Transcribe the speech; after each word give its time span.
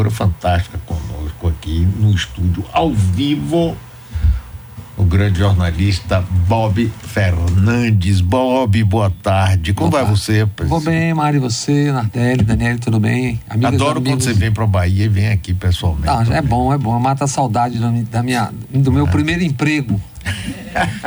figura 0.00 0.10
fantástica 0.10 0.78
conosco 0.86 1.48
aqui 1.48 1.86
no 1.98 2.10
estúdio, 2.14 2.64
ao 2.72 2.90
vivo, 2.94 3.76
o 4.96 5.04
grande 5.04 5.38
jornalista 5.40 6.24
Bob 6.48 6.90
Fernandes. 7.02 8.22
Bob, 8.22 8.82
boa 8.84 9.12
tarde. 9.22 9.74
Como 9.74 9.90
Boa 9.90 10.02
vai 10.04 10.10
tarde. 10.10 10.20
você? 10.56 10.64
Vou 10.66 10.80
bem, 10.80 11.12
Mari, 11.12 11.38
você, 11.38 11.92
Nardelli, 11.92 12.42
Daniele, 12.44 12.78
tudo 12.78 12.98
bem? 12.98 13.40
Amigas, 13.48 13.74
Adoro 13.74 13.98
amigos. 13.98 14.12
quando 14.12 14.22
você 14.22 14.32
vem 14.32 14.50
pra 14.50 14.66
Bahia 14.66 15.04
e 15.04 15.08
vem 15.08 15.28
aqui 15.28 15.52
pessoalmente. 15.52 16.06
Não, 16.06 16.34
é 16.34 16.40
bom, 16.40 16.72
é 16.72 16.78
bom. 16.78 16.98
Mata 16.98 17.24
a 17.24 17.28
saudade 17.28 17.78
da, 17.78 17.90
mi- 17.90 18.04
da 18.04 18.22
minha, 18.22 18.50
do 18.72 18.90
meu 18.90 19.06
primeiro 19.06 19.42
emprego. 19.42 20.00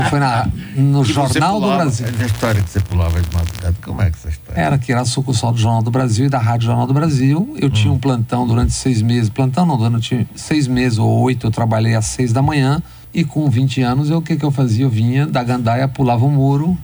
Foi 0.10 0.20
na, 0.20 0.48
no 0.76 1.04
Jornal 1.04 1.60
do 1.60 1.68
Brasil. 1.78 2.06
A 2.20 2.26
história 2.26 2.62
que 2.62 2.70
você 2.70 2.80
pulava 2.82 3.22
de 3.22 3.34
madrugada, 3.34 3.76
como 3.84 4.02
é 4.02 4.10
que 4.10 4.18
essa 4.18 4.30
história? 4.30 4.60
Era 4.60 4.78
que 4.78 4.92
era 4.92 5.02
a 5.02 5.06
sucursal 5.06 5.52
do 5.52 5.58
Jornal 5.58 5.82
do 5.82 5.92
Brasil 5.92 6.26
e 6.26 6.30
da 6.30 6.38
Rádio 6.40 6.68
Jornal 6.68 6.86
do 6.88 6.94
Brasil. 6.94 7.56
Eu 7.60 7.70
tinha 7.70 7.92
um 7.92 7.98
plantão 7.98 8.46
durante 8.46 8.74
seis 8.74 9.02
meses. 9.02 9.30
Plantão 9.30 9.66
não, 9.66 9.78
durante 9.78 10.28
seis 10.36 10.68
meses 10.68 10.98
ou 10.98 11.10
oito 11.22 11.48
eu 11.48 11.52
trabalhei 11.52 11.96
às 11.96 12.06
seis 12.08 12.34
da 12.34 12.42
manhã. 12.42 12.82
E 13.14 13.24
com 13.24 13.50
20 13.50 13.82
anos, 13.82 14.10
eu, 14.10 14.18
o 14.18 14.22
que, 14.22 14.36
que 14.36 14.44
eu 14.44 14.52
fazia? 14.52 14.86
Eu 14.86 14.90
vinha 14.90 15.26
da 15.28 15.44
Gandaia, 15.44 15.88
pulava 15.88 16.26
o 16.26 16.30
muro 16.32 16.78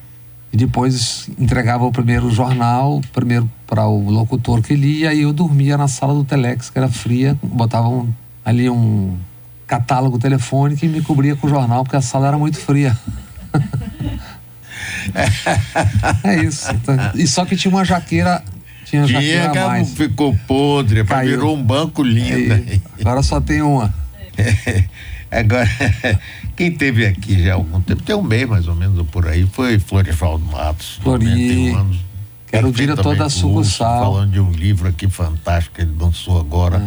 e 0.54 0.58
depois 0.58 1.30
entregava 1.40 1.86
o 1.86 1.92
primeiro 1.92 2.30
jornal, 2.32 3.02
primeiro 3.14 3.50
para 3.68 3.88
o 3.88 4.10
locutor 4.10 4.62
que 4.62 4.74
lia, 4.76 5.14
e 5.14 5.22
eu 5.22 5.34
dormia 5.34 5.78
na 5.78 5.88
sala 5.88 6.14
do 6.14 6.24
Telex, 6.24 6.70
que 6.70 6.78
era 6.78 6.88
fria, 6.88 7.38
botava 7.44 7.88
um- 7.88 8.12
ali 8.46 8.68
um 8.70 9.16
catálogo 9.70 10.18
telefônico 10.18 10.84
e 10.84 10.88
me 10.88 11.00
cobria 11.00 11.36
com 11.36 11.46
o 11.46 11.50
jornal, 11.50 11.84
porque 11.84 11.96
a 11.96 12.02
sala 12.02 12.28
era 12.28 12.38
muito 12.40 12.58
fria. 12.58 12.98
é 16.24 16.44
isso. 16.44 16.72
Então, 16.72 16.96
e 17.14 17.28
só 17.28 17.46
que 17.46 17.56
tinha 17.56 17.72
uma 17.72 17.86
jaqueira, 17.86 18.44
tinha 18.84 19.06
Tinha, 19.06 19.22
jaqueira 19.22 19.68
mais. 19.68 19.94
ficou 19.94 20.36
podre, 20.48 21.04
Caiu. 21.04 21.30
virou 21.30 21.56
um 21.56 21.64
banco 21.64 22.02
lindo. 22.02 22.56
E 22.56 22.82
agora 23.00 23.22
só 23.22 23.40
tem 23.40 23.62
uma. 23.62 23.94
Agora, 25.32 25.70
quem 26.58 26.72
teve 26.72 27.06
aqui 27.06 27.44
já 27.44 27.52
há 27.52 27.54
algum 27.54 27.80
tempo, 27.82 28.02
tem 28.02 28.16
um 28.16 28.24
mês 28.24 28.50
mais 28.50 28.68
ou 28.68 28.74
menos 28.74 29.06
por 29.10 29.28
aí, 29.28 29.48
foi 29.54 29.78
Florivaldo 29.78 30.44
Matos. 30.46 31.00
Flori, 31.04 31.26
91 31.26 31.78
anos. 31.78 31.98
que 32.48 32.56
era 32.56 32.68
o 32.68 32.72
diretor 32.72 33.16
da 33.16 33.30
sucursal. 33.30 34.14
Falando 34.14 34.32
de 34.32 34.40
um 34.40 34.50
livro 34.50 34.88
aqui 34.88 35.08
fantástico 35.08 35.76
que 35.76 35.84
ele 35.84 35.94
lançou 36.00 36.40
agora. 36.40 36.82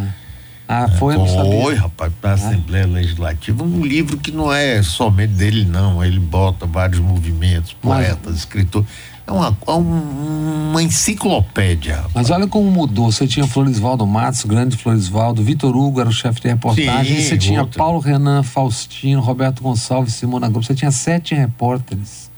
Ah, 0.68 0.88
foi, 0.88 1.16
não 1.16 1.26
sabia. 1.26 1.60
Foi, 1.62 1.74
rapaz, 1.74 2.12
para 2.20 2.30
a 2.30 2.34
Assembleia 2.34 2.86
Legislativa. 2.86 3.62
Um 3.62 3.84
livro 3.84 4.16
que 4.16 4.30
não 4.30 4.50
é 4.52 4.82
somente 4.82 5.32
dele, 5.34 5.64
não. 5.64 6.02
Ele 6.02 6.18
bota 6.20 6.64
vários 6.66 6.98
movimentos, 7.00 7.76
Mas- 7.82 8.06
poetas, 8.06 8.36
escritores. 8.36 8.88
É 9.26 9.30
uma, 9.30 9.56
é 9.66 9.70
um- 9.72 10.70
uma 10.70 10.82
enciclopédia. 10.82 11.96
rapaz. 11.96 12.12
Mas 12.14 12.30
olha 12.30 12.46
como 12.48 12.70
mudou. 12.70 13.10
Você 13.12 13.26
tinha 13.26 13.46
Florisvaldo 13.46 14.06
Matos, 14.06 14.44
grande 14.44 14.76
Florisvaldo, 14.76 15.42
Vitor 15.42 15.76
Hugo 15.76 16.00
era 16.00 16.08
o 16.08 16.12
chefe 16.12 16.40
de 16.40 16.48
reportagem, 16.48 17.16
Sim, 17.18 17.22
você 17.28 17.38
tinha 17.38 17.60
outro. 17.60 17.78
Paulo 17.78 17.98
Renan, 18.00 18.42
Faustino, 18.42 19.20
Roberto 19.20 19.62
Gonçalves, 19.62 20.14
Simona 20.14 20.48
Grupo. 20.48 20.64
Você 20.66 20.74
tinha 20.74 20.90
sete 20.90 21.34
repórteres 21.34 22.30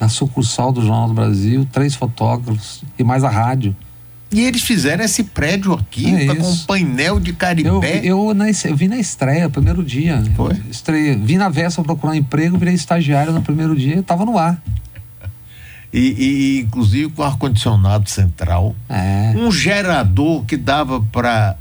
na 0.00 0.08
sucursal 0.08 0.72
do 0.72 0.80
Jornal 0.80 1.08
do 1.08 1.14
Brasil, 1.14 1.66
três 1.70 1.94
fotógrafos 1.94 2.82
e 2.98 3.04
mais 3.04 3.22
a 3.22 3.28
rádio. 3.30 3.76
E 4.32 4.40
eles 4.42 4.62
fizeram 4.62 5.04
esse 5.04 5.22
prédio 5.22 5.72
aqui 5.72 6.12
É 6.14 6.34
com 6.34 6.42
um 6.50 6.56
painel 6.66 7.20
de 7.20 7.30
Eu, 7.30 7.36
caribé. 7.36 8.00
eu, 8.02 8.34
na 8.34 8.50
es- 8.50 8.64
eu 8.64 8.76
vi 8.76 8.88
na 8.88 8.98
estreia, 8.98 9.48
primeiro 9.48 9.82
dia. 9.84 10.22
Foi? 10.34 10.52
Estreia. 10.70 11.16
Vim 11.16 11.36
na 11.36 11.48
véspera 11.48 11.84
procurar 11.86 12.16
emprego, 12.16 12.58
virei 12.58 12.74
estagiário 12.74 13.32
no 13.32 13.40
primeiro 13.40 13.76
dia, 13.76 13.94
eu 13.96 14.02
tava 14.02 14.24
no 14.24 14.36
ar. 14.36 14.60
E, 15.92 15.98
e, 16.00 16.60
inclusive 16.60 17.08
com 17.10 17.22
ar-condicionado 17.22 18.10
central. 18.10 18.74
É. 18.88 19.32
Um 19.36 19.50
gerador 19.50 20.44
que 20.44 20.56
dava 20.56 21.00
para 21.00 21.56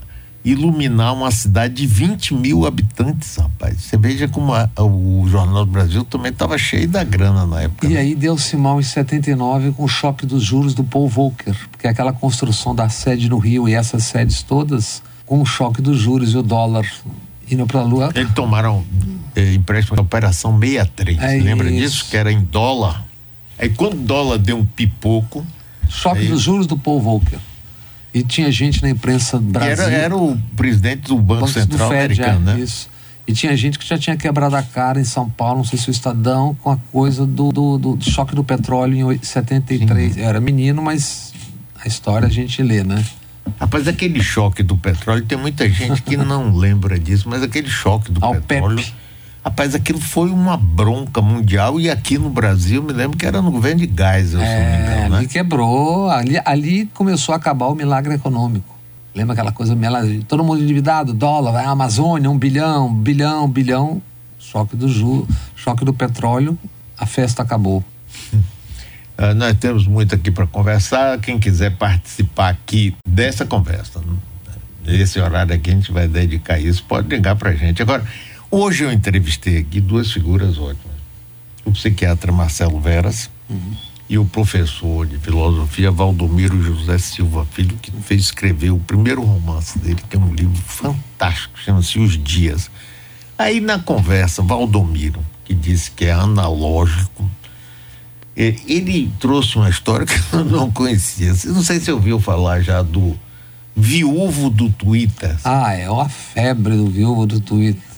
iluminar 0.46 1.14
uma 1.14 1.32
cidade 1.32 1.74
de 1.74 1.88
20 1.88 2.34
mil 2.36 2.66
habitantes, 2.68 3.36
rapaz. 3.38 3.82
Você 3.82 3.98
veja 3.98 4.28
como 4.28 4.54
a- 4.54 4.70
o 4.80 5.26
Jornal 5.28 5.66
do 5.66 5.72
Brasil 5.72 6.04
também 6.06 6.32
estava 6.32 6.56
cheio 6.58 6.88
da 6.88 7.04
grana 7.04 7.46
na 7.48 7.64
época. 7.64 7.88
E 7.88 7.96
né? 7.96 8.00
aí 8.00 8.16
deu-se 8.16 8.56
mal 8.56 8.80
em 8.80 8.84
79 8.84 9.72
com 9.72 9.84
o 9.84 9.88
choque 9.88 10.26
dos 10.26 10.44
juros 10.44 10.74
do 10.76 10.84
Paul 10.84 11.10
Volcker, 11.10 11.56
porque 11.72 11.88
aquela 11.88 12.14
construção 12.14 12.76
da 12.76 12.88
sede 12.90 13.28
no 13.28 13.40
Rio 13.40 13.68
e 13.68 13.74
essas 13.74 14.04
sedes 14.04 14.44
todas, 14.44 15.02
com 15.26 15.42
o 15.42 15.46
choque 15.46 15.82
dos 15.82 15.98
juros 16.00 16.34
e 16.34 16.38
o 16.38 16.44
dólar 16.44 16.86
indo 17.50 17.66
para 17.66 17.80
a 17.80 17.84
lua. 17.84 18.12
Eles 18.14 18.32
tomaram 18.34 18.84
eh, 19.36 19.54
empréstimo 19.56 19.96
da 19.96 20.04
Operação 20.04 20.58
63. 20.60 21.20
É 21.20 21.38
Lembra 21.42 21.70
isso. 21.72 21.78
disso? 21.98 22.10
Que 22.12 22.18
era 22.18 22.32
em 22.32 22.44
dólar. 22.44 23.04
Aí 23.58 23.70
quando 23.70 23.94
o 23.94 24.04
dólar 24.04 24.38
deu 24.38 24.58
um 24.58 24.66
pipoco, 24.66 25.44
Choque 25.88 26.22
Aí- 26.22 26.28
dos 26.28 26.42
juros 26.42 26.66
do 26.68 26.76
Paul 26.78 27.00
Volcker. 27.02 27.40
E 28.16 28.24
tinha 28.24 28.50
gente 28.50 28.82
na 28.82 28.90
imprensa 28.90 29.38
que 29.38 29.44
Brasil. 29.44 29.72
era, 29.84 29.92
era 29.94 30.16
o 30.16 30.38
presidente 30.56 31.02
do 31.10 31.18
Banco 31.18 31.42
Banco 31.42 31.52
Central 31.52 31.90
do 31.90 31.94
Fed, 31.94 32.22
americano, 32.22 32.50
é, 32.52 32.54
né? 32.56 32.60
Isso. 32.62 32.90
E 33.28 33.34
tinha 33.34 33.54
gente 33.58 33.78
que 33.78 33.86
já 33.86 33.98
tinha 33.98 34.16
quebrado 34.16 34.56
a 34.56 34.64
cara 34.64 35.02
em 35.02 35.04
São 35.04 35.30
Paulo, 35.30 35.58
não 35.58 35.64
sei 35.66 35.78
se 35.78 35.90
o 35.90 35.92
Estadão, 35.92 36.56
com 36.64 36.72
a 36.72 36.78
coisa 36.78 37.26
do, 37.26 37.52
do, 37.52 37.78
do 37.78 38.10
choque 38.10 38.34
do 38.34 38.44
petróleo 38.44 38.96
em 38.96 39.04
oi- 39.04 39.20
73. 39.22 40.16
Eu 40.16 40.24
era 40.24 40.40
menino, 40.40 40.82
mas 40.82 41.34
a 41.84 41.88
história 41.88 42.26
a 42.28 42.32
gente 42.32 42.64
lê, 42.64 42.84
né? 42.84 43.04
Rapaz, 43.60 43.88
aquele 43.88 44.24
choque 44.24 44.64
do 44.64 44.78
petróleo, 44.78 45.26
tem 45.26 45.38
muita 45.38 45.68
gente 45.70 46.02
que 46.02 46.16
não 46.16 46.54
lembra 46.58 46.98
disso, 46.98 47.28
mas 47.28 47.44
aquele 47.44 47.70
choque 47.70 48.12
do 48.12 48.24
Ao 48.24 48.36
petróleo. 48.36 48.78
Pepe. 48.78 48.94
Rapaz, 49.46 49.76
aquilo 49.76 50.02
foi 50.02 50.32
uma 50.32 50.58
bronca 50.58 51.22
mundial 51.22 51.80
e 51.80 51.88
aqui 51.88 52.18
no 52.18 52.32
Brasil, 52.32 52.82
me 52.82 52.92
lembro 52.92 53.16
que 53.16 53.28
era 53.28 53.44
no 53.44 53.52
governo 53.52 53.86
de 53.86 53.88
não 53.88 54.40
me 54.40 54.44
É, 54.44 55.04
ali 55.06 55.10
né? 55.10 55.26
quebrou, 55.28 56.10
ali, 56.10 56.42
ali 56.44 56.88
começou 56.88 57.32
a 57.32 57.36
acabar 57.36 57.68
o 57.68 57.76
milagre 57.76 58.16
econômico. 58.16 58.76
Lembra 59.14 59.34
aquela 59.34 59.52
coisa, 59.52 59.78
todo 60.28 60.44
mundo 60.44 60.64
endividado, 60.64 61.14
dólar, 61.14 61.52
vai 61.52 61.64
Amazônia, 61.64 62.28
um 62.28 62.40
bilhão, 62.40 62.92
bilhão, 62.92 63.48
bilhão, 63.48 64.02
choque 64.40 64.76
do 64.76 64.90
ju, 64.90 65.28
choque 65.56 65.86
do 65.86 65.94
petróleo, 65.94 66.58
a 66.98 67.06
festa 67.06 67.44
acabou. 67.44 67.84
Ah, 69.18 69.34
nós 69.34 69.56
temos 69.58 69.88
muito 69.88 70.14
aqui 70.14 70.30
para 70.30 70.46
conversar. 70.46 71.18
Quem 71.20 71.40
quiser 71.40 71.78
participar 71.78 72.50
aqui 72.50 72.94
dessa 73.08 73.46
conversa, 73.46 74.02
esse 74.86 75.22
horário 75.22 75.56
aqui 75.56 75.70
a 75.70 75.74
gente 75.74 75.90
vai 75.90 76.06
dedicar 76.06 76.60
isso, 76.60 76.84
pode 76.84 77.08
ligar 77.08 77.34
para 77.38 77.56
gente. 77.56 77.82
Agora, 77.82 78.04
hoje 78.50 78.84
eu 78.84 78.92
entrevistei 78.92 79.58
aqui 79.58 79.80
duas 79.80 80.12
figuras 80.12 80.58
ótimas: 80.58 80.98
o 81.64 81.72
psiquiatra 81.72 82.32
Marcelo 82.32 82.80
Veras 82.80 83.30
e 84.08 84.18
o 84.18 84.26
professor 84.26 85.06
de 85.06 85.18
filosofia 85.18 85.90
Valdomiro 85.92 86.62
José 86.62 86.98
Silva 86.98 87.46
Filho, 87.52 87.76
que 87.82 87.92
fez 87.92 88.22
escrever 88.22 88.72
o 88.72 88.80
primeiro 88.80 89.24
romance 89.24 89.80
dele, 89.80 90.02
que 90.10 90.16
é 90.16 90.20
um 90.20 90.34
livro 90.34 90.56
fantástico, 90.56 91.60
chama-se 91.60 92.00
Os 92.00 92.22
Dias. 92.22 92.70
Aí 93.38 93.60
na 93.60 93.80
conversa, 93.80 94.42
Valdomiro, 94.42 95.20
que 95.44 95.54
disse 95.54 95.92
que 95.92 96.06
é 96.06 96.12
analógico, 96.12 97.30
é, 98.38 98.56
ele 98.68 99.12
trouxe 99.20 99.56
uma 99.58 99.70
história 99.70 100.06
que 100.08 100.20
eu 100.34 100.44
não 100.44 100.72
conhecia. 100.72 101.34
Não 101.46 101.64
sei 101.64 101.80
se 101.80 101.92
ouviu 101.92 102.20
falar 102.20 102.62
já 102.62 102.82
do 102.82 103.18
viúvo 103.76 104.50
do 104.50 104.70
Twitter. 104.70 105.36
Ah, 105.44 105.74
é 105.74 105.90
uma 105.90 106.08
febre 106.08 106.76
do 106.78 106.88
viúvo 106.88 107.26
do 107.26 107.40
Twitter. 107.40 107.95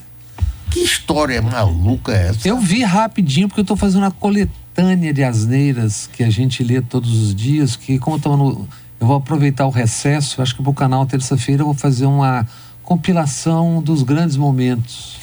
Que 0.78 0.84
história 0.84 1.42
maluca 1.42 2.12
é 2.14 2.28
essa? 2.30 2.48
Eu 2.48 2.60
vi 2.60 2.84
rapidinho, 2.84 3.48
porque 3.48 3.62
eu 3.62 3.64
estou 3.64 3.76
fazendo 3.78 4.04
uma 4.04 4.12
coletânea 4.12 5.12
de 5.12 5.24
asneiras 5.24 6.08
que 6.14 6.24
a 6.24 6.30
gente 6.30 6.64
lê 6.64 6.82
todos 6.82 7.12
os 7.20 7.34
dias, 7.34 7.76
que 7.76 7.98
como 7.98 8.18
no. 8.38 8.68
Eu 9.00 9.08
vou 9.08 9.16
aproveitar 9.18 9.66
o 9.66 9.70
recesso, 9.70 10.42
acho 10.42 10.56
que 10.56 10.62
pro 10.64 10.74
canal 10.74 11.06
terça-feira 11.06 11.62
eu 11.62 11.66
vou 11.68 11.74
fazer 11.76 12.06
uma 12.06 12.48
compilação 12.84 13.82
dos 13.82 14.02
grandes 14.04 14.36
momentos, 14.38 15.18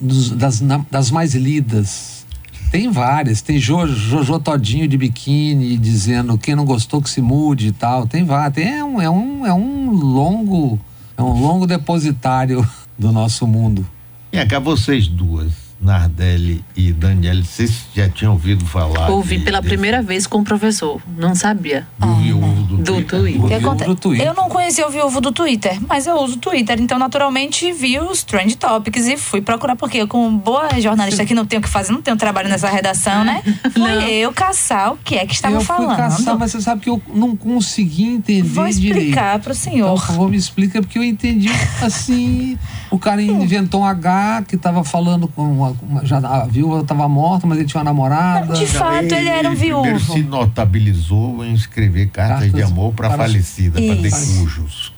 dos- 0.00 0.30
das, 0.30 0.60
das 0.90 1.10
mais 1.10 1.34
lidas. 1.34 2.24
Tem 2.70 2.90
várias, 2.90 3.40
tem 3.40 3.58
Jo- 3.58 3.86
Jojo 3.86 4.38
Todinho 4.38 4.88
de 4.88 4.96
biquíni 4.98 5.76
dizendo 5.78 6.36
quem 6.38 6.54
não 6.56 6.64
gostou 6.64 7.00
que 7.00 7.08
se 7.10 7.20
mude 7.22 7.68
e 7.68 7.72
tal. 7.72 8.06
Tem 8.06 8.24
várias. 8.24 8.54
Tem, 8.54 8.66
é, 8.78 8.84
um, 8.84 9.00
é, 9.00 9.10
um, 9.10 9.46
é 9.46 9.52
um 9.54 9.90
longo. 9.92 10.78
É 11.16 11.22
um 11.22 11.40
longo 11.40 11.66
depositário 11.66 12.66
do 12.98 13.12
nosso 13.12 13.46
mundo. 13.46 13.86
E 14.34 14.46
cá, 14.46 14.58
vocês 14.58 15.06
duas, 15.06 15.52
Nardelli 15.84 16.64
e 16.74 16.92
Daniele, 16.92 17.44
vocês 17.44 17.84
já 17.94 18.08
tinham 18.08 18.32
ouvido 18.32 18.64
falar? 18.64 19.10
Ouvi 19.10 19.38
de- 19.38 19.44
pela 19.44 19.60
desse- 19.60 19.68
primeira 19.68 20.02
vez 20.02 20.26
com 20.26 20.38
o 20.38 20.44
professor. 20.44 21.00
Não 21.16 21.34
sabia. 21.34 21.86
Do 21.98 22.14
viúvo 22.16 22.62
do, 22.62 22.76
Do 22.78 22.82
Twitter. 22.84 23.20
Twitter. 23.20 23.40
O 23.44 23.48
Que 23.48 23.54
viúvo 23.54 23.66
aconte- 23.68 23.84
do 23.84 23.94
Twitter. 23.94 24.26
Eu 24.26 24.34
não 24.34 24.48
conhecia 24.48 24.86
o 24.86 24.90
viúvo 24.90 25.20
do 25.20 25.30
Twitter, 25.30 25.78
mas 25.88 26.06
eu 26.06 26.16
uso 26.16 26.34
o 26.36 26.38
Twitter, 26.38 26.80
então 26.80 26.98
naturalmente 26.98 27.70
vi 27.72 27.98
os 27.98 28.22
Trend 28.24 28.54
Topics 28.56 29.06
e 29.06 29.16
fui 29.16 29.40
procurar, 29.40 29.76
porque 29.76 29.98
eu, 29.98 30.08
como 30.08 30.36
boa 30.38 30.68
jornalista 30.80 31.24
que 31.26 31.34
não 31.34 31.44
tenho 31.44 31.60
o 31.60 31.62
que 31.62 31.68
fazer, 31.68 31.92
não 31.92 32.00
tenho 32.02 32.16
trabalho 32.16 32.48
nessa 32.48 32.68
redação, 32.68 33.22
né? 33.24 33.42
Fui 33.72 33.80
Não. 33.82 34.00
eu 34.02 34.32
caçar 34.32 34.92
o 34.92 34.96
que 34.96 35.16
é 35.16 35.26
que 35.26 35.34
estava 35.34 35.56
eu 35.56 35.60
fui 35.60 35.66
falando. 35.76 35.96
caçar, 35.96 36.38
mas 36.38 36.50
você 36.52 36.60
sabe 36.60 36.80
que 36.80 36.88
eu 36.90 37.00
não 37.14 37.36
consegui 37.36 38.04
entender 38.04 38.48
Vou 38.48 38.66
explicar 38.66 39.38
pro 39.40 39.52
Então, 39.52 39.62
senhor. 39.72 39.94
por 39.98 40.06
favor, 40.06 40.30
me 40.30 40.36
explica, 40.36 40.80
porque 40.80 40.98
eu 40.98 41.04
entendi 41.04 41.48
assim. 41.82 42.58
O 42.90 42.98
cara 42.98 43.20
inventou 43.22 43.80
um 43.80 43.84
H 43.84 44.44
que 44.48 44.56
tava 44.56 44.84
falando 44.84 45.26
com 45.28 45.42
uma. 45.42 45.73
Já, 46.04 46.18
a 46.18 46.46
viúva 46.46 46.80
estava 46.80 47.08
morta, 47.08 47.46
mas 47.46 47.58
ele 47.58 47.66
tinha 47.66 47.80
uma 47.80 47.84
namorada. 47.84 48.52
De 48.54 48.66
fato, 48.66 49.12
ele 49.12 49.28
era 49.28 49.50
um 49.50 49.54
viúvo. 49.54 49.98
se 50.00 50.22
notabilizou 50.22 51.44
em 51.44 51.52
escrever 51.54 52.08
cartas, 52.08 52.40
Cartas 52.50 52.54
de 52.54 52.62
amor 52.62 52.92
para 52.94 53.08
para- 53.08 53.18
falecida, 53.24 53.80
para 53.80 53.94
decujos. 53.96 54.92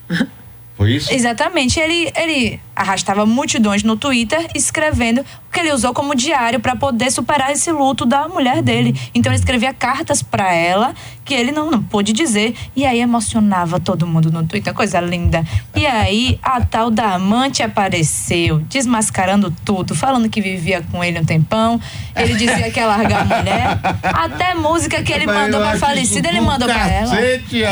Foi 0.76 0.92
isso? 0.94 1.12
Exatamente. 1.12 1.80
Ele, 1.80 2.10
ele 2.16 2.60
arrastava 2.76 3.24
multidões 3.24 3.82
no 3.82 3.96
Twitter 3.96 4.46
escrevendo 4.54 5.22
o 5.22 5.52
que 5.52 5.60
ele 5.60 5.72
usou 5.72 5.94
como 5.94 6.14
diário 6.14 6.60
para 6.60 6.76
poder 6.76 7.10
superar 7.10 7.50
esse 7.50 7.72
luto 7.72 8.04
da 8.04 8.28
mulher 8.28 8.62
dele. 8.62 8.94
Então 9.14 9.32
ele 9.32 9.38
escrevia 9.38 9.72
cartas 9.72 10.22
para 10.22 10.52
ela 10.52 10.94
que 11.24 11.32
ele 11.32 11.50
não, 11.50 11.70
não 11.70 11.82
pôde 11.82 12.12
dizer. 12.12 12.54
E 12.76 12.84
aí 12.84 13.00
emocionava 13.00 13.80
todo 13.80 14.06
mundo 14.06 14.30
no 14.30 14.46
Twitter, 14.46 14.74
coisa 14.74 15.00
linda. 15.00 15.42
E 15.74 15.86
aí 15.86 16.38
a 16.42 16.60
tal 16.60 16.90
da 16.90 17.14
amante 17.14 17.62
apareceu, 17.62 18.58
desmascarando 18.68 19.50
tudo, 19.64 19.94
falando 19.94 20.28
que 20.28 20.42
vivia 20.42 20.84
com 20.92 21.02
ele 21.02 21.18
um 21.18 21.24
tempão. 21.24 21.80
Ele 22.14 22.34
dizia 22.34 22.70
que 22.70 22.78
ia 22.78 22.86
largar 22.86 23.22
a 23.22 23.24
mulher. 23.24 23.80
Até 24.02 24.54
música 24.54 25.02
que 25.02 25.12
ele 25.12 25.26
mandou 25.26 25.62
acho 25.62 25.80
falecida, 25.80 26.28
ele 26.28 26.40
do 26.40 26.44
mandou 26.46 26.68
pra 26.68 26.88
ela. 26.88 27.16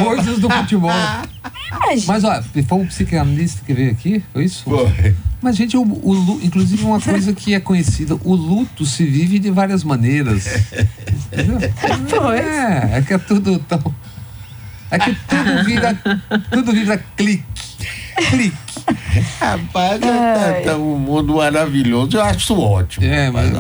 Coisas 0.03 0.39
do 0.39 0.49
futebol. 0.49 0.91
Mas, 2.06 2.25
ó, 2.25 2.43
foi 2.43 2.79
um 2.79 2.87
psicanalista 2.87 3.62
que 3.65 3.75
veio 3.75 3.91
aqui, 3.91 4.23
foi 4.33 4.45
isso? 4.45 4.65
Foi. 4.65 4.94
Mas, 5.43 5.56
gente, 5.56 5.76
o, 5.76 5.82
o 5.82 6.12
lu- 6.14 6.41
inclusive 6.43 6.85
uma 6.85 7.00
coisa 7.00 7.32
que 7.35 7.52
é 7.55 7.61
conhecida, 7.61 8.17
o 8.25 8.35
luto 8.35 8.87
se 8.87 9.05
vive 9.05 9.38
de 9.38 9.50
várias 9.50 9.85
maneiras. 9.85 10.44
Pois. 12.08 12.41
É, 12.41 12.99
é 12.99 13.02
que 13.02 13.12
é 13.14 13.19
tudo 13.19 13.58
tão. 13.58 13.94
É 14.91 14.99
que 14.99 15.14
tudo 15.29 15.64
vira. 15.64 15.94
Tudo 16.50 16.73
vira 16.73 16.96
clique. 17.17 17.44
Clique. 18.31 18.56
Rapaz, 19.41 20.00
é, 20.02 20.61
tá 20.61 20.76
um 20.76 20.96
mundo 20.99 21.37
maravilhoso. 21.37 22.17
Eu 22.17 22.23
acho 22.23 22.38
isso 22.38 22.58
ótimo. 22.61 23.05
É, 23.06 23.31
mas- 23.31 23.50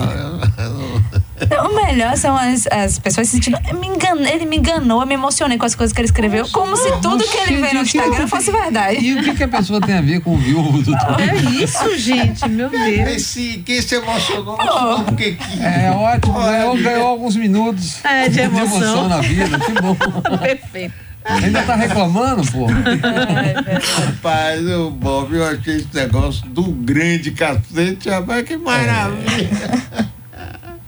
o 1.64 1.74
melhor 1.74 2.16
são 2.16 2.36
as, 2.36 2.66
as 2.68 2.98
pessoas 2.98 3.28
se 3.28 3.36
sentindo. 3.36 3.58
Me 3.78 3.86
engana, 3.86 4.28
ele 4.30 4.46
me 4.46 4.56
enganou, 4.56 5.00
eu 5.00 5.06
me 5.06 5.14
emocionei 5.14 5.58
com 5.58 5.66
as 5.66 5.74
coisas 5.74 5.92
que 5.94 6.00
ele 6.00 6.06
escreveu, 6.06 6.48
como 6.50 6.76
se 6.76 6.90
tudo 7.00 7.24
que 7.24 7.36
ele 7.36 7.60
vê 7.60 7.72
no 7.74 7.80
Instagram 7.82 8.26
fosse 8.28 8.50
verdade. 8.50 8.98
E 9.04 9.14
o 9.14 9.22
que, 9.22 9.34
que 9.34 9.42
a 9.44 9.48
pessoa 9.48 9.80
tem 9.80 9.96
a 9.96 10.00
ver 10.00 10.20
com 10.20 10.34
o 10.34 10.38
viúvo 10.38 10.82
do 10.82 10.94
É 10.94 11.62
isso, 11.62 11.96
gente, 11.98 12.48
meu 12.48 12.68
Deus. 12.70 13.08
Esse, 13.08 13.62
quem 13.64 13.80
se 13.82 13.94
emocionou, 13.96 14.56
não 14.58 15.04
porque 15.04 15.32
que. 15.32 15.62
É 15.62 15.90
ótimo, 15.90 16.34
ganhou, 16.34 16.76
ganhou 16.76 17.06
alguns 17.08 17.36
minutos 17.36 18.04
É, 18.04 18.28
de 18.28 18.40
emoção. 18.40 19.08
na 19.08 19.20
vida, 19.20 19.58
que 19.58 19.72
bom. 19.80 19.94
Perfeito. 20.40 20.94
Ainda 21.24 21.62
tá 21.62 21.74
reclamando, 21.74 22.42
pô. 22.52 22.66
Rapaz, 22.66 24.66
o 24.68 24.90
Bob, 24.90 25.34
eu 25.34 25.46
achei 25.46 25.76
esse 25.76 25.88
negócio 25.94 26.46
do 26.48 26.64
grande 26.64 27.30
cacete, 27.30 28.10
rapaz, 28.10 28.44
que 28.44 28.56
maravilha. 28.58 29.48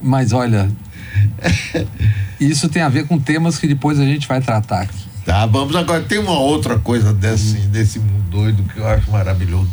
Mas 0.06 0.32
olha, 0.32 0.70
isso 2.38 2.68
tem 2.68 2.80
a 2.80 2.88
ver 2.88 3.06
com 3.06 3.18
temas 3.18 3.58
que 3.58 3.66
depois 3.66 3.98
a 3.98 4.04
gente 4.04 4.28
vai 4.28 4.40
tratar 4.40 4.82
aqui. 4.82 5.04
Tá, 5.24 5.44
vamos 5.46 5.74
agora. 5.74 6.02
Tem 6.02 6.18
uma 6.18 6.38
outra 6.38 6.78
coisa 6.78 7.12
desse, 7.12 7.56
desse 7.66 7.98
mundo 7.98 8.30
doido 8.30 8.62
que 8.72 8.78
eu 8.78 8.86
acho 8.86 9.10
maravilhoso. 9.10 9.68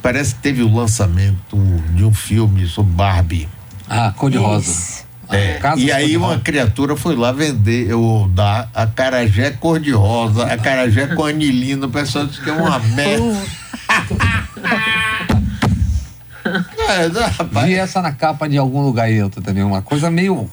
Parece 0.00 0.34
que 0.34 0.40
teve 0.40 0.62
o 0.62 0.74
lançamento 0.74 1.58
de 1.94 2.02
um 2.02 2.14
filme 2.14 2.66
sobre 2.66 2.92
Barbie. 2.92 3.48
Ah, 3.88 4.12
cor 4.16 4.30
de 4.30 4.38
rosa. 4.38 4.70
Isso. 4.70 5.08
É, 5.30 5.60
e 5.76 5.92
aí 5.92 6.12
cor-de-rosa. 6.12 6.34
uma 6.34 6.38
criatura 6.40 6.96
foi 6.96 7.14
lá 7.14 7.32
vender, 7.32 7.92
ou 7.92 8.26
dar 8.28 8.70
a 8.74 8.86
carajé 8.86 9.50
cor-de-rosa, 9.50 10.46
a 10.46 10.56
carajé 10.56 11.08
com 11.08 11.26
anilina, 11.26 11.84
o 11.86 11.90
pessoal 11.90 12.26
disse 12.26 12.40
que 12.40 12.48
é 12.48 12.52
uma 12.54 12.78
merda. 12.96 13.36
É, 16.88 17.08
não, 17.08 17.22
rapaz, 17.22 17.66
Vi 17.66 17.74
essa 17.74 18.00
na 18.02 18.12
capa 18.12 18.48
de 18.48 18.56
algum 18.56 18.80
lugar 18.82 19.10
outra 19.22 19.40
também. 19.42 19.62
Uma 19.62 19.82
coisa 19.82 20.10
meio. 20.10 20.48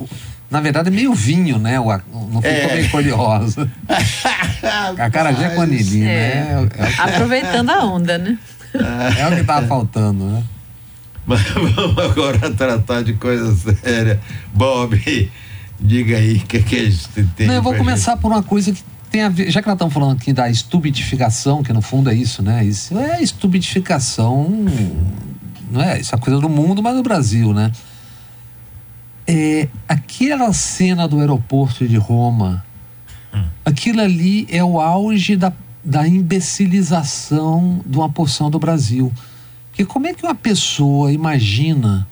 Na 0.50 0.62
verdade, 0.62 0.92
meio 0.92 1.13
vinho, 1.13 1.57
né? 1.57 1.80
O- 1.80 1.86
Não 1.86 2.42
ficou 2.42 2.44
É. 2.50 2.75
meio 2.75 2.89
cor 2.92 3.01
de 3.03 3.09
rosa. 3.09 3.69
A 4.97 5.09
cara 5.09 5.31
já 5.33 5.47
é 5.51 5.56
com 5.56 5.62
anilina, 5.62 6.09
É. 6.09 6.68
é, 6.77 6.83
é, 6.83 6.94
Aproveitando 7.01 7.69
a 7.69 7.83
onda, 7.86 8.18
né? 8.18 8.38
é 9.18 9.27
o 9.27 9.36
que 9.36 9.44
tava 9.44 9.65
faltando, 9.68 10.25
né? 10.25 10.44
Mas 11.25 11.42
vamos 11.50 11.97
agora 11.97 12.51
tratar 12.51 13.01
de 13.03 13.13
coisa 13.13 13.56
séria. 13.77 14.19
Bob, 14.53 15.31
diga 15.80 16.18
aí 16.18 16.36
o 16.38 16.42
que, 16.42 16.62
que 16.62 16.75
a 16.75 16.89
gente 16.89 17.24
tem. 17.36 17.47
Não, 17.47 17.56
eu 17.56 17.63
vou 17.63 17.74
começar 17.74 18.15
por 18.18 18.31
uma 18.31 18.44
coisa 18.44 18.71
que 18.71 18.83
tem 19.09 19.24
a 19.24 19.30
ver. 19.30 19.50
Já 19.50 19.62
que 19.62 19.68
nós 19.68 19.75
estamos 19.75 19.94
falando 19.94 20.15
aqui 20.18 20.31
da 20.31 20.50
estupidificação, 20.50 21.63
que 21.63 21.74
no 21.74 21.81
fundo 21.81 22.09
é 22.12 22.13
isso, 22.13 22.44
né? 22.44 22.63
Isso 22.63 22.97
é 23.00 23.21
estupidificação. 23.24 24.65
Não 25.70 25.82
é? 25.82 26.00
Isso 26.00 26.14
é 26.14 26.18
coisa 26.18 26.40
do 26.40 26.50
mundo, 26.50 26.82
mas 26.82 26.96
do 26.96 27.04
Brasil, 27.04 27.54
né? 27.54 27.72
É, 29.28 29.68
aquela 29.88 30.54
cena 30.54 31.08
do 31.08 31.20
aeroporto 31.20 31.88
de 31.88 31.98
Roma, 31.98 32.64
aquilo 33.64 34.02
ali 34.02 34.48
é 34.50 34.64
o 34.64 34.80
auge 34.80 35.36
da, 35.36 35.52
da 35.84 36.08
imbecilização 36.08 37.82
de 37.86 37.98
uma 37.98 38.10
porção 38.10 38.50
do 38.50 38.60
Brasil. 38.60 39.12
Porque 39.70 39.84
como 39.84 40.08
é 40.08 40.14
que 40.14 40.24
uma 40.24 40.36
pessoa 40.36 41.12
imagina 41.12 42.08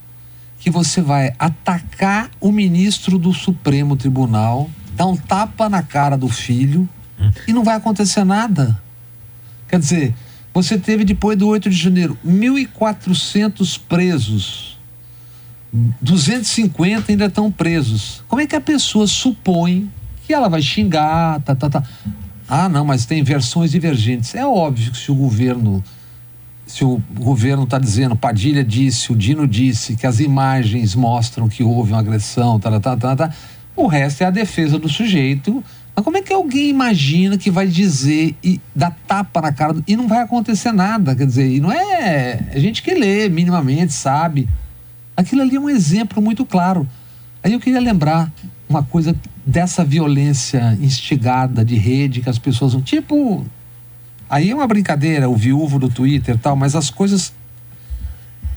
que 0.60 0.70
você 0.70 1.02
vai 1.02 1.34
atacar 1.38 2.30
o 2.42 2.52
ministro 2.52 3.18
do 3.18 3.34
Supremo 3.34 3.96
Tribunal, 3.96 4.70
dar 4.96 5.06
um 5.06 5.16
tapa 5.16 5.70
na 5.70 5.82
cara 5.82 6.18
do 6.18 6.28
filho 6.28 6.90
e 7.48 7.54
não 7.54 7.64
vai 7.64 7.76
acontecer 7.76 8.24
nada? 8.24 8.82
Quer 9.68 9.80
dizer, 9.80 10.16
você 10.54 10.78
teve 10.78 11.04
depois 11.04 11.38
do 11.38 11.48
8 11.48 11.70
de 11.70 11.76
janeiro 11.76 12.18
1.400 12.26 13.80
presos. 13.88 14.78
250 16.02 17.12
ainda 17.12 17.26
estão 17.26 17.52
presos. 17.52 18.24
Como 18.28 18.42
é 18.42 18.46
que 18.46 18.56
a 18.56 18.62
pessoa 18.62 19.08
supõe 19.08 19.90
que 20.26 20.34
ela 20.34 20.48
vai 20.48 20.62
xingar, 20.62 21.42
tá, 21.42 21.56
tá, 21.56 21.70
tá. 21.70 21.84
Ah, 22.48 22.70
não, 22.70 22.86
mas 22.86 23.06
tem 23.06 23.24
versões 23.24 23.72
divergentes. 23.72 24.36
É 24.36 24.46
óbvio 24.46 24.92
que 24.92 24.98
se 24.98 25.12
o 25.12 25.16
governo 25.16 25.84
se 26.66 26.84
o 26.84 27.02
governo 27.14 27.64
está 27.64 27.78
dizendo, 27.78 28.16
Padilha 28.16 28.64
disse, 28.64 29.12
o 29.12 29.16
Dino 29.16 29.48
disse, 29.48 29.96
que 29.96 30.08
as 30.08 30.20
imagens 30.20 30.96
mostram 30.96 31.50
que 31.50 31.62
houve 31.62 31.92
uma 31.92 32.00
agressão, 32.00 32.58
tá, 32.60 32.80
tá, 32.80 32.96
tá, 32.96 33.16
tá, 33.16 33.34
o 33.76 33.86
resto 33.86 34.22
é 34.22 34.26
a 34.26 34.32
defesa 34.32 34.80
do 34.80 34.88
sujeito. 34.88 35.64
Mas 35.96 36.04
como 36.04 36.18
é 36.18 36.22
que 36.22 36.34
alguém 36.34 36.70
imagina 36.70 37.38
que 37.38 37.52
vai 37.52 37.68
dizer 37.68 38.36
e 38.44 38.60
dar 38.76 38.98
tapa 39.08 39.42
na 39.42 39.52
cara 39.52 39.76
e 39.88 39.96
não 39.96 40.08
vai 40.08 40.22
acontecer 40.22 40.72
nada? 40.72 41.16
Quer 41.16 41.28
dizer, 41.28 41.48
e 41.48 41.60
não 41.60 41.72
é. 41.72 42.40
É 42.52 42.60
gente 42.60 42.82
que 42.82 42.94
lê 42.94 43.30
minimamente, 43.30 43.94
sabe. 43.94 44.50
Aquilo 45.16 45.44
ali 45.44 45.56
é 45.56 45.60
um 45.60 45.70
exemplo 45.70 46.22
muito 46.22 46.46
claro. 46.46 46.88
Aí 47.44 47.54
eu 47.54 47.60
queria 47.60 47.80
lembrar 47.80 48.32
uma 48.68 48.82
coisa 48.82 49.16
dessa 49.46 49.84
violência 49.84 50.78
instigada 50.82 51.64
de 51.64 51.76
rede 51.76 52.22
que 52.22 52.30
as 52.30 52.40
pessoas. 52.40 52.76
Tipo, 52.84 53.46
Aí 54.34 54.50
é 54.50 54.56
uma 54.56 54.66
brincadeira, 54.66 55.30
o 55.30 55.36
viúvo 55.36 55.78
do 55.78 55.88
Twitter 55.88 56.34
e 56.34 56.38
tal, 56.40 56.56
mas 56.56 56.76
as 56.76 56.90
coisas. 56.90 57.32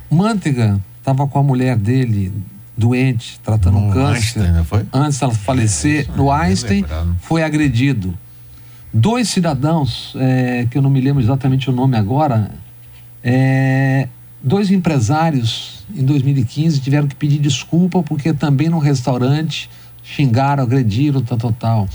Manteiga 0.09 0.81
estava 0.99 1.27
com 1.27 1.39
a 1.39 1.43
mulher 1.43 1.77
dele, 1.77 2.33
doente, 2.77 3.41
tratando 3.43 3.79
um 3.79 3.89
No 3.89 3.93
câncer. 3.93 4.41
Einstein, 4.41 4.65
foi? 4.65 4.87
Antes 4.93 5.19
dela 5.19 5.33
falecer, 5.33 6.03
Isso, 6.03 6.13
no 6.17 6.31
Einstein, 6.31 6.83
lembrado. 6.83 7.17
foi 7.21 7.43
agredido. 7.43 8.15
Dois 8.93 9.29
cidadãos, 9.29 10.15
é, 10.19 10.67
que 10.71 10.77
eu 10.79 10.83
não 10.83 10.91
me 10.91 11.01
lembro 11.01 11.23
exatamente 11.23 11.69
o 11.69 11.73
nome 11.73 11.97
agora, 11.97 12.51
é, 13.23 14.09
dois 14.43 14.71
empresários 14.71 15.85
em 15.95 16.05
2015 16.05 16.81
tiveram 16.81 17.07
que 17.07 17.15
pedir 17.15 17.39
desculpa 17.39 18.03
porque 18.03 18.33
também 18.33 18.69
num 18.69 18.79
restaurante 18.79 19.69
xingaram, 20.03 20.63
agrediram, 20.63 21.21
tal, 21.23 21.37
tal, 21.39 21.53
tal. 21.53 21.89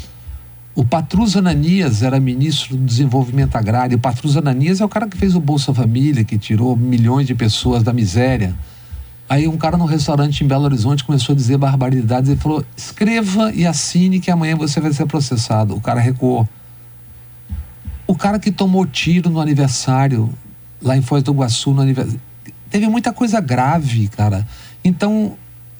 O 0.74 0.86
Patrus 0.86 1.36
Ananias 1.36 2.02
era 2.02 2.20
ministro 2.20 2.78
do 2.78 2.86
Desenvolvimento 2.86 3.56
Agrário. 3.56 3.98
O 3.98 4.00
Patrus 4.00 4.38
Ananias 4.38 4.80
é 4.80 4.86
o 4.86 4.90
cara 4.90 5.08
que 5.08 5.18
fez 5.18 5.36
o 5.36 5.40
Bolsa 5.40 5.74
Família, 5.74 6.24
que 6.24 6.38
tirou 6.38 6.78
milhões 6.78 7.28
de 7.28 7.36
pessoas 7.36 7.84
da 7.84 7.92
miséria. 7.92 8.56
Aí 9.32 9.48
um 9.48 9.56
cara 9.56 9.78
no 9.78 9.86
restaurante 9.86 10.44
em 10.44 10.48
Belo 10.48 10.66
Horizonte 10.66 11.06
começou 11.06 11.32
a 11.32 11.36
dizer 11.38 11.58
barbaridades. 11.58 12.30
Ele 12.30 12.38
falou: 12.38 12.66
escreva 12.76 13.50
e 13.54 13.66
assine 13.66 14.20
que 14.20 14.30
amanhã 14.30 14.58
você 14.58 14.82
vai 14.82 14.92
ser 14.92 15.06
processado. 15.06 15.74
O 15.74 15.80
cara 15.80 16.02
recuou. 16.02 16.46
O 18.06 18.14
cara 18.14 18.38
que 18.38 18.52
tomou 18.52 18.86
tiro 18.86 19.30
no 19.30 19.40
aniversário, 19.40 20.30
lá 20.82 20.98
em 20.98 21.02
Foz 21.02 21.24
do 21.24 21.32
Iguaçu, 21.32 21.72
no 21.72 21.82
aniversário. 21.82 22.20
Teve 22.70 22.90
muita 22.90 23.14
coisa 23.14 23.40
grave, 23.40 24.10
cara. 24.10 24.46
Então, 24.84 25.38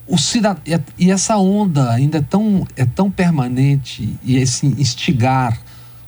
o 0.08 0.18
cidadão. 0.18 0.64
E 0.98 1.12
essa 1.12 1.36
onda 1.36 1.92
ainda 1.92 2.20
é 2.20 2.22
tão, 2.22 2.66
é 2.78 2.86
tão 2.86 3.12
permanente, 3.12 4.18
e 4.24 4.38
esse 4.38 4.66
instigar 4.66 5.60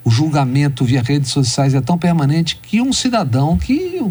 o 0.02 0.10
julgamento 0.10 0.86
via 0.86 1.02
redes 1.02 1.32
sociais 1.32 1.74
é 1.74 1.82
tão 1.82 1.98
permanente 1.98 2.56
que 2.56 2.80
um 2.80 2.94
cidadão 2.94 3.58
que. 3.58 4.02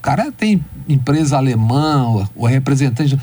O 0.00 0.02
cara 0.02 0.32
tem 0.32 0.64
empresa 0.88 1.36
alemã, 1.36 2.26
o 2.34 2.46
representante. 2.46 3.18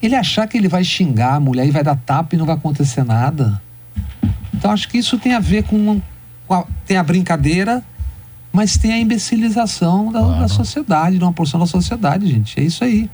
Ele 0.00 0.14
achar 0.14 0.48
que 0.48 0.56
ele 0.56 0.66
vai 0.66 0.82
xingar 0.82 1.34
a 1.34 1.40
mulher 1.40 1.66
e 1.66 1.70
vai 1.70 1.84
dar 1.84 1.94
tapa 1.94 2.34
e 2.34 2.38
não 2.38 2.46
vai 2.46 2.54
acontecer 2.54 3.04
nada. 3.04 3.60
Então 4.54 4.70
acho 4.70 4.88
que 4.88 4.96
isso 4.96 5.18
tem 5.18 5.34
a 5.34 5.38
ver 5.38 5.64
com. 5.64 6.00
com 6.46 6.54
a, 6.54 6.64
tem 6.86 6.96
a 6.96 7.02
brincadeira, 7.02 7.84
mas 8.50 8.78
tem 8.78 8.94
a 8.94 8.98
imbecilização 8.98 10.10
da, 10.10 10.20
Claro. 10.20 10.40
da 10.40 10.48
sociedade, 10.48 11.18
de 11.18 11.22
uma 11.22 11.34
porção 11.34 11.60
da 11.60 11.66
sociedade, 11.66 12.26
gente. 12.26 12.58
É 12.58 12.62
isso 12.62 12.82
aí. 12.82 13.10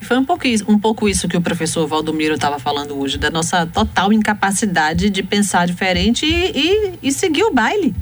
Foi 0.00 0.18
um 0.18 0.24
pouco, 0.24 0.44
isso, 0.44 0.64
um 0.66 0.78
pouco 0.78 1.08
isso 1.08 1.28
que 1.28 1.36
o 1.36 1.40
professor 1.40 1.86
Valdomiro 1.86 2.34
estava 2.34 2.58
falando 2.58 2.98
hoje, 2.98 3.16
da 3.16 3.30
nossa 3.30 3.64
total 3.64 4.12
incapacidade 4.12 5.08
de 5.08 5.22
pensar 5.22 5.68
diferente 5.68 6.26
e, 6.26 6.50
e, 6.54 6.98
e 7.00 7.12
seguir 7.12 7.44
o 7.44 7.54
baile. 7.54 7.94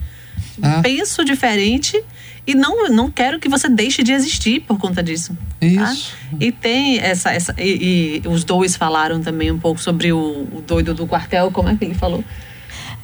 É. 0.62 0.80
Penso 0.80 1.23
diferente 1.23 2.02
E 2.46 2.54
não, 2.54 2.88
não 2.88 3.10
quero 3.10 3.40
que 3.40 3.48
você 3.48 3.68
deixe 3.68 4.02
de 4.02 4.12
existir 4.12 4.60
por 4.60 4.78
conta 4.78 5.02
disso. 5.02 5.36
tá? 5.60 5.66
Isso. 5.66 6.14
E 6.38 6.52
tem 6.52 6.98
essa. 6.98 7.30
essa 7.32 7.54
e, 7.58 8.22
e 8.24 8.28
os 8.28 8.44
dois 8.44 8.76
falaram 8.76 9.20
também 9.20 9.50
um 9.50 9.58
pouco 9.58 9.80
sobre 9.80 10.12
o, 10.12 10.46
o 10.52 10.62
doido 10.66 10.94
do 10.94 11.06
quartel. 11.06 11.50
Como 11.50 11.68
é 11.68 11.74
que 11.76 11.84
ele 11.84 11.94
falou? 11.94 12.22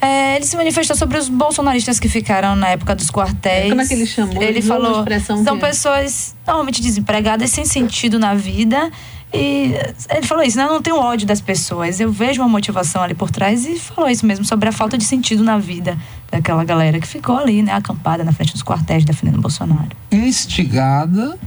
É, 0.00 0.36
ele 0.36 0.44
se 0.44 0.56
manifestou 0.56 0.96
sobre 0.96 1.16
os 1.18 1.28
bolsonaristas 1.28 2.00
que 2.00 2.08
ficaram 2.08 2.56
na 2.56 2.68
época 2.70 2.94
dos 2.94 3.08
quartéis. 3.10 3.68
Como 3.68 3.80
é 3.80 3.86
que 3.86 3.94
ele 3.94 4.06
chamou? 4.06 4.36
Ele 4.36 4.44
Ele 4.58 4.62
falou: 4.62 5.04
são 5.44 5.56
que- 5.58 5.66
pessoas 5.66 6.34
totalmente 6.44 6.80
desempregadas, 6.82 7.50
sem 7.50 7.64
sentido 7.64 8.18
na 8.18 8.34
vida. 8.34 8.90
E 9.34 9.72
ele 10.10 10.26
falou 10.26 10.44
isso, 10.44 10.58
né? 10.58 10.64
Eu 10.64 10.68
não 10.68 10.82
tenho 10.82 10.96
ódio 10.96 11.26
das 11.26 11.40
pessoas. 11.40 12.00
Eu 12.00 12.12
vejo 12.12 12.42
uma 12.42 12.48
motivação 12.48 13.02
ali 13.02 13.14
por 13.14 13.30
trás 13.30 13.64
e 13.64 13.78
falou 13.78 14.10
isso 14.10 14.26
mesmo 14.26 14.44
sobre 14.44 14.68
a 14.68 14.72
falta 14.72 14.98
de 14.98 15.04
sentido 15.04 15.42
na 15.42 15.56
vida 15.56 15.96
daquela 16.32 16.64
galera 16.64 16.98
que 16.98 17.06
ficou 17.06 17.36
ali, 17.36 17.62
né? 17.62 17.72
Acampada 17.72 18.24
na 18.24 18.32
frente 18.32 18.54
dos 18.54 18.62
quartéis 18.62 19.04
defendendo 19.04 19.38
o 19.38 19.42
Bolsonaro. 19.42 19.90
Instigada 20.10 21.38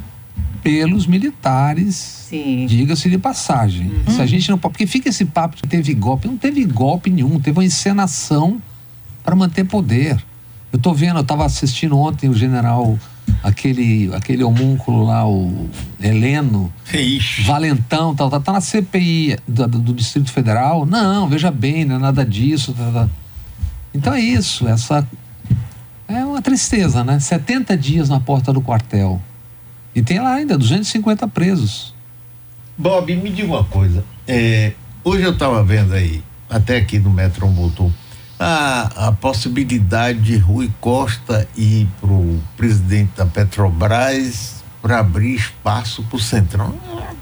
pelos 0.61 1.07
militares. 1.07 2.27
Diga-se 2.67 3.09
de 3.09 3.17
passagem. 3.17 3.91
Se 4.07 4.21
a 4.21 4.25
gente 4.25 4.49
não 4.49 4.57
pode. 4.57 4.73
Porque 4.73 4.85
fica 4.85 5.09
esse 5.09 5.25
papo 5.25 5.57
que 5.57 5.67
teve 5.67 5.93
golpe. 5.93 6.27
Não 6.27 6.37
teve 6.37 6.63
golpe 6.65 7.09
nenhum, 7.09 7.39
teve 7.39 7.57
uma 7.57 7.65
encenação 7.65 8.61
para 9.23 9.35
manter 9.35 9.63
poder. 9.63 10.23
Eu 10.71 10.77
tô 10.77 10.93
vendo, 10.93 11.17
eu 11.17 11.21
estava 11.21 11.45
assistindo 11.45 11.97
ontem 11.97 12.29
o 12.29 12.33
general, 12.33 12.99
aquele, 13.41 14.13
aquele 14.13 14.43
homúnculo 14.43 15.05
lá, 15.05 15.27
o 15.27 15.69
Heleno, 16.01 16.71
Ixi. 16.93 17.43
Valentão, 17.43 18.13
tal, 18.13 18.29
tá, 18.29 18.39
tá 18.39 18.51
na 18.51 18.61
CPI 18.61 19.37
do, 19.47 19.67
do 19.67 19.93
Distrito 19.93 20.31
Federal. 20.31 20.85
Não, 20.85 21.27
veja 21.29 21.49
bem, 21.49 21.85
não 21.85 21.95
é 21.95 21.99
nada 21.99 22.25
disso. 22.25 22.73
tá, 22.73 22.91
tá. 22.91 23.09
Então 23.95 24.13
é 24.13 24.19
isso, 24.19 24.67
essa. 24.67 25.07
É 26.07 26.23
uma 26.25 26.41
tristeza, 26.41 27.03
né? 27.03 27.17
70 27.17 27.77
dias 27.77 28.09
na 28.09 28.19
porta 28.19 28.51
do 28.51 28.61
quartel. 28.61 29.21
E 29.95 30.01
tem 30.01 30.19
lá 30.19 30.33
ainda 30.33 30.57
250 30.57 31.27
presos. 31.29 31.95
Bob, 32.77 33.15
me 33.15 33.29
diga 33.29 33.47
uma 33.47 33.63
coisa. 33.63 34.03
É, 34.27 34.73
hoje 35.03 35.23
eu 35.23 35.31
estava 35.31 35.63
vendo 35.63 35.93
aí, 35.93 36.21
até 36.49 36.77
aqui 36.77 36.99
no 36.99 37.09
Metro 37.09 37.47
botou, 37.47 37.91
a, 38.37 39.07
a 39.07 39.11
possibilidade 39.13 40.19
de 40.19 40.37
Rui 40.37 40.69
Costa 40.81 41.47
ir 41.55 41.87
para 42.01 42.11
o 42.11 42.39
presidente 42.57 43.11
da 43.15 43.25
Petrobras 43.25 44.54
para 44.85 44.99
abrir 44.99 45.33
espaço 45.33 46.03
para 46.03 46.15
o 46.15 46.19
Centrão. 46.19 46.75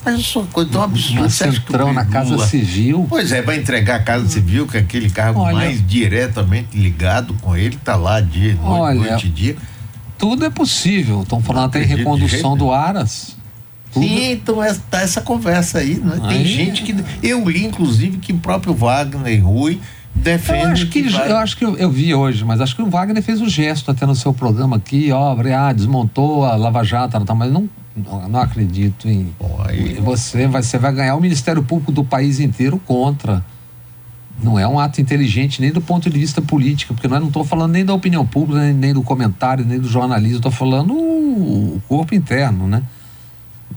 Mas 0.03 0.19
isso 0.19 0.37
é 0.37 0.41
uma 0.41 0.47
coisa 0.51 0.69
tão 0.69 0.83
absurda. 0.83 1.29
Centrão, 1.29 1.93
na 1.93 2.03
Casa 2.03 2.45
Civil. 2.45 3.05
Pois 3.07 3.31
é, 3.31 3.41
vai 3.41 3.55
entregar 3.57 3.95
a 3.95 3.99
Casa 4.03 4.27
Civil, 4.27 4.67
que 4.67 4.75
é 4.75 4.81
aquele 4.81 5.09
cargo 5.09 5.39
Olha- 5.39 5.55
mais 5.55 5.87
diretamente 5.87 6.77
ligado 6.77 7.33
com 7.35 7.55
ele, 7.55 7.77
tá 7.77 7.95
lá 7.95 8.19
dia, 8.19 8.55
noite, 8.55 8.67
Olha, 8.67 8.99
noite 9.11 9.27
e 9.27 9.29
dia. 9.29 9.55
Tudo 10.17 10.43
é 10.43 10.49
possível. 10.49 11.21
Estão 11.21 11.41
falando 11.41 11.67
até 11.67 11.81
em 11.81 11.85
recondução 11.85 12.57
do 12.57 12.69
Aras. 12.69 13.37
Tudo- 13.93 14.05
Sim, 14.05 14.31
então 14.33 14.61
é, 14.61 14.75
tá 14.91 14.99
essa 14.99 15.21
conversa 15.21 15.77
aí, 15.77 15.95
né? 16.03 16.17
Tem 16.27 16.39
Aí- 16.39 16.45
gente 16.45 16.83
que. 16.83 16.93
Eu 17.25 17.47
li, 17.49 17.63
inclusive, 17.65 18.17
que 18.17 18.33
o 18.33 18.39
próprio 18.39 18.73
Wagner 18.73 19.41
Rui 19.41 19.79
defende. 20.15 20.63
Eu 20.63 20.71
acho 20.71 20.87
que, 20.87 21.01
vai- 21.09 21.31
eu 21.31 21.37
acho 21.37 21.57
que 21.57 21.65
eu, 21.65 21.77
eu 21.77 21.89
vi 21.89 22.13
hoje, 22.13 22.43
mas 22.45 22.61
acho 22.61 22.75
que 22.75 22.81
o 22.81 22.89
Wagner 22.89 23.21
fez 23.23 23.41
o 23.41 23.49
gesto 23.49 23.91
até 23.91 24.05
no 24.05 24.15
seu 24.15 24.33
programa 24.33 24.77
aqui, 24.77 25.11
ó, 25.11 25.35
ah, 25.57 25.73
desmontou 25.73 26.45
a 26.45 26.55
Lava 26.55 26.83
Jato, 26.83 27.19
tá, 27.23 27.35
mas 27.35 27.51
não, 27.51 27.69
não, 27.95 28.29
não 28.29 28.39
acredito 28.39 29.07
em. 29.07 29.33
Bom, 29.39 29.59
aí- 29.67 29.95
Você 30.01 30.47
vai, 30.47 30.61
você 30.63 30.77
vai 30.77 30.93
ganhar 30.93 31.15
o 31.15 31.21
Ministério 31.21 31.63
Público 31.63 31.91
do 31.91 32.03
país 32.03 32.39
inteiro 32.39 32.79
contra. 32.85 33.43
Não 34.41 34.57
é 34.57 34.67
um 34.67 34.79
ato 34.79 34.99
inteligente 34.99 35.61
nem 35.61 35.71
do 35.71 35.79
ponto 35.79 36.09
de 36.09 36.17
vista 36.17 36.41
político, 36.41 36.95
porque 36.95 37.07
nós 37.07 37.19
não 37.19 37.27
estou 37.27 37.43
falando 37.43 37.71
nem 37.73 37.85
da 37.85 37.93
opinião 37.93 38.25
pública, 38.25 38.61
nem, 38.61 38.73
nem 38.73 38.93
do 38.93 39.03
comentário, 39.03 39.63
nem 39.63 39.79
do 39.79 39.87
jornalismo, 39.87 40.37
estou 40.37 40.51
falando 40.51 40.91
o, 40.93 41.75
o 41.75 41.81
corpo 41.87 42.15
interno, 42.15 42.67
né? 42.67 42.81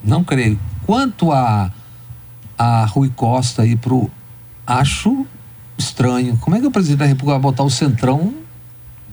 Não 0.03 0.25
creio. 0.25 0.59
Quanto 0.87 1.31
a, 1.31 1.71
a 2.57 2.87
Rui 2.87 3.11
Costa 3.15 3.63
aí 3.63 3.77
pro. 3.77 4.11
Acho 4.67 5.27
estranho. 5.79 6.37
Como 6.39 6.57
é 6.57 6.61
que 6.61 6.67
o 6.67 6.71
presidente 6.71 6.99
da 6.99 7.07
República 7.07 7.33
vai 7.33 7.41
botar 7.41 7.63
o 7.63 7.71
centrão 7.71 8.35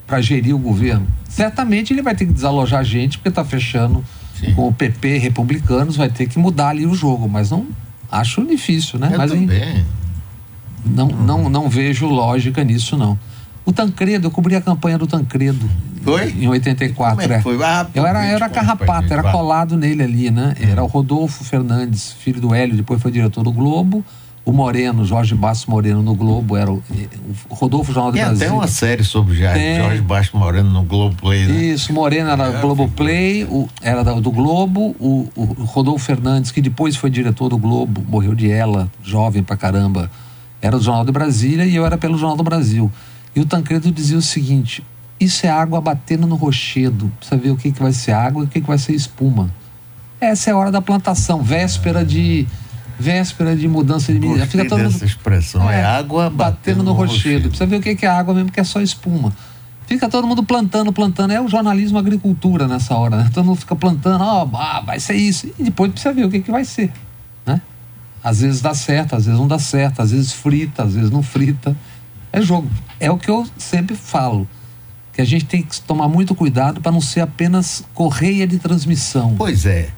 para 0.07 0.21
gerir 0.21 0.55
o 0.55 0.59
governo? 0.59 1.07
Certamente 1.27 1.93
ele 1.93 2.01
vai 2.01 2.15
ter 2.15 2.25
que 2.25 2.33
desalojar 2.33 2.79
a 2.81 2.83
gente, 2.83 3.17
porque 3.17 3.29
está 3.29 3.43
fechando 3.43 4.03
Sim. 4.39 4.53
com 4.53 4.67
o 4.67 4.73
PP 4.73 5.17
republicanos, 5.17 5.95
vai 5.95 6.09
ter 6.09 6.27
que 6.27 6.37
mudar 6.39 6.69
ali 6.69 6.85
o 6.85 6.93
jogo, 6.93 7.27
mas 7.27 7.51
não 7.51 7.67
acho 8.11 8.45
difícil, 8.45 8.99
né? 8.99 9.09
Eu 9.11 9.17
mas 9.17 9.31
também. 9.31 9.85
não, 10.85 11.07
não, 11.07 11.49
não 11.49 11.69
vejo 11.69 12.07
lógica 12.07 12.63
nisso, 12.63 12.95
não. 12.97 13.17
O 13.65 13.71
Tancredo, 13.71 14.27
eu 14.27 14.31
cobri 14.31 14.55
a 14.55 14.61
campanha 14.61 14.97
do 14.97 15.07
Tancredo. 15.07 15.69
Foi? 16.03 16.31
Em 16.31 16.47
84, 16.49 17.15
Como 17.15 17.33
é 17.33 17.37
é. 17.37 17.41
foi? 17.41 17.63
Ah, 17.63 17.87
Eu 17.95 18.05
era, 18.05 18.27
eu 18.27 18.35
era 18.35 18.49
carrapato, 18.49 19.13
era 19.13 19.31
colado 19.31 19.77
nele 19.77 20.03
ali, 20.03 20.29
né? 20.29 20.53
Hum. 20.59 20.65
Era 20.69 20.83
o 20.83 20.85
Rodolfo 20.87 21.45
Fernandes, 21.45 22.11
filho 22.11 22.41
do 22.41 22.53
Hélio, 22.53 22.75
depois 22.75 23.01
foi 23.01 23.09
diretor 23.09 23.41
do 23.41 23.53
Globo. 23.53 24.03
O 24.45 24.51
Moreno, 24.51 25.05
Jorge 25.05 25.33
Basso 25.35 25.71
Moreno 25.71 26.01
no 26.01 26.13
Globo, 26.15 26.57
era 26.57 26.69
o, 26.69 26.83
o 27.49 27.53
Rodolfo 27.53 27.93
Jornal 27.93 28.11
do 28.11 28.15
Tem 28.15 28.25
Brasil. 28.25 28.47
até 28.47 28.53
uma 28.53 28.67
série 28.67 29.03
sobre 29.03 29.35
já, 29.35 29.53
Tem. 29.53 29.77
Jorge 29.77 30.01
Baixo 30.01 30.35
Moreno 30.37 30.69
no 30.69 30.83
Globo 30.83 31.15
Play, 31.15 31.45
né? 31.45 31.63
Isso, 31.63 31.93
Moreno 31.93 32.29
era 32.29 32.47
É, 32.47 32.59
Globoplay, 32.61 33.45
o, 33.45 33.69
era 33.81 34.03
do 34.03 34.31
Globo, 34.31 34.95
o, 34.99 35.29
o 35.35 35.43
Rodolfo 35.63 36.03
Fernandes, 36.03 36.51
que 36.51 36.61
depois 36.61 36.95
foi 36.97 37.09
diretor 37.09 37.47
do 37.47 37.57
Globo, 37.57 38.03
morreu 38.09 38.35
de 38.35 38.51
ela, 38.51 38.91
jovem 39.01 39.41
pra 39.41 39.55
caramba, 39.55 40.11
era 40.61 40.77
do 40.77 40.83
Jornal 40.83 41.05
de 41.05 41.11
Brasília 41.13 41.65
e 41.65 41.73
eu 41.75 41.85
era 41.85 41.97
pelo 41.97 42.17
Jornal 42.17 42.35
do 42.35 42.43
Brasil. 42.43 42.91
E 43.33 43.39
o 43.39 43.45
Tancredo 43.45 43.89
dizia 43.91 44.17
o 44.17 44.21
seguinte: 44.21 44.83
isso 45.19 45.45
é 45.45 45.49
água 45.49 45.79
batendo 45.79 46.27
no 46.27 46.35
rochedo, 46.35 47.09
precisa 47.17 47.39
ver 47.39 47.51
o 47.51 47.55
que, 47.55 47.71
que 47.71 47.81
vai 47.81 47.93
ser 47.93 48.11
água 48.11 48.43
e 48.43 48.45
o 48.45 48.49
que, 48.49 48.59
que 48.59 48.67
vai 48.67 48.77
ser 48.77 48.93
espuma. 48.93 49.49
Essa 50.19 50.49
é 50.49 50.53
a 50.53 50.57
hora 50.57 50.69
da 50.71 50.81
plantação, 50.81 51.41
véspera 51.41 52.03
de. 52.05 52.45
Véspera 53.03 53.53
de 53.53 53.67
mudança 53.67 54.13
de 54.13 54.19
medida. 54.19 54.45
Fica 54.47 54.65
todo 54.65 54.79
mundo 54.81 55.03
expressão. 55.03 55.69
É, 55.69 55.83
água 55.83 56.29
batendo 56.29 56.83
no 56.83 56.93
rochedo. 56.93 57.49
Precisa 57.49 57.65
ver 57.65 57.75
o 57.75 57.81
que 57.81 57.95
que 57.95 58.05
é 58.05 58.09
água 58.09 58.33
mesmo, 58.33 58.49
que 58.49 58.59
é 58.59 58.63
só 58.63 58.79
espuma. 58.81 59.33
Fica 59.85 60.07
todo 60.07 60.25
mundo 60.25 60.41
plantando, 60.43 60.93
plantando. 60.93 61.31
É 61.31 61.41
o 61.41 61.47
jornalismo 61.49 61.97
agricultura 61.97 62.65
nessa 62.65 62.95
hora, 62.95 63.17
né? 63.17 63.29
Todo 63.33 63.45
mundo 63.45 63.57
fica 63.59 63.75
plantando, 63.75 64.23
ó, 64.23 64.49
ah, 64.53 64.81
vai 64.85 64.99
ser 65.01 65.15
isso. 65.15 65.51
E 65.59 65.63
depois 65.63 65.91
precisa 65.91 66.13
ver 66.13 66.25
o 66.25 66.29
que, 66.29 66.39
que 66.39 66.49
vai 66.49 66.63
ser, 66.63 66.91
né? 67.45 67.61
Às 68.23 68.39
vezes 68.39 68.61
dá 68.61 68.73
certo, 68.73 69.15
às 69.15 69.25
vezes 69.25 69.37
não 69.37 69.47
dá 69.47 69.59
certo, 69.59 70.01
às 70.01 70.11
vezes 70.11 70.31
frita, 70.31 70.83
às 70.83 70.93
vezes 70.93 71.11
não 71.11 71.21
frita. 71.21 71.75
É 72.31 72.41
jogo. 72.41 72.69
É 72.99 73.11
o 73.11 73.17
que 73.17 73.29
eu 73.29 73.45
sempre 73.57 73.95
falo. 73.95 74.47
Que 75.11 75.21
a 75.21 75.25
gente 75.25 75.45
tem 75.45 75.61
que 75.61 75.79
tomar 75.81 76.07
muito 76.07 76.33
cuidado 76.33 76.79
para 76.79 76.91
não 76.91 77.01
ser 77.01 77.19
apenas 77.19 77.83
correia 77.93 78.47
de 78.47 78.57
transmissão. 78.57 79.35
Pois 79.37 79.65
é. 79.65 79.89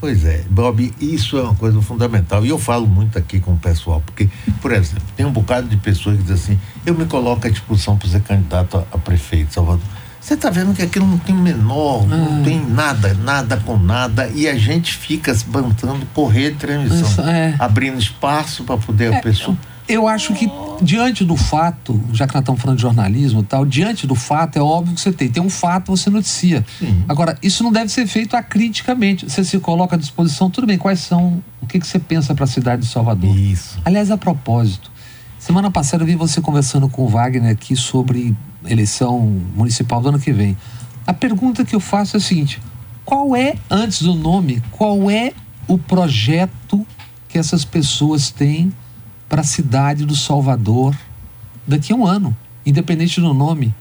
Pois 0.00 0.24
é, 0.24 0.44
Bob, 0.50 0.92
isso 1.00 1.38
é 1.38 1.42
uma 1.42 1.54
coisa 1.54 1.80
fundamental. 1.80 2.44
E 2.44 2.50
eu 2.50 2.58
falo 2.58 2.86
muito 2.86 3.18
aqui 3.18 3.40
com 3.40 3.52
o 3.54 3.56
pessoal, 3.56 4.02
porque, 4.04 4.28
por 4.60 4.72
exemplo, 4.72 5.02
tem 5.16 5.24
um 5.24 5.32
bocado 5.32 5.68
de 5.68 5.76
pessoas 5.76 6.16
que 6.16 6.22
dizem 6.22 6.54
assim: 6.54 6.60
eu 6.84 6.94
me 6.94 7.06
coloco 7.06 7.46
à 7.46 7.50
disposição 7.50 7.96
para 7.96 8.08
ser 8.08 8.20
candidato 8.20 8.76
a, 8.76 8.80
a 8.92 8.98
prefeito 8.98 9.54
Salvador. 9.54 9.82
Você 10.20 10.34
está 10.34 10.50
vendo 10.50 10.74
que 10.74 10.82
aquilo 10.82 11.06
não 11.06 11.18
tem 11.18 11.32
o 11.34 11.38
menor, 11.38 12.02
Ah. 12.10 12.16
não 12.16 12.42
tem 12.42 12.60
nada, 12.60 13.14
nada 13.14 13.56
com 13.58 13.78
nada, 13.78 14.28
e 14.34 14.48
a 14.48 14.58
gente 14.58 14.92
fica 14.92 15.32
se 15.32 15.44
bantando 15.44 16.04
correr 16.12 16.50
de 16.50 16.56
transmissão, 16.56 17.28
é. 17.28 17.54
abrindo 17.60 17.98
espaço 17.98 18.64
para 18.64 18.76
poder 18.76 19.14
a 19.14 19.20
pessoa. 19.20 19.56
Eu 19.56 19.75
acho 20.08 20.34
que 20.34 20.50
diante 20.82 21.24
do 21.24 21.36
fato, 21.36 22.00
já 22.12 22.26
que 22.26 22.34
nós 22.34 22.42
estamos 22.42 22.60
falando 22.60 22.76
de 22.76 22.82
jornalismo 22.82 23.40
e 23.40 23.44
tal, 23.44 23.64
diante 23.64 24.06
do 24.06 24.14
fato 24.14 24.56
é 24.56 24.62
óbvio 24.62 24.94
que 24.94 25.00
você 25.00 25.12
tem. 25.12 25.28
Tem 25.28 25.42
um 25.42 25.50
fato, 25.50 25.96
você 25.96 26.10
noticia. 26.10 26.64
Agora, 27.08 27.38
isso 27.42 27.62
não 27.62 27.70
deve 27.70 27.90
ser 27.90 28.06
feito 28.06 28.36
acriticamente. 28.36 29.28
Você 29.28 29.44
se 29.44 29.58
coloca 29.60 29.96
à 29.96 29.98
disposição, 29.98 30.50
tudo 30.50 30.66
bem, 30.66 30.76
quais 30.76 31.00
são, 31.00 31.42
o 31.60 31.66
que, 31.66 31.78
que 31.78 31.86
você 31.86 31.98
pensa 31.98 32.34
para 32.34 32.44
a 32.44 32.48
cidade 32.48 32.82
de 32.82 32.88
Salvador? 32.88 33.36
Isso. 33.36 33.78
Aliás, 33.84 34.10
a 34.10 34.16
propósito, 34.16 34.90
semana 35.38 35.70
passada 35.70 36.02
eu 36.02 36.06
vi 36.06 36.16
você 36.16 36.40
conversando 36.40 36.88
com 36.88 37.02
o 37.02 37.08
Wagner 37.08 37.52
aqui 37.52 37.76
sobre 37.76 38.36
eleição 38.66 39.20
municipal 39.54 40.00
do 40.00 40.08
ano 40.08 40.18
que 40.18 40.32
vem. 40.32 40.56
A 41.06 41.14
pergunta 41.14 41.64
que 41.64 41.76
eu 41.76 41.80
faço 41.80 42.16
é 42.16 42.18
a 42.18 42.20
seguinte: 42.20 42.60
qual 43.04 43.36
é, 43.36 43.54
antes 43.70 44.02
do 44.02 44.14
nome, 44.14 44.60
qual 44.72 45.08
é 45.08 45.32
o 45.68 45.78
projeto 45.78 46.84
que 47.28 47.38
essas 47.38 47.64
pessoas 47.64 48.30
têm 48.30 48.72
para 49.28 49.40
a 49.40 49.44
cidade 49.44 50.04
do 50.04 50.14
Salvador 50.16 50.96
daqui 51.66 51.92
a 51.92 51.96
um 51.96 52.06
ano, 52.06 52.36
independente 52.64 53.20
do 53.20 53.32
nome? 53.34 53.74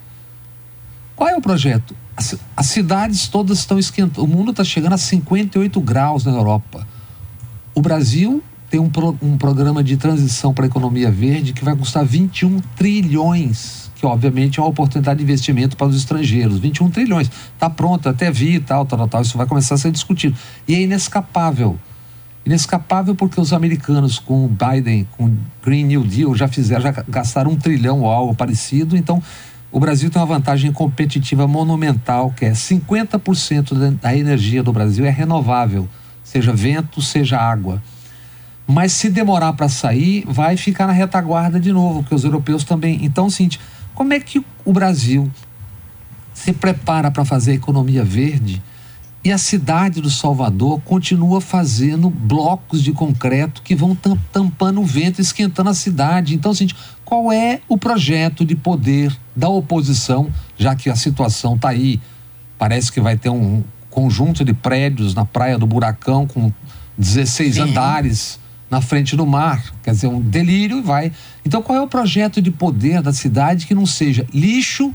Qual 1.15 1.29
é 1.29 1.35
o 1.35 1.41
projeto? 1.41 1.95
As, 2.17 2.35
as 2.55 2.65
cidades 2.67 3.27
todas 3.27 3.59
estão 3.59 3.77
esquentando. 3.79 4.23
O 4.23 4.27
mundo 4.27 4.51
está 4.51 4.63
chegando 4.63 4.93
a 4.93 4.97
58 4.97 5.79
graus 5.81 6.25
na 6.25 6.31
Europa. 6.31 6.85
O 7.73 7.81
Brasil 7.81 8.43
tem 8.69 8.79
um, 8.79 8.89
pro- 8.89 9.17
um 9.21 9.37
programa 9.37 9.83
de 9.83 9.95
transição 9.97 10.53
para 10.53 10.65
a 10.65 10.67
economia 10.67 11.11
verde 11.11 11.53
que 11.53 11.63
vai 11.63 11.75
custar 11.75 12.03
21 12.05 12.59
trilhões, 12.75 13.91
que 13.95 14.05
obviamente 14.05 14.59
é 14.59 14.63
uma 14.63 14.69
oportunidade 14.69 15.17
de 15.19 15.23
investimento 15.23 15.77
para 15.77 15.87
os 15.87 15.95
estrangeiros. 15.95 16.57
21 16.59 16.89
trilhões. 16.89 17.29
Está 17.53 17.69
pronto, 17.69 18.09
até 18.09 18.31
vi 18.31 18.55
e 18.55 18.59
tal, 18.59 18.85
tal, 18.85 19.07
tal. 19.07 19.21
Isso 19.21 19.37
vai 19.37 19.45
começar 19.45 19.75
a 19.75 19.77
ser 19.77 19.91
discutido. 19.91 20.37
E 20.67 20.73
é 20.75 20.81
inescapável. 20.81 21.77
Inescapável 22.45 23.15
porque 23.15 23.41
os 23.41 23.51
americanos 23.51 24.19
com 24.19 24.45
o 24.45 24.47
Biden, 24.47 25.07
com 25.17 25.25
o 25.25 25.37
Green 25.63 25.85
New 25.85 26.03
Deal, 26.03 26.35
já 26.35 26.47
fizeram, 26.47 26.81
já 26.81 26.91
gastaram 27.07 27.51
um 27.51 27.55
trilhão 27.55 28.01
ou 28.01 28.11
algo 28.11 28.35
parecido. 28.35 28.95
Então, 28.95 29.21
o 29.71 29.79
Brasil 29.79 30.09
tem 30.09 30.21
uma 30.21 30.27
vantagem 30.27 30.71
competitiva 30.71 31.47
monumental, 31.47 32.31
que 32.31 32.45
é 32.45 32.51
50% 32.51 33.97
da 33.99 34.15
energia 34.15 34.61
do 34.61 34.71
Brasil 34.71 35.05
é 35.05 35.09
renovável, 35.09 35.89
seja 36.23 36.53
vento, 36.53 37.01
seja 37.01 37.39
água. 37.39 37.81
Mas 38.67 38.93
se 38.93 39.09
demorar 39.09 39.53
para 39.53 39.67
sair, 39.67 40.23
vai 40.27 40.55
ficar 40.55 40.87
na 40.87 40.93
retaguarda 40.93 41.59
de 41.59 41.71
novo, 41.71 42.01
porque 42.01 42.15
os 42.15 42.23
europeus 42.23 42.63
também. 42.63 43.03
Então, 43.03 43.27
é 43.27 43.29
seguinte, 43.29 43.59
como 43.93 44.13
é 44.13 44.19
que 44.19 44.43
o 44.63 44.71
Brasil 44.71 45.31
se 46.33 46.53
prepara 46.53 47.09
para 47.09 47.25
fazer 47.25 47.51
a 47.51 47.55
economia 47.55 48.03
verde 48.03 48.61
e 49.25 49.32
a 49.32 49.39
cidade 49.39 50.01
do 50.01 50.10
Salvador 50.12 50.79
continua 50.82 51.41
fazendo 51.41 52.12
blocos 52.12 52.84
de 52.84 52.91
concreto 52.91 53.63
que 53.63 53.75
vão 53.75 53.98
tampando 54.32 54.79
o 54.79 54.86
vento, 54.86 55.20
esquentando 55.20 55.72
a 55.72 55.74
cidade. 55.74 56.36
Então, 56.36 56.51
assim, 56.51 56.67
qual 57.03 57.32
é 57.32 57.60
o 57.67 57.75
projeto 57.75 58.46
de 58.46 58.55
poder 58.55 59.12
da 59.36 59.50
oposição, 59.50 60.29
já 60.55 60.75
que 60.75 60.91
a 60.91 60.96
situação 60.96 61.55
está 61.55 61.70
aí? 61.70 62.00
Parece 62.55 62.91
que 62.91 63.01
vai 63.01 63.17
ter 63.17 63.29
um 63.29 63.63
conjunto 63.89 64.46
de 64.46 64.53
prédios 64.53 65.15
na 65.15 65.25
Praia 65.25 65.58
do 65.58 65.65
Buracão 65.65 66.27
com 66.27 66.53
16 66.96 67.55
Sim. 67.55 67.62
andares 67.62 68.39
na 68.70 68.79
frente 68.79 69.15
do 69.15 69.25
mar. 69.25 69.74
Quer 69.82 69.91
dizer, 69.91 70.08
um 70.08 70.22
delírio 70.22 70.77
e 70.77 70.82
vai. 70.84 71.12
Então, 71.44 71.63
qual 71.63 71.75
é 71.75 71.82
o 71.82 71.88
projeto 71.88 72.39
de 72.44 72.51
poder 72.51 73.01
da 73.01 73.12
cidade 73.12 73.65
que 73.65 73.74
não 73.74 73.88
seja 73.88 74.27
lixo? 74.32 74.94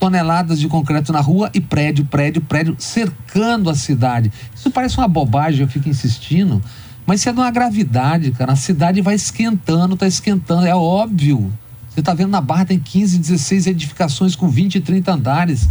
Toneladas 0.00 0.58
de 0.58 0.66
concreto 0.66 1.12
na 1.12 1.20
rua 1.20 1.50
e 1.52 1.60
prédio, 1.60 2.06
prédio, 2.06 2.40
prédio, 2.40 2.74
cercando 2.78 3.68
a 3.68 3.74
cidade. 3.74 4.32
Isso 4.56 4.70
parece 4.70 4.96
uma 4.96 5.06
bobagem, 5.06 5.60
eu 5.60 5.68
fico 5.68 5.90
insistindo, 5.90 6.60
mas 7.06 7.20
isso 7.20 7.28
é 7.28 7.32
de 7.32 7.38
uma 7.38 7.50
gravidade, 7.50 8.30
cara. 8.30 8.52
A 8.52 8.56
cidade 8.56 9.02
vai 9.02 9.14
esquentando, 9.14 9.96
tá 9.96 10.06
esquentando, 10.06 10.66
é 10.66 10.74
óbvio. 10.74 11.52
Você 11.90 12.00
tá 12.00 12.14
vendo 12.14 12.30
na 12.30 12.40
Barra 12.40 12.64
tem 12.64 12.80
15, 12.80 13.18
16 13.18 13.66
edificações 13.66 14.34
com 14.34 14.48
20, 14.48 14.80
30 14.80 15.12
andares. 15.12 15.68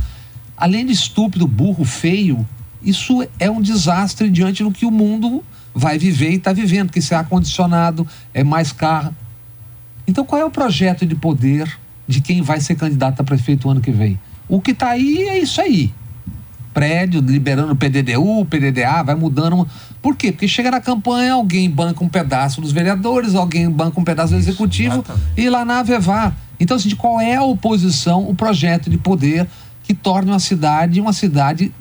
Além 0.55 0.85
de 0.85 0.93
estúpido, 0.93 1.47
burro, 1.47 1.83
feio, 1.83 2.47
isso 2.83 3.25
é 3.39 3.49
um 3.49 3.61
desastre 3.61 4.29
diante 4.29 4.63
do 4.63 4.71
que 4.71 4.85
o 4.85 4.91
mundo 4.91 5.43
vai 5.73 5.97
viver 5.97 6.31
e 6.31 6.35
está 6.35 6.53
vivendo, 6.53 6.87
porque 6.87 6.99
isso 6.99 7.13
é 7.15 7.17
ar-condicionado, 7.17 8.07
é 8.31 8.43
mais 8.43 8.71
carro. 8.71 9.15
Então, 10.05 10.23
qual 10.23 10.41
é 10.41 10.45
o 10.45 10.51
projeto 10.51 11.05
de 11.05 11.15
poder 11.15 11.79
de 12.09 12.21
quem 12.21 12.41
vai 12.41 12.59
ser 12.59 12.73
candidato 12.73 13.21
a 13.21 13.23
prefeito 13.23 13.69
ano 13.69 13.79
que 13.79 13.91
vem. 13.91 14.19
O 14.47 14.59
que 14.59 14.71
está 14.71 14.89
aí 14.89 15.27
é 15.27 15.37
isso 15.37 15.61
aí. 15.61 15.93
Prédio, 16.73 17.21
liberando 17.21 17.75
PDDU, 17.75 18.43
PDDA, 18.45 19.03
vai 19.03 19.13
mudando. 19.13 19.67
Por 20.01 20.15
quê? 20.15 20.31
Porque 20.31 20.47
chega 20.47 20.71
na 20.71 20.81
campanha, 20.81 21.33
alguém 21.33 21.69
banca 21.69 22.03
um 22.03 22.09
pedaço 22.09 22.61
dos 22.61 22.71
vereadores, 22.71 23.35
alguém 23.35 23.69
banca 23.69 23.99
um 23.99 24.03
pedaço 24.03 24.33
do 24.33 24.39
executivo 24.39 24.95
Exatamente. 24.95 25.23
e 25.37 25.47
lá 25.51 25.63
na 25.63 25.81
Avevá. 25.81 26.33
Então, 26.59 26.77
assim, 26.77 26.95
qual 26.95 27.21
é 27.21 27.35
a 27.35 27.43
oposição, 27.43 28.27
o 28.27 28.33
projeto 28.33 28.89
de 28.89 28.97
poder 28.97 29.47
que 29.83 29.93
torne 29.93 30.31
uma 30.31 30.39
cidade 30.39 30.99
uma 30.99 31.13
cidade 31.13 31.71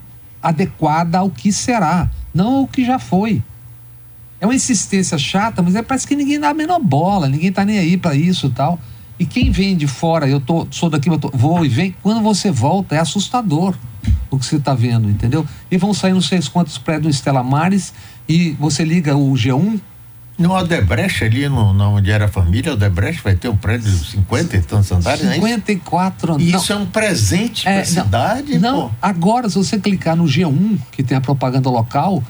adequada 0.42 1.18
ao 1.18 1.30
que 1.30 1.50
será, 1.50 2.11
não 2.35 2.56
ao 2.56 2.66
que 2.66 2.85
já 2.85 2.99
foi. 2.99 3.42
É 4.38 4.47
uma 4.47 4.54
insistência 4.54 5.16
chata, 5.16 5.62
mas 5.62 5.75
é, 5.75 5.80
parece 5.80 6.06
que 6.06 6.14
ninguém 6.14 6.38
dá 6.38 6.50
a 6.50 6.54
menor 6.54 6.80
bola, 6.80 7.30
ninguém 7.30 7.49
está 7.49 7.64
nem 7.64 7.78
aí 7.78 7.97
para 7.97 8.14
isso 8.14 8.49
e 8.49 8.50
tal. 8.50 8.78
E 9.18 9.26
quem 9.26 9.50
vem 9.50 9.76
de 9.76 9.87
fora, 9.87 10.28
eu 10.28 10.40
tô, 10.40 10.66
sou 10.70 10.88
daqui, 10.88 11.08
eu 11.08 11.18
tô, 11.18 11.30
vou 11.34 11.64
e 11.64 11.68
vem, 11.68 11.94
quando 12.02 12.22
você 12.22 12.50
volta 12.50 12.94
é 12.94 12.98
assustador 12.98 13.75
o 14.30 14.38
que 14.38 14.46
você 14.46 14.56
está 14.56 14.75
vendo, 14.75 15.08
entendeu? 15.08 15.46
E 15.70 15.76
vão 15.76 15.92
sair 15.92 16.12
não 16.12 16.20
sei 16.20 16.40
quantos 16.52 16.78
prédios 16.78 17.16
Estela 17.16 17.42
Mares 17.42 17.92
e 18.28 18.50
você 18.52 18.84
liga 18.84 19.16
o 19.16 19.32
G1. 19.32 19.80
No 20.38 20.52
Odebrecht, 20.52 21.25
ali 21.25 21.48
no, 21.48 21.72
no, 21.72 21.96
onde 21.96 22.12
era 22.12 22.26
a 22.26 22.28
família, 22.28 22.70
o 22.70 22.75
Odebrecht 22.75 23.22
vai 23.25 23.34
ter 23.34 23.48
um 23.48 23.57
prédio 23.57 23.90
de 23.90 24.11
50 24.11 24.57
e 24.57 24.62
tantos 24.62 24.92
andares, 24.92 25.20
54 25.20 26.35
andares. 26.35 26.54
Isso 26.54 26.72
é 26.72 26.76
um 26.76 26.87
presente 26.87 27.66
é, 27.66 27.72
para 27.72 27.81
a 27.81 27.85
cidade? 27.85 28.59
Não, 28.59 28.88
pô. 28.88 28.94
agora 29.02 29.48
se 29.48 29.57
você 29.57 29.81
clicar 29.81 30.14
no 30.14 30.24
G1, 30.24 30.78
que 30.92 31.02
tem 31.02 31.16
a 31.16 31.20
propaganda 31.20 31.68
local, 31.68 32.22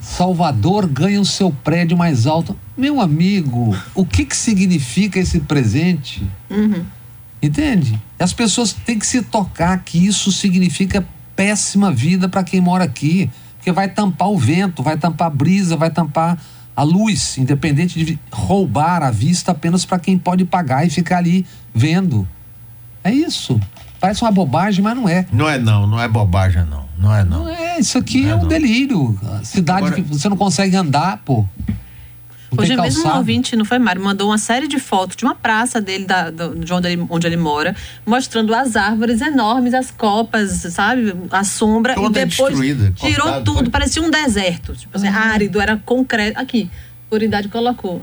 Salvador 0.00 0.86
ganha 0.86 1.20
o 1.20 1.24
seu 1.24 1.50
prédio 1.50 1.96
mais 1.96 2.26
alto. 2.26 2.56
Meu 2.76 3.00
amigo, 3.00 3.76
o 3.94 4.04
que, 4.04 4.24
que 4.24 4.36
significa 4.36 5.18
esse 5.18 5.40
presente? 5.40 6.26
Uhum. 6.50 6.84
Entende? 7.42 8.00
As 8.18 8.32
pessoas 8.32 8.72
têm 8.72 8.98
que 8.98 9.06
se 9.06 9.22
tocar 9.22 9.78
que 9.84 10.06
isso 10.06 10.32
significa 10.32 11.06
péssima 11.34 11.92
vida 11.92 12.28
para 12.28 12.42
quem 12.42 12.60
mora 12.60 12.84
aqui. 12.84 13.30
Porque 13.56 13.72
vai 13.72 13.88
tampar 13.88 14.28
o 14.28 14.38
vento, 14.38 14.82
vai 14.82 14.96
tampar 14.96 15.26
a 15.26 15.30
brisa, 15.30 15.76
vai 15.76 15.90
tampar 15.90 16.38
a 16.74 16.82
luz, 16.82 17.36
independente 17.38 18.04
de 18.04 18.18
roubar 18.30 19.02
a 19.02 19.10
vista 19.10 19.52
apenas 19.52 19.84
para 19.84 19.98
quem 19.98 20.16
pode 20.16 20.44
pagar 20.44 20.86
e 20.86 20.90
ficar 20.90 21.18
ali 21.18 21.44
vendo. 21.74 22.28
É 23.02 23.10
isso. 23.10 23.60
Parece 23.98 24.22
uma 24.22 24.30
bobagem, 24.30 24.84
mas 24.84 24.96
não 24.96 25.08
é. 25.08 25.26
Não 25.32 25.48
é 25.48 25.58
não, 25.58 25.86
não 25.86 26.00
é 26.00 26.06
bobagem 26.06 26.64
não. 26.64 26.85
Não 26.98 27.14
é 27.14 27.24
não. 27.24 27.44
Não 27.44 27.48
é, 27.48 27.78
isso 27.78 27.98
aqui 27.98 28.22
não 28.22 28.28
é, 28.28 28.32
é 28.32 28.34
um 28.36 28.42
não. 28.42 28.48
delírio. 28.48 29.18
A 29.40 29.44
cidade 29.44 29.86
Agora... 29.86 29.94
que 29.94 30.02
você 30.02 30.28
não 30.28 30.36
consegue 30.36 30.76
andar, 30.76 31.18
pô. 31.24 31.44
Não 32.52 32.62
Hoje 32.62 32.76
mesmo 32.76 33.06
um 33.06 33.16
ouvinte, 33.16 33.56
não 33.56 33.64
foi 33.64 33.78
Mário, 33.78 34.02
mandou 34.02 34.28
uma 34.28 34.38
série 34.38 34.68
de 34.68 34.78
fotos 34.78 35.16
de 35.16 35.24
uma 35.24 35.34
praça 35.34 35.80
dele, 35.80 36.06
da, 36.06 36.30
de 36.30 36.72
onde 36.72 36.88
ele, 36.88 37.06
onde 37.10 37.26
ele 37.26 37.36
mora, 37.36 37.74
mostrando 38.06 38.54
as 38.54 38.76
árvores 38.76 39.20
enormes, 39.20 39.74
as 39.74 39.90
copas, 39.90 40.50
sabe? 40.70 41.14
A 41.30 41.42
sombra. 41.44 41.94
Toda 41.94 42.20
e 42.20 42.24
depois 42.24 42.56
tirou 42.94 43.26
cortado, 43.26 43.44
tudo, 43.44 43.58
foi... 43.58 43.70
parecia 43.70 44.00
um 44.00 44.10
deserto. 44.10 44.74
Tipo 44.74 44.96
assim, 44.96 45.08
uhum. 45.08 45.14
árido, 45.14 45.60
era 45.60 45.76
concreto. 45.84 46.38
Aqui, 46.38 46.70
Puridade 47.10 47.48
colocou. 47.48 48.00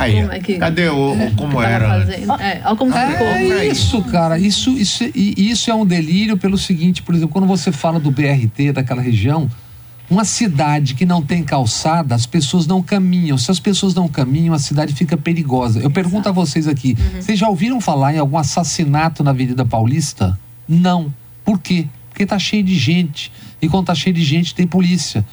Aí, 0.00 0.20
como 0.20 0.32
é 0.32 0.40
que, 0.40 0.58
cadê 0.58 0.88
o, 0.88 1.14
é, 1.14 1.30
como 1.36 1.60
era? 1.60 1.88
Fazendo? 1.88 2.32
É, 2.40 2.62
olha 2.64 2.76
como 2.76 2.94
é, 2.94 3.12
ficou. 3.12 3.26
É 3.26 3.66
isso, 3.66 4.02
cara. 4.04 4.38
Isso, 4.38 4.70
isso, 4.70 5.04
isso 5.14 5.70
é 5.70 5.74
um 5.74 5.84
delírio 5.84 6.36
pelo 6.36 6.56
seguinte, 6.56 7.02
por 7.02 7.14
exemplo, 7.14 7.32
quando 7.32 7.46
você 7.46 7.70
fala 7.70 8.00
do 8.00 8.10
BRT 8.10 8.72
daquela 8.72 9.02
região, 9.02 9.50
uma 10.10 10.24
cidade 10.24 10.94
que 10.94 11.06
não 11.06 11.22
tem 11.22 11.44
calçada, 11.44 12.14
as 12.14 12.26
pessoas 12.26 12.66
não 12.66 12.82
caminham. 12.82 13.38
Se 13.38 13.50
as 13.50 13.60
pessoas 13.60 13.94
não 13.94 14.08
caminham, 14.08 14.52
a 14.52 14.58
cidade 14.58 14.92
fica 14.92 15.16
perigosa. 15.16 15.78
Eu 15.78 15.90
pergunto 15.90 16.28
a 16.28 16.32
vocês 16.32 16.66
aqui: 16.66 16.96
uhum. 16.98 17.22
vocês 17.22 17.38
já 17.38 17.48
ouviram 17.48 17.80
falar 17.80 18.14
em 18.14 18.18
algum 18.18 18.36
assassinato 18.36 19.22
na 19.22 19.30
Avenida 19.30 19.64
Paulista? 19.64 20.38
Não. 20.68 21.14
Por 21.44 21.60
quê? 21.60 21.86
Porque 22.08 22.24
está 22.24 22.38
cheio 22.38 22.64
de 22.64 22.76
gente. 22.76 23.30
E 23.62 23.68
quando 23.68 23.84
está 23.84 23.94
cheio 23.94 24.14
de 24.14 24.24
gente, 24.24 24.54
tem 24.54 24.66
polícia. 24.66 25.24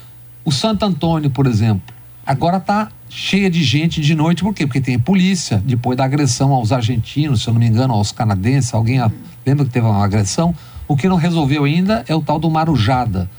O 0.46 0.52
Santo 0.52 0.86
Antônio, 0.86 1.30
por 1.30 1.48
exemplo, 1.48 1.94
agora 2.26 2.58
está 2.58 2.90
cheia 3.10 3.50
de 3.50 3.64
gente 3.64 4.02
de 4.02 4.14
noite, 4.16 4.44
por 4.44 4.54
quê? 4.54 4.66
Porque 4.66 4.82
tem 4.82 5.00
polícia, 5.00 5.62
depois 5.66 5.98
da 5.98 6.06
agressão 6.06 6.54
aos 6.54 6.72
argentinos, 6.72 7.42
se 7.42 7.50
eu 7.50 7.54
não 7.54 7.60
me 7.60 7.68
engano, 7.68 7.94
aos 7.94 8.12
canadenses, 8.12 8.74
alguém 8.74 9.00
lembra 9.46 9.66
que 9.66 9.72
teve 9.72 9.86
uma 9.86 10.04
agressão? 10.04 10.54
O 10.88 10.96
que 10.96 11.08
não 11.08 11.16
resolveu 11.16 11.64
ainda 11.64 12.04
é 12.08 12.16
o 12.16 12.22
tal 12.22 12.40
do 12.40 12.50
Marujada. 12.50 13.30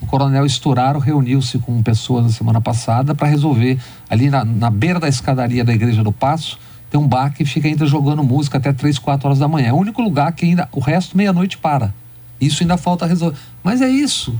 O 0.00 0.06
coronel 0.06 0.44
Esturaro 0.44 0.98
reuniu-se 0.98 1.58
com 1.58 1.82
pessoas 1.82 2.24
na 2.24 2.30
semana 2.30 2.60
passada 2.60 3.14
para 3.14 3.28
resolver, 3.28 3.78
ali 4.08 4.28
na, 4.28 4.44
na 4.44 4.70
beira 4.70 5.00
da 5.00 5.08
escadaria 5.08 5.64
da 5.64 5.72
Igreja 5.72 6.02
do 6.02 6.12
Passo, 6.12 6.58
tem 6.90 7.00
um 7.00 7.06
bar 7.06 7.32
que 7.32 7.44
fica 7.44 7.66
ainda 7.66 7.86
jogando 7.86 8.22
música 8.22 8.58
até 8.58 8.72
3, 8.72 8.98
4 8.98 9.26
horas 9.26 9.38
da 9.38 9.48
manhã. 9.48 9.68
É 9.68 9.72
o 9.72 9.76
único 9.76 10.00
lugar 10.00 10.32
que 10.32 10.44
ainda, 10.44 10.68
o 10.72 10.80
resto 10.80 11.16
meia-noite 11.16 11.58
para. 11.58 11.92
Isso 12.40 12.62
ainda 12.62 12.76
falta 12.76 13.06
resolver. 13.06 13.36
Mas 13.62 13.80
é 13.80 13.88
isso. 13.88 14.38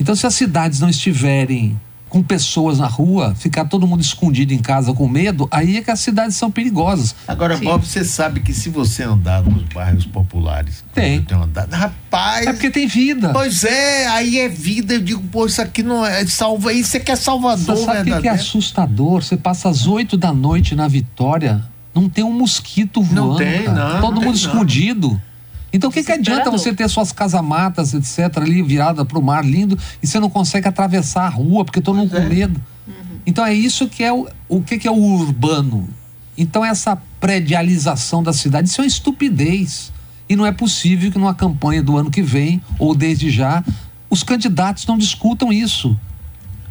Então, 0.00 0.14
se 0.14 0.26
as 0.26 0.34
cidades 0.34 0.80
não 0.80 0.88
estiverem 0.88 1.78
com 2.12 2.22
pessoas 2.22 2.78
na 2.78 2.86
rua, 2.86 3.34
ficar 3.34 3.64
todo 3.64 3.86
mundo 3.86 4.02
escondido 4.02 4.52
em 4.52 4.58
casa 4.58 4.92
com 4.92 5.08
medo, 5.08 5.48
aí 5.50 5.78
é 5.78 5.82
que 5.82 5.90
as 5.90 5.98
cidades 5.98 6.36
são 6.36 6.50
perigosas. 6.50 7.16
Agora, 7.26 7.56
Sim. 7.56 7.64
Bob, 7.64 7.86
você 7.86 8.04
sabe 8.04 8.40
que 8.40 8.52
se 8.52 8.68
você 8.68 9.02
andar 9.02 9.42
nos 9.42 9.62
bairros 9.72 10.04
populares, 10.04 10.84
tem. 10.92 11.22
tem 11.22 11.38
andado, 11.38 11.72
rapaz. 11.72 12.46
É 12.46 12.52
porque 12.52 12.70
tem 12.70 12.86
vida. 12.86 13.30
Pois 13.32 13.64
é, 13.64 14.06
aí 14.08 14.38
é 14.38 14.46
vida. 14.46 14.92
Eu 14.92 15.00
digo, 15.00 15.22
pô, 15.32 15.46
isso 15.46 15.62
aqui 15.62 15.82
não 15.82 16.04
é 16.04 16.26
salva, 16.26 16.70
isso 16.74 16.98
aqui 16.98 17.10
é 17.10 17.16
Salvador, 17.16 17.78
Você 17.78 17.84
sabe 17.86 18.12
o 18.12 18.20
que, 18.20 18.28
é 18.28 18.32
assustador? 18.32 19.22
Você 19.22 19.38
passa 19.38 19.70
às 19.70 19.86
oito 19.86 20.18
da 20.18 20.34
noite 20.34 20.74
na 20.74 20.86
Vitória, 20.88 21.64
não 21.94 22.10
tem 22.10 22.22
um 22.22 22.32
mosquito 22.32 23.00
voando. 23.00 23.28
Não 23.28 23.36
tem, 23.36 23.64
não. 23.64 24.00
Todo 24.02 24.16
não 24.16 24.22
mundo 24.24 24.36
escondido. 24.36 25.08
Não. 25.12 25.31
Então 25.72 25.88
o 25.88 25.92
que, 25.92 26.02
que 26.02 26.12
adianta 26.12 26.50
você 26.50 26.74
ter 26.74 26.88
suas 26.88 27.12
casamatas, 27.12 27.94
etc., 27.94 28.36
ali 28.38 28.62
virada 28.62 29.04
para 29.04 29.18
o 29.18 29.22
mar 29.22 29.44
lindo 29.44 29.78
e 30.02 30.06
você 30.06 30.20
não 30.20 30.28
consegue 30.28 30.68
atravessar 30.68 31.24
a 31.24 31.28
rua 31.28 31.64
porque 31.64 31.80
todo 31.80 31.96
mundo 31.96 32.10
com 32.10 32.20
medo? 32.20 32.60
Uhum. 32.86 32.94
Então 33.26 33.44
é 33.44 33.54
isso 33.54 33.88
que 33.88 34.04
é 34.04 34.12
o, 34.12 34.28
o 34.48 34.60
que, 34.60 34.78
que 34.78 34.86
é 34.86 34.90
o 34.90 34.96
urbano. 34.96 35.88
Então 36.36 36.64
essa 36.64 36.96
predialização 37.18 38.22
da 38.22 38.32
cidade, 38.32 38.68
isso 38.68 38.80
é 38.80 38.84
uma 38.84 38.88
estupidez. 38.88 39.92
E 40.28 40.36
não 40.36 40.46
é 40.46 40.52
possível 40.52 41.10
que 41.10 41.18
numa 41.18 41.34
campanha 41.34 41.82
do 41.82 41.96
ano 41.96 42.10
que 42.10 42.22
vem, 42.22 42.62
ou 42.78 42.94
desde 42.94 43.30
já, 43.30 43.64
os 44.08 44.22
candidatos 44.22 44.86
não 44.86 44.98
discutam 44.98 45.52
isso. 45.52 45.98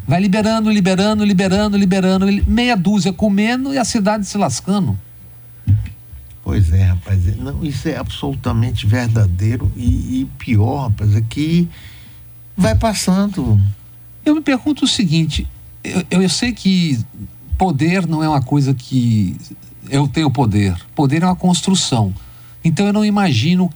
Vai 0.08 0.20
liberando, 0.20 0.72
liberando, 0.72 1.24
liberando, 1.24 1.78
liberando, 1.78 2.26
meia 2.48 2.76
dúzia 2.76 3.14
comendo 3.14 3.74
e 3.74 3.78
a 3.78 3.86
cidade 3.86 4.26
se 4.26 4.38
lascando. 4.38 4.98
Pois 6.44 6.72
é, 6.74 6.84
rapaz. 6.84 7.38
Não, 7.38 7.64
isso 7.64 7.88
é 7.88 7.98
absolutamente 7.98 8.86
verdadeiro 8.86 9.72
e, 9.76 10.22
e 10.22 10.26
pior, 10.38 10.88
rapaz, 10.88 11.16
é 11.16 11.22
que 11.22 11.70
vai 12.58 12.76
passando. 12.76 13.60
Eu 14.26 14.36
me 14.36 14.42
pergunto 14.42 14.86
o 14.86 14.88
seguinte: 14.88 15.48
eu, 15.84 16.22
eu 16.22 16.30
sei 16.30 16.52
que 16.52 17.00
poder 17.58 18.08
não 18.08 18.24
é 18.24 18.30
uma 18.30 18.42
coisa 18.42 18.74
que 18.74 19.36
eu 19.90 20.08
tenho 20.08 20.32
poder. 20.32 20.76
Poder 20.96 21.22
é 21.22 21.26
uma 21.26 21.36
construção. 21.36 22.14
Então 22.64 22.88
eu 22.88 22.94
não 22.94 23.06
imagino 23.06 23.70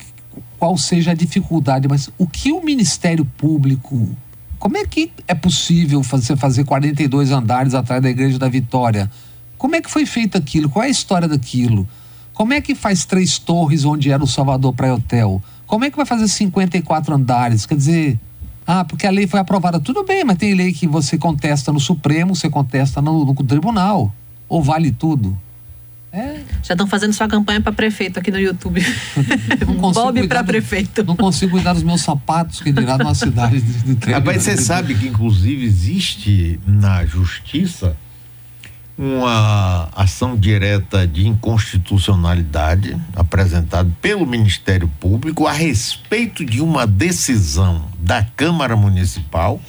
qual 0.57 0.77
seja 0.77 1.11
a 1.11 1.13
dificuldade, 1.13 1.87
mas 1.87 2.09
o 2.17 2.27
que 2.27 2.51
o 2.51 2.63
Ministério 2.63 3.25
Público. 3.37 4.15
Como 4.57 4.77
é 4.77 4.85
que 4.85 5.11
é 5.27 5.35
possível 5.35 6.01
fazer, 6.01 6.35
fazer 6.37 6.63
42 6.63 7.29
andares 7.29 7.75
atrás 7.75 8.01
da 8.01 8.09
Igreja 8.09 8.39
da 8.39 8.49
Vitória? 8.49 9.11
Como 9.57 9.75
é 9.75 9.81
que 9.81 9.91
foi 9.91 10.05
feito 10.05 10.37
aquilo? 10.37 10.69
Qual 10.69 10.83
é 10.83 10.87
a 10.87 10.91
história 10.91 11.27
daquilo? 11.27 11.87
Como 12.35 12.53
é 12.53 12.59
que 12.59 12.75
faz 12.75 13.05
três 13.05 13.39
torres 13.39 13.85
onde 13.85 14.11
era 14.11 14.21
o 14.21 14.27
Salvador 14.27 14.73
Praia 14.73 14.93
Hotel? 14.93 15.41
Como 15.65 15.85
é 15.85 15.89
que 15.89 15.95
vai 15.95 16.05
fazer 16.05 16.27
54 16.27 17.15
andares? 17.15 17.65
Quer 17.65 17.75
dizer, 17.75 18.19
ah, 18.67 18.83
porque 18.83 19.07
a 19.07 19.09
lei 19.09 19.25
foi 19.25 19.39
aprovada. 19.39 19.79
Tudo 19.79 20.03
bem, 20.03 20.23
mas 20.25 20.37
tem 20.37 20.53
lei 20.53 20.73
que 20.73 20.85
você 20.85 21.17
contesta 21.17 21.71
no 21.71 21.79
Supremo, 21.79 22.35
você 22.35 22.49
contesta 22.49 23.01
no, 23.01 23.23
no 23.23 23.33
Tribunal. 23.35 24.13
Ou 24.49 24.61
vale 24.61 24.91
tudo? 24.91 25.35
É. 26.11 26.41
Já 26.61 26.73
estão 26.73 26.85
fazendo 26.87 27.13
sua 27.13 27.27
campanha 27.27 27.61
para 27.61 27.71
prefeito 27.71 28.19
aqui 28.19 28.31
no 28.31 28.39
YouTube. 28.39 28.81
Bob 29.93 30.27
para 30.27 30.43
prefeito. 30.43 31.03
Não 31.05 31.15
consigo 31.15 31.53
cuidar 31.53 31.73
dos 31.73 31.83
meus 31.83 32.01
sapatos, 32.01 32.61
que 32.61 32.71
dirá 32.71 32.97
numa 32.97 33.15
cidade 33.15 33.61
de, 33.61 33.95
de 33.95 34.11
Rapaz, 34.11 34.43
você 34.43 34.57
sabe 34.57 34.93
que 34.93 35.07
inclusive 35.07 35.65
existe 35.65 36.59
na 36.67 37.05
justiça 37.05 37.95
uma 38.97 39.89
ação 39.93 40.37
direta 40.37 41.05
de 41.05 41.27
inconstitucionalidade 41.27 42.97
apresentada 43.13 43.91
pelo 44.01 44.25
Ministério 44.25 44.87
Público 44.99 45.45
a 45.45 45.51
respeito 45.51 46.45
de 46.45 46.61
uma 46.61 46.87
decisão 46.87 47.89
da 47.99 48.23
Câmara 48.23 48.75
Municipal 48.75 49.59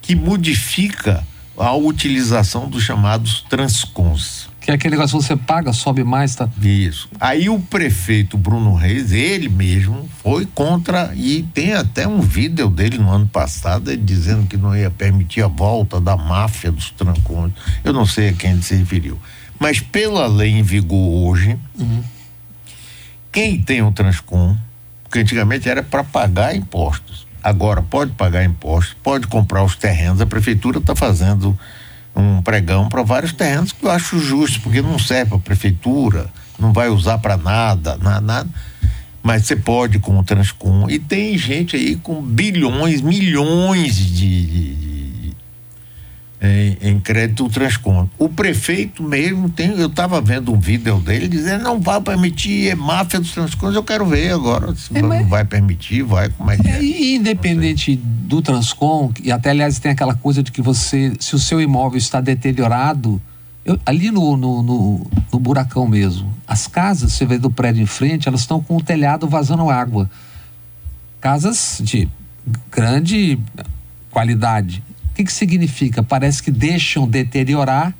que 0.00 0.14
modifica 0.14 1.22
a 1.56 1.74
utilização 1.74 2.68
dos 2.68 2.82
chamados 2.82 3.44
transcons. 3.48 4.47
Que 4.60 4.72
é 4.72 4.74
aquele 4.74 4.96
negócio 4.96 5.18
que 5.18 5.24
você 5.24 5.36
paga, 5.36 5.72
sobe 5.72 6.04
mais, 6.04 6.34
tá? 6.34 6.48
Isso. 6.60 7.08
Aí 7.18 7.48
o 7.48 7.58
prefeito 7.58 8.36
Bruno 8.36 8.74
Reis, 8.74 9.12
ele 9.12 9.48
mesmo, 9.48 10.08
foi 10.22 10.46
contra 10.46 11.12
e 11.14 11.42
tem 11.54 11.74
até 11.74 12.06
um 12.06 12.20
vídeo 12.20 12.68
dele 12.68 12.98
no 12.98 13.10
ano 13.10 13.26
passado 13.26 13.90
ele 13.90 14.02
dizendo 14.02 14.46
que 14.46 14.56
não 14.56 14.76
ia 14.76 14.90
permitir 14.90 15.42
a 15.42 15.48
volta 15.48 16.00
da 16.00 16.16
máfia 16.16 16.70
dos 16.70 16.90
trancões. 16.90 17.52
Eu 17.82 17.92
não 17.92 18.04
sei 18.04 18.30
a 18.30 18.32
quem 18.32 18.50
ele 18.50 18.62
se 18.62 18.74
referiu. 18.74 19.18
Mas 19.58 19.80
pela 19.80 20.26
lei 20.26 20.50
em 20.50 20.62
vigor 20.62 21.26
hoje, 21.26 21.58
uhum. 21.78 22.02
quem 23.32 23.60
tem 23.60 23.82
um 23.82 23.92
transcom, 23.92 24.56
porque 25.02 25.18
antigamente 25.18 25.68
era 25.68 25.82
para 25.82 26.04
pagar 26.04 26.54
impostos. 26.54 27.26
Agora 27.42 27.82
pode 27.82 28.12
pagar 28.12 28.44
impostos, 28.44 28.96
pode 29.02 29.26
comprar 29.26 29.64
os 29.64 29.76
terrenos, 29.76 30.20
a 30.20 30.26
prefeitura 30.26 30.78
está 30.78 30.94
fazendo 30.94 31.58
um 32.18 32.42
pregão 32.42 32.88
para 32.88 33.02
vários 33.02 33.32
terrenos 33.32 33.72
que 33.72 33.84
eu 33.84 33.90
acho 33.90 34.18
justo, 34.18 34.60
porque 34.60 34.82
não 34.82 34.98
serve 34.98 35.30
para 35.30 35.38
prefeitura, 35.38 36.28
não 36.58 36.72
vai 36.72 36.88
usar 36.88 37.18
para 37.18 37.36
nada, 37.36 37.96
nada, 37.96 38.20
nada. 38.20 38.48
Mas 39.22 39.46
você 39.46 39.56
pode 39.56 39.98
com 39.98 40.18
o 40.18 40.24
Transcom. 40.24 40.88
E 40.88 40.98
tem 40.98 41.36
gente 41.36 41.76
aí 41.76 41.96
com 41.96 42.20
bilhões, 42.22 43.00
milhões 43.00 43.96
de, 43.96 44.46
de 44.46 44.87
em, 46.40 46.76
em 46.80 47.00
crédito 47.00 47.48
transconto. 47.48 48.10
O 48.18 48.28
prefeito 48.28 49.02
mesmo 49.02 49.50
tem, 49.50 49.70
eu 49.70 49.88
estava 49.88 50.20
vendo 50.20 50.52
um 50.52 50.58
vídeo 50.58 50.98
dele 51.00 51.26
dizendo 51.26 51.64
não 51.64 51.80
vai 51.80 52.00
permitir, 52.00 52.68
é 52.68 52.74
máfia 52.74 53.18
dos 53.18 53.32
transcontos, 53.32 53.74
eu 53.74 53.82
quero 53.82 54.06
ver 54.06 54.32
agora 54.32 54.74
se 54.74 54.96
é, 54.96 55.02
não 55.02 55.24
vai 55.26 55.44
permitir, 55.44 56.02
vai, 56.02 56.28
como 56.30 56.50
é 56.50 56.56
que 56.56 56.68
é? 56.68 56.78
é? 56.78 57.14
Independente 57.14 57.96
do 57.96 58.40
transcom, 58.40 59.12
e 59.22 59.32
até 59.32 59.50
aliás 59.50 59.78
tem 59.78 59.90
aquela 59.90 60.14
coisa 60.14 60.42
de 60.42 60.52
que 60.52 60.62
você, 60.62 61.12
se 61.18 61.34
o 61.34 61.38
seu 61.38 61.60
imóvel 61.60 61.98
está 61.98 62.20
deteriorado, 62.20 63.20
eu, 63.64 63.78
ali 63.84 64.10
no, 64.10 64.36
no, 64.36 64.62
no, 64.62 65.10
no, 65.32 65.38
buracão 65.40 65.86
mesmo, 65.86 66.32
as 66.46 66.66
casas, 66.66 67.12
você 67.12 67.26
vê 67.26 67.36
do 67.36 67.50
prédio 67.50 67.82
em 67.82 67.86
frente, 67.86 68.28
elas 68.28 68.40
estão 68.40 68.62
com 68.62 68.76
o 68.76 68.82
telhado 68.82 69.28
vazando 69.28 69.68
água. 69.68 70.08
Casas 71.20 71.80
de 71.82 72.08
grande 72.70 73.38
qualidade 74.10 74.82
que, 75.18 75.24
que 75.24 75.32
significa? 75.32 76.02
Parece 76.02 76.42
que 76.42 76.50
deixam 76.50 77.06
deteriorar, 77.06 77.92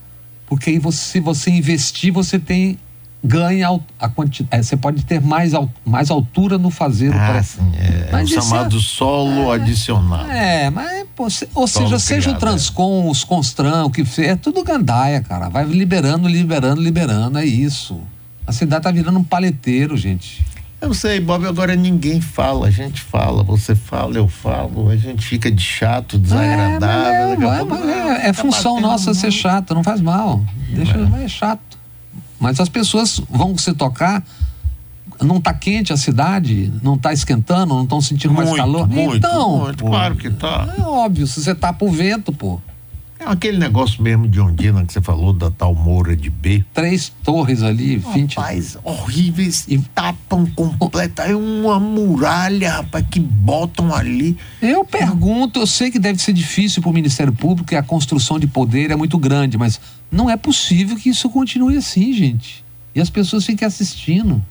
porque 0.46 0.70
aí 0.70 0.78
você, 0.78 0.98
se 0.98 1.20
você 1.20 1.50
investir, 1.50 2.12
você 2.12 2.38
tem 2.38 2.78
ganha 3.22 3.68
a 3.98 4.08
quantidade. 4.08 4.60
É, 4.60 4.62
você 4.62 4.76
pode 4.76 5.04
ter 5.04 5.20
mais, 5.20 5.52
mais 5.84 6.08
altura 6.08 6.56
no 6.56 6.70
fazer 6.70 7.12
ah, 7.12 7.42
sim, 7.42 7.72
é, 7.76 8.08
mas 8.12 8.30
é 8.30 8.38
o 8.38 8.42
chamado 8.42 8.76
é, 8.76 8.80
solo 8.80 9.52
é, 9.52 9.56
adicional. 9.56 10.30
É, 10.30 10.70
mas 10.70 11.04
pô, 11.16 11.26
ou 11.54 11.66
seja, 11.66 11.98
seja 11.98 12.30
o 12.30 12.34
é. 12.34 12.38
Transcom, 12.38 13.10
os 13.10 13.24
Constran, 13.24 13.84
o 13.86 13.90
que 13.90 14.04
é 14.22 14.36
tudo 14.36 14.62
gandaia, 14.62 15.20
cara. 15.20 15.48
Vai 15.48 15.64
liberando, 15.64 16.28
liberando, 16.28 16.80
liberando, 16.80 17.38
é 17.38 17.44
isso. 17.44 18.00
A 18.46 18.52
cidade 18.52 18.84
tá 18.84 18.92
virando 18.92 19.18
um 19.18 19.24
paleteiro, 19.24 19.96
gente. 19.96 20.44
Eu 20.80 20.94
sei, 20.94 21.18
Bob, 21.18 21.44
agora 21.44 21.74
ninguém 21.74 22.20
fala, 22.20 22.68
a 22.68 22.70
gente 22.70 23.00
fala, 23.00 23.42
você 23.42 23.74
fala, 23.74 24.16
eu 24.16 24.28
falo, 24.28 24.88
a 24.88 24.96
gente 24.96 25.26
fica 25.26 25.50
de 25.50 25.62
chato, 25.62 26.16
desagradável. 26.16 27.52
É, 27.52 27.64
mas 27.64 27.84
é, 27.84 27.92
é, 27.92 28.26
é, 28.26 28.28
é 28.28 28.32
função 28.32 28.80
nossa 28.80 29.12
ser 29.12 29.32
chato, 29.32 29.74
não 29.74 29.82
faz 29.82 30.00
mal. 30.00 30.44
Deixa, 30.70 30.96
é. 30.96 31.24
é 31.24 31.28
chato. 31.28 31.78
Mas 32.38 32.60
as 32.60 32.68
pessoas 32.68 33.20
vão 33.28 33.58
se 33.58 33.72
tocar, 33.74 34.22
não 35.20 35.38
está 35.38 35.52
quente 35.52 35.92
a 35.92 35.96
cidade, 35.96 36.72
não 36.80 36.94
está 36.94 37.12
esquentando, 37.12 37.74
não 37.74 37.82
estão 37.82 38.00
sentindo 38.00 38.32
muito, 38.32 38.46
mais 38.46 38.60
calor. 38.60 38.86
Muito, 38.86 39.16
então, 39.16 39.58
muito, 39.58 39.84
pô, 39.84 39.90
claro 39.90 40.14
que 40.14 40.30
tá. 40.30 40.72
É 40.78 40.82
óbvio, 40.82 41.26
se 41.26 41.42
você 41.42 41.56
tapa 41.56 41.84
o 41.84 41.90
vento, 41.90 42.32
pô. 42.32 42.60
É 43.20 43.24
aquele 43.24 43.58
negócio 43.58 44.00
mesmo 44.02 44.28
de 44.28 44.40
Ondina 44.40 44.84
que 44.84 44.92
você 44.92 45.00
falou 45.00 45.32
da 45.32 45.50
tal 45.50 45.74
Moura 45.74 46.16
de 46.16 46.30
B. 46.30 46.64
Três 46.72 47.08
torres 47.24 47.62
ali, 47.62 47.96
20. 47.96 48.36
Rapaz, 48.36 48.78
horríveis 48.84 49.64
e 49.68 49.78
tapam 49.78 50.46
completa. 50.46 51.24
É 51.24 51.34
uma 51.34 51.80
muralha, 51.80 52.74
rapaz, 52.74 53.04
que 53.10 53.18
botam 53.18 53.92
ali. 53.92 54.36
Eu 54.62 54.84
pergunto, 54.84 55.60
eu 55.60 55.66
sei 55.66 55.90
que 55.90 55.98
deve 55.98 56.22
ser 56.22 56.32
difícil 56.32 56.80
para 56.80 56.90
o 56.90 56.94
Ministério 56.94 57.32
Público 57.32 57.74
e 57.74 57.76
a 57.76 57.82
construção 57.82 58.38
de 58.38 58.46
poder 58.46 58.92
é 58.92 58.96
muito 58.96 59.18
grande, 59.18 59.58
mas 59.58 59.80
não 60.10 60.30
é 60.30 60.36
possível 60.36 60.96
que 60.96 61.10
isso 61.10 61.28
continue 61.28 61.76
assim, 61.76 62.12
gente. 62.12 62.64
E 62.94 63.00
as 63.00 63.10
pessoas 63.10 63.44
fiquem 63.44 63.66
assistindo. 63.66 64.42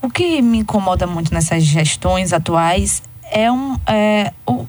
O 0.00 0.08
que 0.10 0.40
me 0.42 0.58
incomoda 0.58 1.06
muito 1.06 1.32
nessas 1.32 1.62
gestões 1.62 2.32
atuais 2.32 3.02
é 3.30 3.50
um. 3.50 3.78
É, 3.86 4.32
o, 4.46 4.66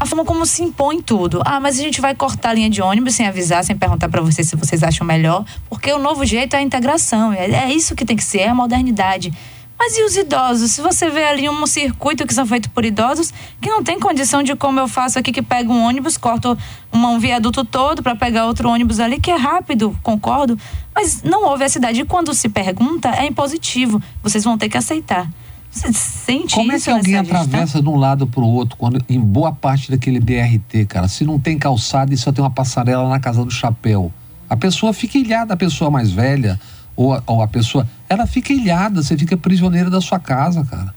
a 0.00 0.06
forma 0.06 0.24
como 0.24 0.46
se 0.46 0.62
impõe 0.62 1.02
tudo. 1.02 1.42
Ah, 1.44 1.60
mas 1.60 1.78
a 1.78 1.82
gente 1.82 2.00
vai 2.00 2.14
cortar 2.14 2.50
a 2.50 2.54
linha 2.54 2.70
de 2.70 2.80
ônibus 2.80 3.14
sem 3.14 3.28
avisar, 3.28 3.62
sem 3.62 3.76
perguntar 3.76 4.08
para 4.08 4.22
vocês 4.22 4.48
se 4.48 4.56
vocês 4.56 4.82
acham 4.82 5.06
melhor, 5.06 5.44
porque 5.68 5.92
o 5.92 5.98
novo 5.98 6.24
jeito 6.24 6.56
é 6.56 6.58
a 6.58 6.62
integração. 6.62 7.34
É, 7.34 7.50
é 7.50 7.72
isso 7.72 7.94
que 7.94 8.06
tem 8.06 8.16
que 8.16 8.24
ser, 8.24 8.38
é 8.38 8.48
a 8.48 8.54
modernidade. 8.54 9.30
Mas 9.78 9.96
e 9.98 10.02
os 10.02 10.16
idosos? 10.16 10.72
Se 10.72 10.80
você 10.80 11.10
vê 11.10 11.24
ali 11.24 11.48
um 11.50 11.66
circuito 11.66 12.26
que 12.26 12.32
são 12.32 12.46
feito 12.46 12.70
por 12.70 12.84
idosos, 12.84 13.32
que 13.60 13.68
não 13.68 13.82
tem 13.82 14.00
condição 14.00 14.42
de 14.42 14.56
como 14.56 14.80
eu 14.80 14.88
faço 14.88 15.18
aqui, 15.18 15.32
que 15.32 15.42
pego 15.42 15.72
um 15.72 15.82
ônibus, 15.82 16.16
corto 16.16 16.56
um 16.92 17.18
viaduto 17.18 17.62
todo 17.62 18.02
para 18.02 18.16
pegar 18.16 18.46
outro 18.46 18.70
ônibus 18.70 19.00
ali, 19.00 19.20
que 19.20 19.30
é 19.30 19.36
rápido, 19.36 19.94
concordo. 20.02 20.58
Mas 20.94 21.22
não 21.22 21.44
houve 21.44 21.64
a 21.64 21.68
cidade. 21.68 22.00
E 22.00 22.04
quando 22.04 22.32
se 22.32 22.48
pergunta, 22.48 23.08
é 23.10 23.26
impositivo. 23.26 24.02
Vocês 24.22 24.44
vão 24.44 24.56
ter 24.56 24.68
que 24.68 24.76
aceitar. 24.78 25.28
Você 25.70 25.92
sente 25.92 26.54
Como 26.54 26.72
é 26.72 26.80
que 26.80 26.90
alguém 26.90 27.16
atravessa 27.16 27.80
de 27.80 27.88
um 27.88 27.96
lado 27.96 28.26
para 28.26 28.42
o 28.42 28.46
outro 28.46 28.76
quando 28.76 29.02
em 29.08 29.20
boa 29.20 29.52
parte 29.52 29.90
daquele 29.90 30.18
BRT, 30.18 30.86
cara? 30.88 31.06
Se 31.06 31.24
não 31.24 31.38
tem 31.38 31.56
calçada 31.56 32.12
e 32.12 32.16
só 32.16 32.32
tem 32.32 32.42
uma 32.42 32.50
passarela 32.50 33.08
na 33.08 33.20
casa 33.20 33.44
do 33.44 33.50
chapéu, 33.50 34.12
a 34.48 34.56
pessoa 34.56 34.92
fica 34.92 35.16
ilhada, 35.16 35.54
a 35.54 35.56
pessoa 35.56 35.90
mais 35.90 36.10
velha 36.10 36.60
ou 36.96 37.14
a, 37.14 37.22
ou 37.24 37.40
a 37.40 37.46
pessoa, 37.46 37.88
ela 38.08 38.26
fica 38.26 38.52
ilhada, 38.52 39.00
você 39.02 39.16
fica 39.16 39.36
prisioneiro 39.36 39.90
da 39.90 40.00
sua 40.00 40.18
casa, 40.18 40.64
cara. 40.64 40.92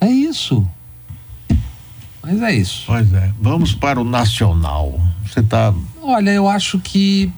É 0.00 0.06
isso. 0.06 0.66
Mas 2.22 2.42
é 2.42 2.54
isso. 2.54 2.84
Pois 2.86 3.12
é. 3.12 3.32
Vamos 3.40 3.74
para 3.74 4.00
o 4.00 4.04
nacional. 4.04 5.00
Você 5.26 5.42
tá. 5.42 5.72
Olha, 6.02 6.30
eu 6.30 6.46
acho 6.46 6.78
que 6.78 7.32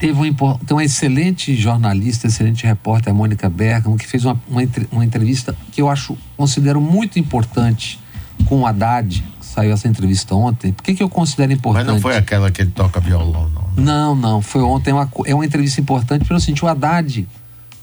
teve 0.00 0.18
um, 0.18 0.32
tem 0.32 0.76
uma 0.76 0.82
excelente 0.82 1.54
jornalista, 1.54 2.26
excelente 2.26 2.64
repórter, 2.66 3.12
a 3.12 3.14
Mônica 3.14 3.48
Bergamo, 3.50 3.98
que 3.98 4.06
fez 4.06 4.24
uma, 4.24 4.40
uma, 4.48 4.62
uma, 4.90 5.04
entrevista 5.04 5.54
que 5.70 5.82
eu 5.82 5.90
acho, 5.90 6.16
considero 6.38 6.80
muito 6.80 7.18
importante 7.18 8.00
com 8.46 8.62
o 8.62 8.66
Haddad, 8.66 9.22
que 9.38 9.46
saiu 9.46 9.72
essa 9.72 9.86
entrevista 9.86 10.34
ontem. 10.34 10.72
Por 10.72 10.82
que, 10.82 10.94
que 10.94 11.02
eu 11.02 11.08
considero 11.10 11.52
importante? 11.52 11.84
Mas 11.84 11.94
não 11.94 12.00
foi 12.00 12.16
aquela 12.16 12.50
que 12.50 12.62
ele 12.62 12.70
toca 12.70 12.98
violão, 12.98 13.50
não. 13.50 13.62
Né? 13.62 13.68
Não, 13.76 14.14
não. 14.14 14.40
Foi 14.40 14.62
ontem, 14.62 14.90
uma, 14.90 15.08
é 15.26 15.34
uma 15.34 15.44
entrevista 15.44 15.82
importante 15.82 16.24
pelo 16.24 16.40
seguinte, 16.40 16.64
o 16.64 16.68
Haddad, 16.68 17.28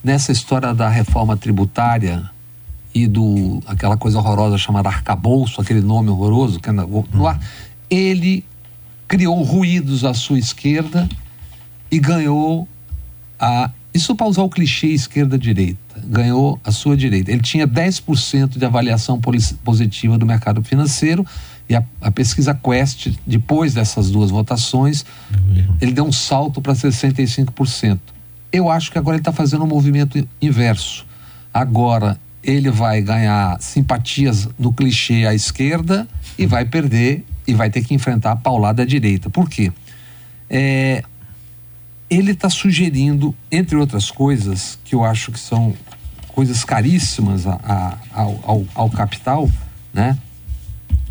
nessa 0.03 0.31
história 0.31 0.73
da 0.73 0.89
reforma 0.89 1.37
tributária 1.37 2.27
e 2.95 3.05
do 3.05 3.61
aquela 3.67 3.95
coisa 3.95 4.17
horrorosa 4.17 4.57
chamada 4.57 4.89
arcabouço, 4.89 5.61
aquele 5.61 5.81
nome 5.81 6.09
horroroso, 6.09 6.59
que 6.59 6.71
no, 6.71 7.27
ar, 7.27 7.39
ele 7.87 8.43
criou 9.07 9.43
ruídos 9.43 10.03
à 10.03 10.15
sua 10.15 10.39
esquerda 10.39 11.07
e 11.91 11.99
ganhou 11.99 12.67
a. 13.39 13.71
Isso 13.93 14.15
para 14.15 14.27
usar 14.27 14.43
o 14.43 14.49
clichê 14.49 14.87
esquerda-direita. 14.87 15.79
Ganhou 16.03 16.59
a 16.63 16.71
sua 16.71 16.95
direita. 16.95 17.31
Ele 17.31 17.41
tinha 17.41 17.67
10% 17.67 18.57
de 18.57 18.63
avaliação 18.63 19.19
positiva 19.63 20.17
do 20.19 20.25
mercado 20.25 20.63
financeiro 20.63 21.25
e 21.69 21.75
a, 21.75 21.83
a, 22.01 22.11
pesquisa 22.11 22.53
Quest, 22.53 23.09
depois 23.25 23.73
dessas 23.73 24.09
duas 24.09 24.29
votações, 24.29 25.03
ele 25.81 25.91
deu 25.91 26.05
um 26.05 26.11
salto 26.11 26.61
para 26.61 26.73
65%. 26.73 27.99
Eu 28.51 28.69
acho 28.69 28.91
que 28.91 28.97
agora 28.97 29.15
ele 29.15 29.21
está 29.21 29.33
fazendo 29.33 29.63
um 29.63 29.67
movimento 29.67 30.25
inverso. 30.41 31.05
Agora 31.53 32.17
ele 32.41 32.69
vai 32.69 33.01
ganhar 33.01 33.59
simpatias 33.59 34.47
no 34.57 34.71
clichê 34.71 35.25
à 35.25 35.33
esquerda 35.33 36.07
e 36.37 36.45
vai 36.45 36.63
perder 36.63 37.25
e 37.45 37.53
vai 37.53 37.69
ter 37.69 37.83
que 37.83 37.93
enfrentar 37.93 38.31
a 38.31 38.35
paulada 38.35 38.83
à 38.83 38.85
direita. 38.85 39.29
Por 39.29 39.49
quê? 39.49 39.71
É, 40.49 41.03
ele 42.09 42.31
está 42.31 42.49
sugerindo, 42.49 43.35
entre 43.51 43.75
outras 43.75 44.09
coisas, 44.09 44.79
que 44.85 44.95
eu 44.95 45.03
acho 45.03 45.31
que 45.31 45.39
são 45.39 45.73
coisas 46.29 46.63
caríssimas 46.63 47.45
a, 47.47 47.55
a, 47.63 47.97
ao, 48.21 48.65
ao, 48.73 48.89
capital, 48.89 49.49
né? 49.93 50.17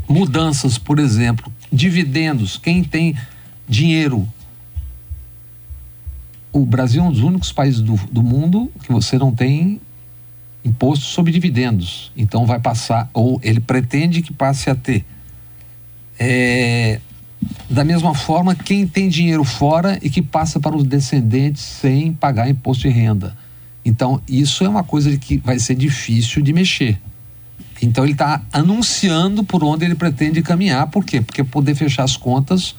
Mudanças, 0.09 0.79
por 0.79 0.99
exemplo, 0.99 1.53
dividendos. 1.73 2.57
Quem 2.57 2.83
tem 2.85 3.17
dinheiro 3.69 4.27
o 6.57 6.65
Brasil 6.65 7.03
é 7.03 7.05
um 7.05 7.13
dos 7.13 7.21
únicos 7.21 7.53
países 7.53 7.83
do, 7.83 7.97
do 8.11 8.23
mundo 8.23 8.73
que 8.83 8.91
você 8.91 9.19
não 9.19 9.31
tem 9.31 9.79
imposto 10.65 11.05
sobre 11.05 11.31
dividendos. 11.31 12.11
Então 12.17 12.47
vai 12.47 12.59
passar, 12.59 13.11
ou 13.13 13.39
ele 13.43 13.61
pretende 13.61 14.23
que 14.23 14.33
passe 14.33 14.71
a 14.71 14.75
ter. 14.75 15.05
É, 16.19 16.99
da 17.69 17.85
mesma 17.85 18.15
forma, 18.15 18.55
quem 18.55 18.87
tem 18.87 19.09
dinheiro 19.09 19.45
fora 19.45 19.99
e 20.03 20.11
que 20.11 20.23
passa 20.23 20.61
para 20.61 20.77
os 20.77 20.85
descendentes 20.85 21.63
sem 21.63 22.13
pagar 22.13 22.49
imposto 22.49 22.83
de 22.83 22.89
renda. 22.89 23.37
Então, 23.85 24.21
isso 24.29 24.65
é 24.65 24.69
uma 24.69 24.83
coisa 24.83 25.17
que 25.17 25.37
vai 25.39 25.59
ser 25.59 25.75
difícil 25.75 26.43
de 26.43 26.53
mexer. 26.53 27.01
Então, 27.81 28.05
ele 28.05 28.13
está 28.13 28.43
anunciando 28.53 29.45
por 29.45 29.63
onde 29.63 29.85
ele 29.85 29.95
pretende 29.95 30.43
caminhar. 30.43 30.87
Por 30.89 31.05
quê? 31.05 31.21
Porque 31.21 31.45
poder 31.45 31.75
fechar 31.75 32.05
as 32.05 32.17
contas, 32.17 32.75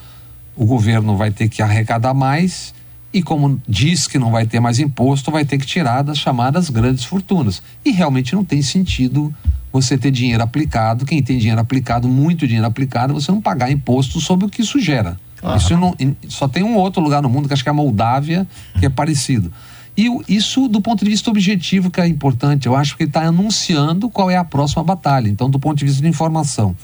o 0.55 0.65
governo 0.65 1.15
vai 1.15 1.31
ter 1.31 1.47
que 1.47 1.61
arrecadar 1.61 2.13
mais 2.13 2.73
e 3.13 3.23
como 3.23 3.61
diz 3.67 4.05
que 4.05 4.19
não 4.19 4.31
vai 4.31 4.45
ter 4.45 4.59
mais 4.59 4.79
imposto, 4.79 5.31
vai 5.31 5.45
ter 5.45 5.57
que 5.57 5.65
tirar 5.65 6.01
das 6.01 6.17
chamadas 6.17 6.69
grandes 6.69 7.05
fortunas. 7.05 7.61
E 7.83 7.91
realmente 7.91 8.35
não 8.35 8.43
tem 8.43 8.61
sentido 8.61 9.33
você 9.81 9.97
ter 9.97 10.11
dinheiro 10.11 10.43
aplicado, 10.43 11.05
quem 11.05 11.21
tem 11.21 11.37
dinheiro 11.37 11.61
aplicado, 11.61 12.07
muito 12.07 12.47
dinheiro 12.47 12.67
aplicado, 12.67 13.13
você 13.13 13.31
não 13.31 13.41
pagar 13.41 13.71
imposto 13.71 14.19
sobre 14.19 14.45
o 14.45 14.49
que 14.49 14.61
isso 14.61 14.79
gera. 14.79 15.19
Claro. 15.37 15.57
Isso 15.57 15.77
não, 15.77 15.95
só 16.27 16.47
tem 16.47 16.63
um 16.63 16.75
outro 16.75 17.01
lugar 17.01 17.21
no 17.21 17.29
mundo, 17.29 17.47
que 17.47 17.53
acho 17.53 17.63
que 17.63 17.69
é 17.69 17.71
a 17.71 17.75
Moldávia, 17.75 18.47
que 18.79 18.85
é 18.85 18.89
parecido. 18.89 19.51
E 19.95 20.07
isso, 20.27 20.67
do 20.67 20.79
ponto 20.81 21.03
de 21.03 21.09
vista 21.09 21.29
objetivo, 21.29 21.89
que 21.89 21.99
é 21.99 22.07
importante, 22.07 22.67
eu 22.67 22.75
acho 22.75 22.95
que 22.95 23.03
ele 23.03 23.09
está 23.09 23.23
anunciando 23.23 24.09
qual 24.09 24.29
é 24.29 24.37
a 24.37 24.43
próxima 24.43 24.83
batalha. 24.83 25.27
Então, 25.27 25.49
do 25.49 25.59
ponto 25.59 25.77
de 25.77 25.85
vista 25.85 26.01
de 26.01 26.07
informação. 26.07 26.75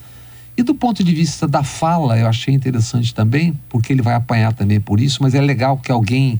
E 0.55 0.61
do 0.61 0.75
ponto 0.75 1.03
de 1.03 1.13
vista 1.13 1.47
da 1.47 1.63
fala, 1.63 2.17
eu 2.17 2.27
achei 2.27 2.53
interessante 2.53 3.13
também, 3.13 3.57
porque 3.69 3.91
ele 3.91 4.01
vai 4.01 4.13
apanhar 4.13 4.53
também 4.53 4.79
por 4.79 4.99
isso, 4.99 5.21
mas 5.21 5.33
é 5.33 5.41
legal 5.41 5.77
que 5.77 5.91
alguém, 5.91 6.39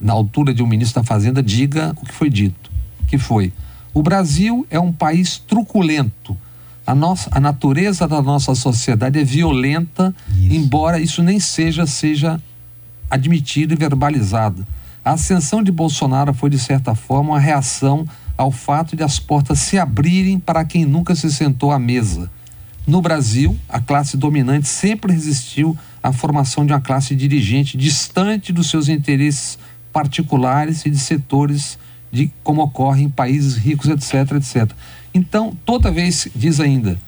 na 0.00 0.12
altura 0.12 0.52
de 0.52 0.62
um 0.62 0.66
ministro 0.66 1.02
da 1.02 1.06
Fazenda, 1.06 1.42
diga 1.42 1.94
o 2.00 2.04
que 2.04 2.12
foi 2.12 2.28
dito. 2.28 2.70
Que 3.08 3.16
foi: 3.16 3.52
o 3.96 4.02
Brasil 4.02 4.66
é 4.70 4.78
um 4.78 4.92
país 4.92 5.38
truculento. 5.38 6.36
A, 6.86 6.94
nossa, 6.94 7.30
a 7.32 7.40
natureza 7.40 8.06
da 8.06 8.20
nossa 8.20 8.54
sociedade 8.54 9.18
é 9.18 9.24
violenta, 9.24 10.14
isso. 10.28 10.54
embora 10.54 11.00
isso 11.00 11.22
nem 11.22 11.40
seja, 11.40 11.86
seja 11.86 12.40
admitido 13.10 13.72
e 13.72 13.76
verbalizado. 13.76 14.66
A 15.04 15.12
ascensão 15.12 15.62
de 15.62 15.72
Bolsonaro 15.72 16.34
foi, 16.34 16.50
de 16.50 16.58
certa 16.58 16.94
forma, 16.94 17.30
uma 17.30 17.40
reação 17.40 18.06
ao 18.36 18.50
fato 18.50 18.94
de 18.94 19.02
as 19.02 19.18
portas 19.18 19.60
se 19.60 19.78
abrirem 19.78 20.38
para 20.38 20.64
quem 20.64 20.84
nunca 20.84 21.14
se 21.14 21.32
sentou 21.32 21.72
à 21.72 21.78
mesa 21.78 22.30
no 22.86 23.02
Brasil, 23.02 23.58
a 23.68 23.80
classe 23.80 24.16
dominante 24.16 24.68
sempre 24.68 25.12
resistiu 25.12 25.76
à 26.00 26.12
formação 26.12 26.64
de 26.64 26.72
uma 26.72 26.80
classe 26.80 27.16
dirigente 27.16 27.76
distante 27.76 28.52
dos 28.52 28.70
seus 28.70 28.88
interesses 28.88 29.58
particulares 29.92 30.86
e 30.86 30.90
de 30.90 30.98
setores 30.98 31.78
de 32.10 32.30
como 32.42 32.62
ocorre 32.62 33.02
em 33.02 33.08
países 33.08 33.56
ricos, 33.56 33.88
etc, 33.88 34.32
etc. 34.36 34.70
Então, 35.12 35.56
toda 35.64 35.90
vez, 35.90 36.28
diz 36.34 36.60
ainda, 36.60 36.98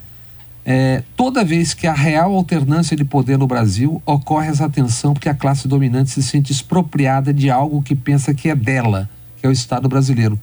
é, 0.65 1.03
toda 1.17 1.45
vez 1.45 1.73
que 1.73 1.87
há 1.87 1.95
real 1.95 2.35
alternância 2.35 2.97
de 2.97 3.05
poder 3.05 3.39
no 3.39 3.47
Brasil, 3.47 4.03
ocorre 4.05 4.49
essa 4.49 4.69
tensão 4.69 5.15
porque 5.15 5.29
a 5.29 5.35
classe 5.35 5.67
dominante 5.67 6.11
se 6.11 6.23
sente 6.23 6.53
expropriada 6.53 7.33
de 7.33 7.51
algo 7.51 7.83
que 7.83 7.95
pensa 7.95 8.35
que 8.35 8.51
é 8.51 8.55
dela, 8.55 9.09
que 9.39 9.47
é 9.47 9.49
o 9.49 9.53
Estado 9.53 9.89
brasileiro. 9.89 10.39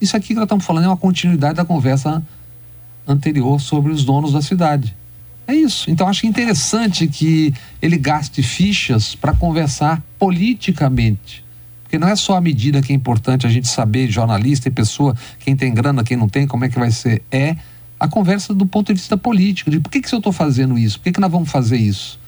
Isso 0.00 0.16
aqui 0.16 0.28
que 0.28 0.34
nós 0.34 0.44
estamos 0.44 0.64
falando 0.64 0.84
é 0.84 0.88
uma 0.88 0.96
continuidade 0.96 1.54
da 1.54 1.64
conversa 1.64 2.22
anterior 3.06 3.60
sobre 3.60 3.92
os 3.92 4.04
donos 4.04 4.32
da 4.32 4.42
cidade. 4.42 4.94
É 5.46 5.54
isso. 5.54 5.90
Então 5.90 6.06
acho 6.08 6.26
interessante 6.26 7.06
que 7.06 7.54
ele 7.80 7.96
gaste 7.96 8.42
fichas 8.42 9.14
para 9.14 9.34
conversar 9.34 10.02
politicamente. 10.18 11.44
Porque 11.92 11.98
não 11.98 12.08
é 12.08 12.16
só 12.16 12.38
a 12.38 12.40
medida 12.40 12.80
que 12.80 12.90
é 12.90 12.96
importante 12.96 13.46
a 13.46 13.50
gente 13.50 13.68
saber, 13.68 14.10
jornalista 14.10 14.66
e 14.66 14.70
pessoa, 14.70 15.14
quem 15.38 15.54
tem 15.54 15.74
grana, 15.74 16.02
quem 16.02 16.16
não 16.16 16.26
tem, 16.26 16.46
como 16.46 16.64
é 16.64 16.70
que 16.70 16.78
vai 16.78 16.90
ser. 16.90 17.22
É 17.30 17.54
a 18.00 18.08
conversa 18.08 18.54
do 18.54 18.64
ponto 18.64 18.86
de 18.86 18.94
vista 18.94 19.14
político, 19.14 19.70
de 19.70 19.78
por 19.78 19.90
que, 19.90 20.00
que 20.00 20.14
eu 20.14 20.16
estou 20.16 20.32
fazendo 20.32 20.78
isso? 20.78 20.98
Por 20.98 21.04
que, 21.04 21.12
que 21.12 21.20
nós 21.20 21.30
vamos 21.30 21.50
fazer 21.50 21.76
isso? 21.76 22.18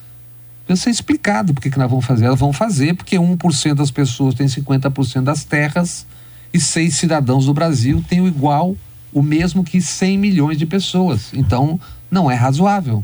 Precisa 0.67 0.83
ser 0.83 0.91
explicado 0.91 1.51
por 1.51 1.61
que, 1.61 1.71
que 1.71 1.79
nós 1.79 1.89
vamos 1.89 2.05
fazer. 2.05 2.25
Elas 2.25 2.39
vão 2.39 2.53
fazer 2.53 2.93
porque 2.93 3.17
1% 3.17 3.73
das 3.73 3.89
pessoas 3.89 4.35
tem 4.35 4.45
50% 4.45 5.23
das 5.23 5.43
terras 5.43 6.05
e 6.53 6.59
seis 6.59 6.95
cidadãos 6.97 7.47
do 7.47 7.53
Brasil 7.55 8.05
têm 8.07 8.21
o 8.21 8.27
igual 8.27 8.77
o 9.11 9.23
mesmo 9.23 9.63
que 9.63 9.81
100 9.81 10.15
milhões 10.19 10.59
de 10.59 10.67
pessoas. 10.67 11.33
Então, 11.33 11.79
não 12.11 12.29
é 12.29 12.35
razoável. 12.35 13.03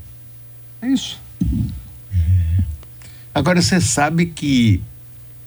É 0.80 0.90
isso. 0.90 1.20
Agora, 3.34 3.60
você 3.60 3.82
sabe 3.82 4.28
que 4.28 4.80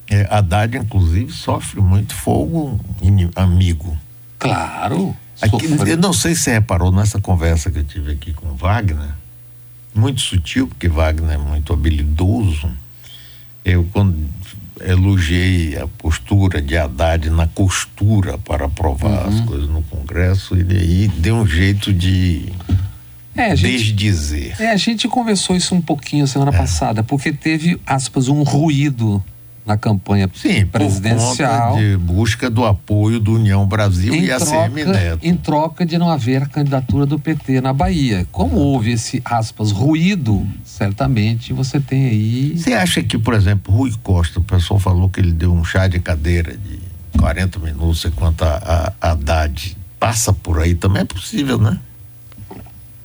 é, 0.09 0.27
Haddad, 0.31 0.77
inclusive, 0.77 1.33
sofre 1.33 1.81
muito 1.81 2.15
fogo 2.15 2.79
amigo. 3.35 3.97
Claro. 4.39 5.17
Aqui, 5.41 5.67
eu 5.87 5.97
não 5.97 6.13
sei 6.13 6.35
se 6.35 6.43
você 6.43 6.53
reparou 6.53 6.93
nessa 6.93 7.21
conversa 7.21 7.71
que 7.71 7.79
eu 7.79 7.85
tive 7.85 8.13
aqui 8.13 8.33
com 8.33 8.55
Wagner, 8.55 9.11
muito 9.95 10.21
sutil, 10.21 10.69
porque 10.69 10.89
Wagner 10.89 11.33
é 11.33 11.39
muito 11.39 11.73
habilidoso. 11.73 12.71
Eu, 13.65 13.89
quando 13.93 14.29
elogiei 14.81 15.79
a 15.79 15.87
postura 15.87 16.61
de 16.61 16.77
Haddad 16.77 17.31
na 17.31 17.47
costura 17.47 18.37
para 18.39 18.67
aprovar 18.67 19.27
uhum. 19.27 19.29
as 19.29 19.41
coisas 19.41 19.69
no 19.69 19.83
Congresso, 19.83 20.57
e 20.57 20.61
aí 20.61 21.09
deu 21.09 21.37
um 21.37 21.47
jeito 21.47 21.93
de 21.93 22.53
é, 23.35 23.55
desdizer. 23.55 24.61
É, 24.61 24.71
a 24.71 24.77
gente 24.77 25.09
conversou 25.09 25.57
isso 25.57 25.75
um 25.75 25.81
pouquinho 25.81 26.27
semana 26.27 26.53
é. 26.55 26.57
passada, 26.57 27.03
porque 27.03 27.33
teve, 27.33 27.81
aspas, 27.87 28.29
um 28.29 28.43
ruído 28.43 29.23
na 29.67 29.79
campanha 29.79 30.31
Sim, 30.35 30.67
presidencial. 30.67 31.77
de 31.77 31.97
busca 31.97 32.51
do 32.51 32.65
apoio 32.67 33.19
do 33.19 33.35
União 33.35 33.67
Brasil 33.67 34.15
e 34.15 34.27
troca, 34.27 34.45
ACM 34.45 34.85
Neto. 34.85 35.19
Em 35.23 35.37
troca 35.37 35.87
de 35.87 35.97
não 35.97 36.11
haver 36.11 36.43
a 36.43 36.47
candidatura 36.47 37.07
do 37.07 37.19
PT 37.19 37.63
na 37.63 37.73
Bahia. 37.73 38.27
Como 38.31 38.57
houve 38.57 38.93
esse, 38.93 39.23
aspas, 39.25 39.71
ruído, 39.71 40.47
certamente 40.65 41.53
você 41.53 41.81
tem 41.81 42.07
aí. 42.07 42.59
Você 42.59 42.75
acha 42.75 43.03
que, 43.03 43.17
por 43.17 43.33
exemplo, 43.33 43.75
Rui 43.75 43.93
Costa, 44.03 44.39
o 44.39 44.45
pessoal 44.45 44.79
falou 44.79 45.09
que 45.09 45.21
ele 45.21 45.33
deu 45.33 45.53
um 45.53 45.65
chá 45.65 45.89
de 45.89 45.99
cadeira 45.99 46.55
de 46.55 46.81
40 47.19 47.59
minutos, 47.61 48.05
enquanto 48.05 48.43
a, 48.43 48.93
a, 49.01 49.09
a 49.09 49.13
Haddad 49.13 49.77
passa 49.99 50.33
por 50.33 50.61
aí, 50.61 50.75
também 50.75 51.03
é 51.03 51.07
possível, 51.07 51.57
né? 51.59 51.79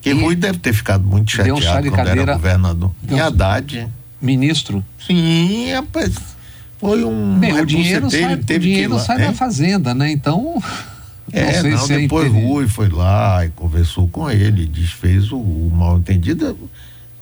Que 0.02 0.12
Rui 0.12 0.36
deve 0.36 0.60
ter 0.60 0.74
ficado 0.74 1.06
muito 1.06 1.32
chateado 1.32 1.60
um 1.60 1.62
chá 1.62 1.80
de 1.80 1.89
quando 1.89 1.98
cadeira, 1.98 2.22
era 2.22 2.34
governador. 2.34 2.91
E 3.10 3.19
Haddad. 3.19 3.88
Ministro? 4.22 4.84
Sim, 5.00 5.72
rapaz 5.72 6.38
foi 6.80 7.04
um. 7.04 7.38
Bem, 7.38 7.60
o 7.60 7.65
dinheiro 7.65 8.10
sai, 8.10 8.36
o 8.36 8.60
dinheiro 8.60 8.94
lá, 8.94 9.00
sai 9.00 9.20
da 9.20 9.34
fazenda, 9.34 9.94
né? 9.94 10.12
Então. 10.12 10.62
É, 11.32 11.62
não, 11.62 11.70
não 11.70 11.78
se 11.78 11.94
é 11.94 12.00
depois 12.00 12.34
é 12.34 12.39
Rui 12.39 12.68
foi 12.68 12.89
lá 12.89 13.46
e 13.46 13.50
conversou 13.50 14.08
com 14.08 14.28
ele, 14.32 14.65
desfez 14.65 15.32
o, 15.32 15.38
o 15.38 15.72
mal 15.72 16.00
entendido. 16.00 16.58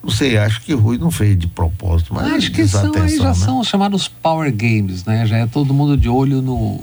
Não 0.01 0.09
sei, 0.09 0.37
acho 0.37 0.61
que 0.61 0.73
Rui 0.73 0.97
não 0.97 1.11
fez 1.11 1.37
de 1.37 1.45
propósito, 1.45 2.13
mas 2.13 2.31
acho 2.31 2.51
que 2.53 2.65
são, 2.65 2.93
aí 2.95 3.17
já 3.17 3.27
né? 3.27 3.33
são 3.33 3.61
chamados 3.65 4.07
power 4.07 4.49
games, 4.49 5.03
né? 5.03 5.25
Já 5.25 5.39
é 5.39 5.45
todo 5.45 5.73
mundo 5.73 5.97
de 5.97 6.07
olho 6.07 6.41
no, 6.41 6.79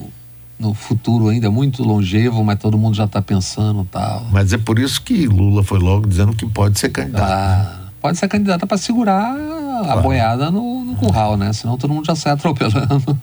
no 0.59 0.75
futuro 0.75 1.29
ainda 1.29 1.51
muito 1.51 1.83
longevo, 1.83 2.45
mas 2.45 2.59
todo 2.59 2.77
mundo 2.77 2.95
já 2.95 3.07
está 3.07 3.23
pensando 3.23 3.89
tal. 3.91 4.27
Mas 4.31 4.53
é 4.53 4.59
por 4.59 4.79
isso 4.79 5.01
que 5.01 5.27
Lula 5.27 5.65
foi 5.65 5.79
logo 5.79 6.07
dizendo 6.07 6.37
que 6.37 6.45
pode 6.45 6.79
ser 6.79 6.91
candidato. 6.91 7.33
Ah, 7.33 7.79
né? 7.81 7.89
Pode 8.03 8.19
ser 8.19 8.29
candidato 8.29 8.67
para 8.67 8.77
segurar 8.77 9.35
a 9.81 9.97
boiada 9.97 10.51
no, 10.51 10.85
no 10.85 10.95
curral, 10.97 11.37
né? 11.37 11.53
Senão 11.53 11.77
todo 11.77 11.93
mundo 11.93 12.07
já 12.07 12.15
sai 12.15 12.33
atropelando. 12.33 13.19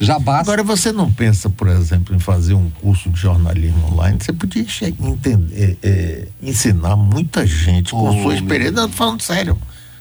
Já 0.00 0.18
basta. 0.18 0.52
Agora 0.52 0.62
você 0.62 0.92
não 0.92 1.10
pensa, 1.10 1.50
por 1.50 1.66
exemplo, 1.66 2.14
em 2.14 2.20
fazer 2.20 2.54
um 2.54 2.70
curso 2.70 3.10
de 3.10 3.18
jornalismo 3.18 3.84
online? 3.92 4.18
Você 4.20 4.32
podia 4.32 4.62
entender, 4.62 5.76
é, 5.82 5.88
é, 5.88 6.28
ensinar 6.40 6.94
muita 6.94 7.44
gente 7.46 7.90
com 7.90 8.08
oh, 8.08 8.22
sua 8.22 8.34
experiência. 8.34 8.72
Não, 8.72 8.88
falando 8.88 9.20
sério. 9.22 9.58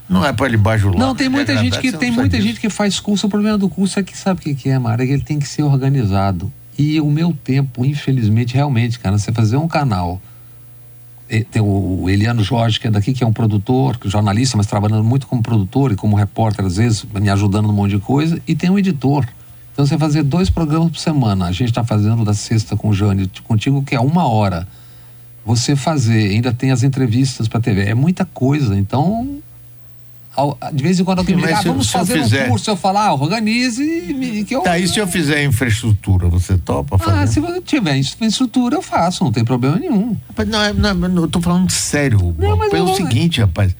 Não 0.08 0.24
é 0.24 0.32
para 0.32 0.46
ele 0.46 0.58
bajular. 0.58 1.00
Não, 1.00 1.16
tem 1.16 1.28
muita 1.28 1.58
gente 1.58 1.80
que 1.80 1.92
tem 1.92 2.12
muita 2.12 2.38
disso. 2.38 2.48
gente 2.48 2.60
que 2.62 2.70
faz 2.70 3.00
curso. 3.00 3.28
O 3.28 3.30
problema 3.30 3.58
do 3.58 3.68
curso 3.68 4.00
é 4.00 4.04
que 4.04 4.16
sabe 4.16 4.40
o 4.40 4.44
que, 4.44 4.56
que 4.56 4.70
é, 4.70 4.80
Mara? 4.80 5.04
É 5.04 5.08
que 5.08 5.14
ele 5.14 5.24
tem 5.24 5.40
que 5.40 5.48
ser 5.48 5.64
organizado. 5.64 6.52
E 6.78 7.02
o 7.02 7.10
meu 7.10 7.36
tempo, 7.44 7.84
infelizmente, 7.84 8.54
realmente, 8.54 9.00
cara, 9.00 9.18
você 9.18 9.34
fazer 9.34 9.58
um 9.58 9.68
canal 9.68 10.22
tem 11.28 11.62
o 11.62 12.10
Eliano 12.10 12.44
Jorge, 12.44 12.80
que 12.80 12.88
é 12.88 12.92
daqui, 12.92 13.14
que 13.14 13.24
é 13.24 13.28
um 13.28 13.34
produtor, 13.34 13.98
jornalista, 14.06 14.56
mas 14.56 14.66
trabalhando 14.66 15.04
muito 15.04 15.28
como 15.28 15.42
produtor 15.42 15.92
e 15.92 15.96
como 15.96 16.16
repórter, 16.16 16.66
às 16.66 16.78
vezes, 16.78 17.06
me 17.14 17.30
ajudando 17.30 17.68
num 17.68 17.74
monte 17.74 17.92
de 17.92 18.00
coisa, 18.00 18.42
e 18.48 18.56
tem 18.56 18.70
um 18.70 18.80
editor. 18.80 19.26
Então 19.74 19.86
você 19.86 19.98
fazer 19.98 20.24
dois 20.24 20.50
programas 20.50 20.90
por 20.90 20.98
semana. 20.98 21.46
A 21.46 21.52
gente 21.52 21.70
está 21.70 21.84
fazendo 21.84 22.26
da 22.26 22.34
sexta 22.34 22.76
com 22.76 22.90
o 22.90 22.94
Jânio, 22.94 23.30
contigo, 23.44 23.84
que 23.84 23.94
é 23.94 24.00
uma 24.00 24.28
hora. 24.28 24.68
Você 25.46 25.76
fazer, 25.76 26.32
ainda 26.32 26.52
tem 26.52 26.72
as 26.72 26.82
entrevistas 26.82 27.48
para 27.48 27.60
TV. 27.60 27.84
É 27.84 27.94
muita 27.94 28.26
coisa. 28.26 28.78
Então, 28.78 29.38
de 30.72 30.84
vez 30.84 31.00
em 31.00 31.04
quando 31.04 31.20
alguém 31.20 31.36
me 31.36 31.42
liga, 31.42 31.58
ah, 31.58 31.62
vamos 31.62 31.90
fazer 31.90 32.22
fizer... 32.22 32.46
um 32.46 32.50
curso. 32.50 32.70
Eu 32.70 32.76
falar, 32.76 33.08
ah, 33.08 33.14
organize 33.14 33.82
e 33.84 34.44
que 34.44 34.56
eu. 34.56 34.62
Tá, 34.62 34.78
e 34.78 34.88
se 34.88 35.00
eu 35.00 35.08
fizer 35.08 35.44
infraestrutura, 35.44 36.28
você 36.28 36.58
topa 36.58 36.98
fazer? 36.98 37.18
Ah, 37.18 37.28
se 37.28 37.40
você 37.40 37.62
tiver 37.62 37.98
infraestrutura, 37.98 38.76
eu 38.76 38.82
faço, 38.82 39.24
não 39.24 39.32
tem 39.32 39.44
problema 39.44 39.78
nenhum. 39.78 40.16
Mas 40.36 40.48
não, 40.48 40.74
não, 40.74 40.94
não 41.10 41.22
eu 41.24 41.28
tô 41.28 41.42
falando 41.42 41.72
sério. 41.72 42.36
Não, 42.38 42.56
mas 42.56 42.72
é 42.72 42.82
o 42.82 42.96
seguinte, 42.96 43.42
rapaz. 43.42 43.76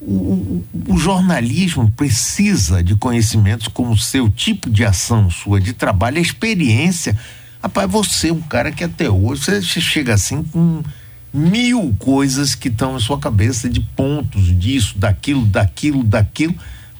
O, 0.00 0.62
o, 0.88 0.98
jornalismo 0.98 1.90
precisa 1.90 2.82
de 2.82 2.94
conhecimentos 2.94 3.66
como 3.66 3.92
o 3.92 3.98
seu 3.98 4.28
tipo 4.28 4.68
de 4.68 4.84
ação 4.84 5.30
sua, 5.30 5.60
de 5.60 5.72
trabalho, 5.72 6.18
experiência. 6.18 7.16
Rapaz, 7.62 7.90
você, 7.90 8.30
um 8.30 8.42
cara 8.42 8.70
que 8.70 8.84
até 8.84 9.08
hoje, 9.08 9.42
você 9.42 9.62
chega 9.62 10.14
assim 10.14 10.42
com 10.42 10.82
mil 11.32 11.94
coisas 11.98 12.54
que 12.54 12.68
estão 12.68 12.94
na 12.94 13.00
sua 13.00 13.18
cabeça 13.18 13.68
de 13.68 13.80
pontos 13.80 14.58
disso, 14.58 14.98
daquilo, 14.98 15.44
daquilo, 15.44 16.02
daquilo. 16.02 16.54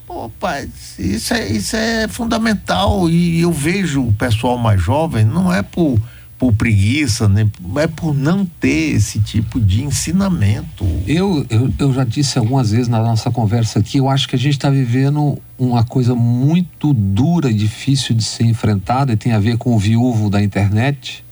Pô, 0.05 0.29
pai, 0.29 0.69
isso 0.97 1.33
é, 1.33 1.51
isso 1.51 1.75
é 1.75 2.07
fundamental 2.07 3.09
e 3.09 3.41
eu 3.41 3.51
vejo 3.51 4.03
o 4.03 4.13
pessoal 4.13 4.57
mais 4.57 4.81
jovem, 4.81 5.25
não 5.25 5.51
é 5.51 5.61
por, 5.61 5.99
por 6.37 6.53
preguiça, 6.53 7.27
nem, 7.27 7.51
é 7.77 7.87
por 7.87 8.13
não 8.13 8.45
ter 8.45 8.95
esse 8.95 9.19
tipo 9.19 9.59
de 9.59 9.83
ensinamento. 9.83 10.85
Eu, 11.05 11.45
eu, 11.49 11.73
eu 11.77 11.93
já 11.93 12.03
disse 12.03 12.37
algumas 12.37 12.71
vezes 12.71 12.87
na 12.87 13.01
nossa 13.01 13.29
conversa 13.31 13.79
aqui, 13.79 13.97
eu 13.97 14.07
acho 14.07 14.29
que 14.29 14.35
a 14.35 14.39
gente 14.39 14.53
está 14.53 14.69
vivendo 14.69 15.37
uma 15.57 15.83
coisa 15.83 16.15
muito 16.15 16.93
dura 16.93 17.49
e 17.49 17.53
difícil 17.53 18.15
de 18.15 18.23
ser 18.23 18.45
enfrentada 18.45 19.11
e 19.11 19.17
tem 19.17 19.33
a 19.33 19.39
ver 19.39 19.57
com 19.57 19.75
o 19.75 19.79
viúvo 19.79 20.29
da 20.29 20.41
internet, 20.41 21.25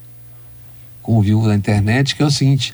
com 1.01 1.17
o 1.17 1.21
viúvo 1.21 1.47
da 1.47 1.55
internet, 1.55 2.15
que 2.15 2.23
é 2.23 2.25
o 2.25 2.31
seguinte, 2.31 2.73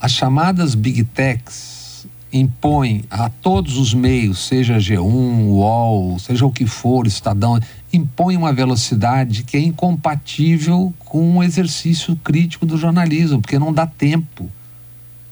as 0.00 0.12
chamadas 0.12 0.74
big 0.74 1.04
techs 1.04 2.06
impõem 2.32 3.04
a 3.10 3.28
todos 3.28 3.76
os 3.76 3.92
meios, 3.92 4.46
seja 4.46 4.78
G1, 4.78 5.02
UOL, 5.02 6.18
seja 6.18 6.46
o 6.46 6.52
que 6.52 6.64
for, 6.64 7.06
Estadão, 7.06 7.58
impõem 7.92 8.36
uma 8.36 8.52
velocidade 8.52 9.42
que 9.42 9.56
é 9.56 9.60
incompatível 9.60 10.94
com 11.00 11.38
o 11.38 11.42
exercício 11.42 12.16
crítico 12.16 12.64
do 12.64 12.76
jornalismo, 12.76 13.40
porque 13.40 13.58
não 13.58 13.72
dá 13.72 13.86
tempo. 13.86 14.48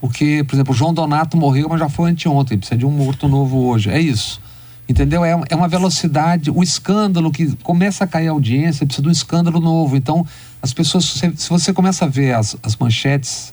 Porque, 0.01 0.45
por 0.47 0.55
exemplo, 0.55 0.75
João 0.75 0.93
Donato 0.93 1.37
morreu, 1.37 1.69
mas 1.69 1.81
já 1.81 1.89
foi 1.89 2.11
anteontem, 2.11 2.59
precisa 2.59 2.79
de 2.79 2.87
um 2.87 2.91
morto 2.91 3.29
novo 3.29 3.59
hoje. 3.59 3.91
É 3.91 4.01
isso. 4.01 4.41
Entendeu? 4.89 5.25
É, 5.25 5.39
é 5.51 5.57
uma 5.57 5.69
velocidade, 5.69 6.51
o 6.51 6.63
escândalo 6.63 7.31
que 7.31 7.55
começa 7.57 8.05
a 8.05 8.07
cair 8.07 8.29
a 8.29 8.33
audiência, 8.33 8.87
precisa 8.87 9.03
de 9.03 9.09
um 9.09 9.13
escândalo 9.13 9.61
novo. 9.61 9.97
Então, 9.97 10.27
as 10.63 10.73
pessoas, 10.73 11.05
se 11.05 11.49
você 11.49 11.73
começa 11.73 12.05
a 12.05 12.09
ver 12.09 12.35
as, 12.35 12.57
as 12.63 12.77
manchetes 12.77 13.53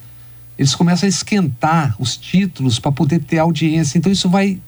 eles 0.58 0.76
começam 0.76 1.08
a 1.08 1.10
esquentar 1.10 1.96
os 2.00 2.16
títulos 2.16 2.80
para 2.80 2.92
poder 2.92 3.20
ter 3.20 3.40
audiência. 3.40 3.98
Então 3.98 4.12
isso 4.12 4.30
vai 4.30 4.60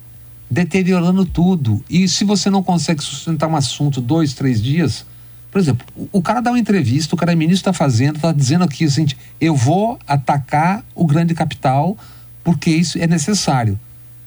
deteriorando 0.50 1.24
tudo. 1.24 1.82
E 1.88 2.08
se 2.08 2.24
você 2.24 2.50
não 2.50 2.62
consegue 2.62 3.02
sustentar 3.02 3.48
um 3.48 3.56
assunto 3.56 4.00
dois, 4.00 4.34
três 4.34 4.62
dias, 4.62 5.04
por 5.50 5.58
exemplo, 5.58 5.86
o, 6.12 6.20
cara 6.20 6.40
dá 6.40 6.50
uma 6.50 6.58
entrevista, 6.58 7.14
o 7.14 7.18
cara 7.18 7.32
é 7.32 7.34
ministro 7.34 7.70
está 7.70 7.72
fazendo, 7.72 8.16
está 8.16 8.32
dizendo 8.32 8.64
aqui 8.64 8.88
seguinte: 8.90 9.16
eu 9.40 9.54
vou 9.54 9.98
atacar 10.06 10.84
o 10.94 11.06
grande 11.06 11.34
capital 11.34 11.96
porque 12.44 12.70
isso 12.70 12.98
é 12.98 13.06
necessário. 13.06 13.78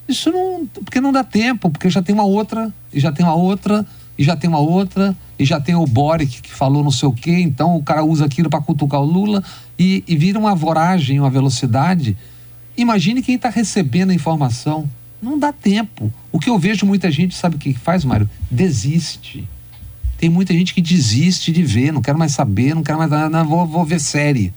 Isso 0.06 0.30
não, 0.30 0.66
porque 0.84 1.00
não 1.00 1.12
dá 1.12 1.24
tempo, 1.24 1.70
porque 1.70 1.88
já 1.88 2.02
tem 2.02 2.14
uma 2.14 2.24
outra, 2.24 2.72
e 2.92 2.98
já 2.98 3.12
tem 3.12 3.24
uma 3.24 3.34
outra, 3.34 3.86
e 4.18 4.24
já 4.24 4.36
tem 4.36 4.48
uma 4.48 4.58
outra, 4.58 5.16
e 5.42 5.44
já 5.44 5.60
tem 5.60 5.74
o 5.74 5.84
Boric 5.84 6.40
que 6.40 6.52
falou 6.52 6.84
não 6.84 6.90
sei 6.90 7.08
o 7.08 7.12
quê, 7.12 7.32
então 7.40 7.76
o 7.76 7.82
cara 7.82 8.04
usa 8.04 8.24
aquilo 8.24 8.48
para 8.48 8.60
cutucar 8.60 9.00
o 9.00 9.04
Lula 9.04 9.42
e, 9.76 10.04
e 10.06 10.16
vira 10.16 10.38
uma 10.38 10.54
voragem, 10.54 11.18
uma 11.18 11.30
velocidade. 11.30 12.16
Imagine 12.76 13.22
quem 13.22 13.34
está 13.34 13.48
recebendo 13.48 14.10
a 14.10 14.14
informação. 14.14 14.88
Não 15.20 15.38
dá 15.38 15.52
tempo. 15.52 16.12
O 16.30 16.38
que 16.38 16.48
eu 16.48 16.58
vejo 16.58 16.86
muita 16.86 17.10
gente, 17.10 17.34
sabe 17.34 17.56
o 17.56 17.58
que 17.58 17.74
faz, 17.74 18.04
Mário? 18.04 18.30
Desiste. 18.50 19.46
Tem 20.16 20.30
muita 20.30 20.52
gente 20.52 20.72
que 20.72 20.80
desiste 20.80 21.50
de 21.50 21.62
ver, 21.64 21.92
não 21.92 22.00
quero 22.00 22.18
mais 22.18 22.32
saber, 22.32 22.74
não 22.74 22.82
quero 22.84 22.98
mais. 22.98 23.10
Não, 23.10 23.44
vou, 23.44 23.66
vou 23.66 23.84
ver 23.84 24.00
série. 24.00 24.52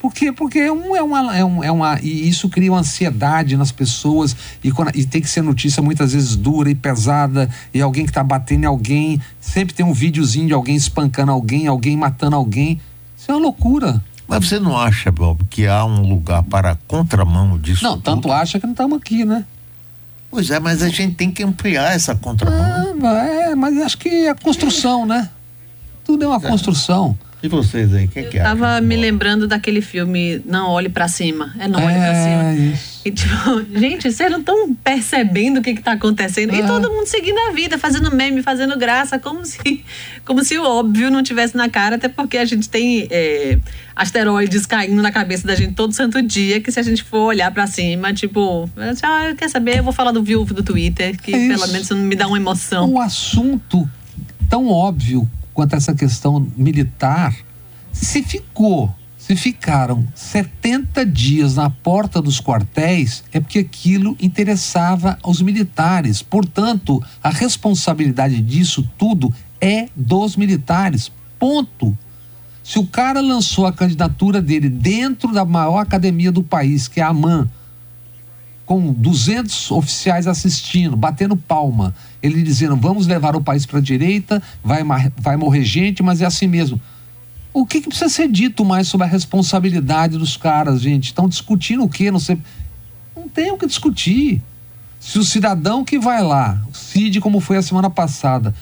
Por 0.00 0.14
quê? 0.14 0.32
Porque 0.32 0.58
é, 0.58 0.72
um, 0.72 0.96
é, 0.96 1.02
uma, 1.02 1.36
é, 1.36 1.44
um, 1.44 1.62
é 1.62 1.70
uma. 1.70 2.00
E 2.00 2.26
isso 2.26 2.48
cria 2.48 2.72
uma 2.72 2.80
ansiedade 2.80 3.54
nas 3.54 3.70
pessoas. 3.70 4.34
E, 4.64 4.72
quando, 4.72 4.96
e 4.96 5.04
tem 5.04 5.20
que 5.20 5.28
ser 5.28 5.42
notícia 5.42 5.82
muitas 5.82 6.14
vezes 6.14 6.34
dura 6.36 6.70
e 6.70 6.74
pesada. 6.74 7.50
E 7.72 7.82
alguém 7.82 8.04
que 8.04 8.10
está 8.10 8.24
batendo 8.24 8.64
em 8.64 8.66
alguém. 8.66 9.20
Sempre 9.38 9.74
tem 9.74 9.84
um 9.84 9.92
videozinho 9.92 10.46
de 10.46 10.54
alguém 10.54 10.74
espancando 10.74 11.30
alguém, 11.30 11.66
alguém 11.66 11.98
matando 11.98 12.34
alguém. 12.34 12.80
Isso 13.14 13.30
é 13.30 13.34
uma 13.34 13.42
loucura. 13.42 14.02
Mas 14.26 14.48
você 14.48 14.58
não 14.58 14.74
acha, 14.74 15.12
Bob, 15.12 15.44
que 15.50 15.66
há 15.66 15.84
um 15.84 16.08
lugar 16.08 16.42
para 16.44 16.70
a 16.70 16.76
contramão 16.86 17.58
disso? 17.58 17.84
Não, 17.84 18.00
tanto 18.00 18.22
tudo? 18.22 18.32
acha 18.32 18.58
que 18.58 18.64
não 18.64 18.72
estamos 18.72 18.96
aqui, 18.96 19.24
né? 19.24 19.44
Pois 20.30 20.50
é, 20.50 20.58
mas 20.58 20.82
a 20.82 20.88
gente 20.88 21.14
tem 21.14 21.30
que 21.30 21.42
ampliar 21.42 21.92
essa 21.92 22.14
contramão. 22.14 22.58
Ah, 23.04 23.26
é, 23.26 23.54
mas 23.54 23.76
acho 23.78 23.98
que 23.98 24.08
é 24.08 24.34
construção, 24.34 25.04
né? 25.04 25.28
Tudo 26.04 26.24
é 26.24 26.26
uma 26.26 26.36
é. 26.36 26.48
construção. 26.48 27.18
E 27.42 27.48
vocês 27.48 27.94
aí, 27.94 28.04
o 28.04 28.08
que, 28.08 28.22
que 28.24 28.36
Eu 28.36 28.42
tava 28.42 28.80
me 28.82 28.96
lembrando 28.96 29.46
daquele 29.46 29.80
filme 29.80 30.42
Não 30.44 30.68
Olhe 30.68 30.90
para 30.90 31.08
Cima. 31.08 31.54
É 31.58 31.66
Não 31.66 31.82
Olhe 31.82 31.94
é, 31.94 31.98
para 31.98 32.14
Cima. 32.14 32.72
Isso. 32.72 33.00
E 33.02 33.10
tipo, 33.10 33.64
gente, 33.78 34.12
vocês 34.12 34.30
não 34.30 34.40
estão 34.40 34.74
percebendo 34.74 35.58
o 35.58 35.62
que 35.62 35.74
que 35.74 35.82
tá 35.82 35.92
acontecendo. 35.92 36.54
É. 36.54 36.58
E 36.58 36.66
todo 36.66 36.90
mundo 36.90 37.06
seguindo 37.06 37.38
a 37.48 37.52
vida, 37.52 37.78
fazendo 37.78 38.14
meme, 38.14 38.42
fazendo 38.42 38.76
graça, 38.76 39.18
como 39.18 39.44
se, 39.46 39.82
como 40.24 40.44
se 40.44 40.58
o 40.58 40.64
óbvio 40.64 41.10
não 41.10 41.22
tivesse 41.22 41.56
na 41.56 41.68
cara, 41.68 41.96
até 41.96 42.08
porque 42.08 42.36
a 42.36 42.44
gente 42.44 42.68
tem 42.68 43.08
é, 43.10 43.58
asteroides 43.96 44.66
caindo 44.66 45.00
na 45.00 45.10
cabeça 45.10 45.46
da 45.46 45.54
gente 45.54 45.72
todo 45.72 45.94
santo 45.94 46.20
dia, 46.20 46.60
que 46.60 46.70
se 46.70 46.78
a 46.78 46.82
gente 46.82 47.02
for 47.02 47.20
olhar 47.20 47.50
para 47.52 47.66
cima, 47.66 48.12
tipo, 48.12 48.68
ah, 48.76 49.34
quer 49.34 49.48
saber? 49.48 49.78
Eu 49.78 49.84
vou 49.84 49.94
falar 49.94 50.12
do 50.12 50.22
viúvo 50.22 50.52
do 50.52 50.62
Twitter, 50.62 51.18
que 51.18 51.34
é 51.34 51.48
pelo 51.48 51.66
menos 51.68 51.90
me 51.90 52.14
dá 52.14 52.26
uma 52.26 52.36
emoção. 52.36 52.92
Um 52.92 53.00
assunto 53.00 53.88
tão 54.50 54.68
óbvio 54.68 55.26
quanto 55.54 55.74
a 55.74 55.76
essa 55.76 55.94
questão 55.94 56.46
militar, 56.56 57.34
se 57.92 58.22
ficou, 58.22 58.94
se 59.18 59.36
ficaram 59.36 60.06
70 60.14 61.04
dias 61.04 61.56
na 61.56 61.68
porta 61.68 62.22
dos 62.22 62.40
quartéis, 62.40 63.22
é 63.32 63.40
porque 63.40 63.58
aquilo 63.58 64.16
interessava 64.20 65.18
aos 65.22 65.42
militares. 65.42 66.22
Portanto, 66.22 67.02
a 67.22 67.30
responsabilidade 67.30 68.40
disso 68.40 68.88
tudo 68.96 69.32
é 69.60 69.88
dos 69.94 70.36
militares. 70.36 71.12
Ponto. 71.38 71.96
Se 72.62 72.78
o 72.78 72.86
cara 72.86 73.20
lançou 73.20 73.66
a 73.66 73.72
candidatura 73.72 74.40
dele 74.40 74.68
dentro 74.68 75.32
da 75.32 75.44
maior 75.44 75.78
academia 75.78 76.30
do 76.30 76.42
país, 76.42 76.86
que 76.86 77.00
é 77.00 77.02
a 77.02 77.08
AMAN, 77.08 77.48
com 78.70 78.92
200 78.92 79.72
oficiais 79.72 80.28
assistindo, 80.28 80.96
batendo 80.96 81.36
palma, 81.36 81.92
ele 82.22 82.40
dizendo: 82.40 82.76
vamos 82.76 83.04
levar 83.04 83.34
o 83.34 83.40
país 83.40 83.66
para 83.66 83.80
a 83.80 83.82
direita, 83.82 84.40
vai, 84.62 84.84
vai 85.18 85.36
morrer 85.36 85.64
gente, 85.64 86.04
mas 86.04 86.20
é 86.20 86.24
assim 86.24 86.46
mesmo. 86.46 86.80
O 87.52 87.66
que, 87.66 87.80
que, 87.80 87.88
precisa 87.88 88.08
ser 88.08 88.28
dito 88.28 88.64
mais 88.64 88.86
sobre 88.86 89.08
a 89.08 89.10
responsabilidade 89.10 90.16
dos 90.16 90.36
caras, 90.36 90.80
gente? 90.82 91.06
Estão 91.06 91.28
discutindo 91.28 91.82
o 91.82 91.88
quê? 91.88 92.12
Não 92.12 92.20
sei. 92.20 92.38
Não 93.16 93.28
tem 93.28 93.50
o 93.50 93.58
que 93.58 93.66
discutir. 93.66 94.40
Se 95.00 95.18
o 95.18 95.24
cidadão 95.24 95.84
que 95.84 95.98
vai 95.98 96.22
lá, 96.22 96.62
o 96.70 96.72
Cid, 96.72 97.20
como 97.20 97.40
foi 97.40 97.56
a 97.56 97.62
semana 97.62 97.90
passada, 97.90 98.54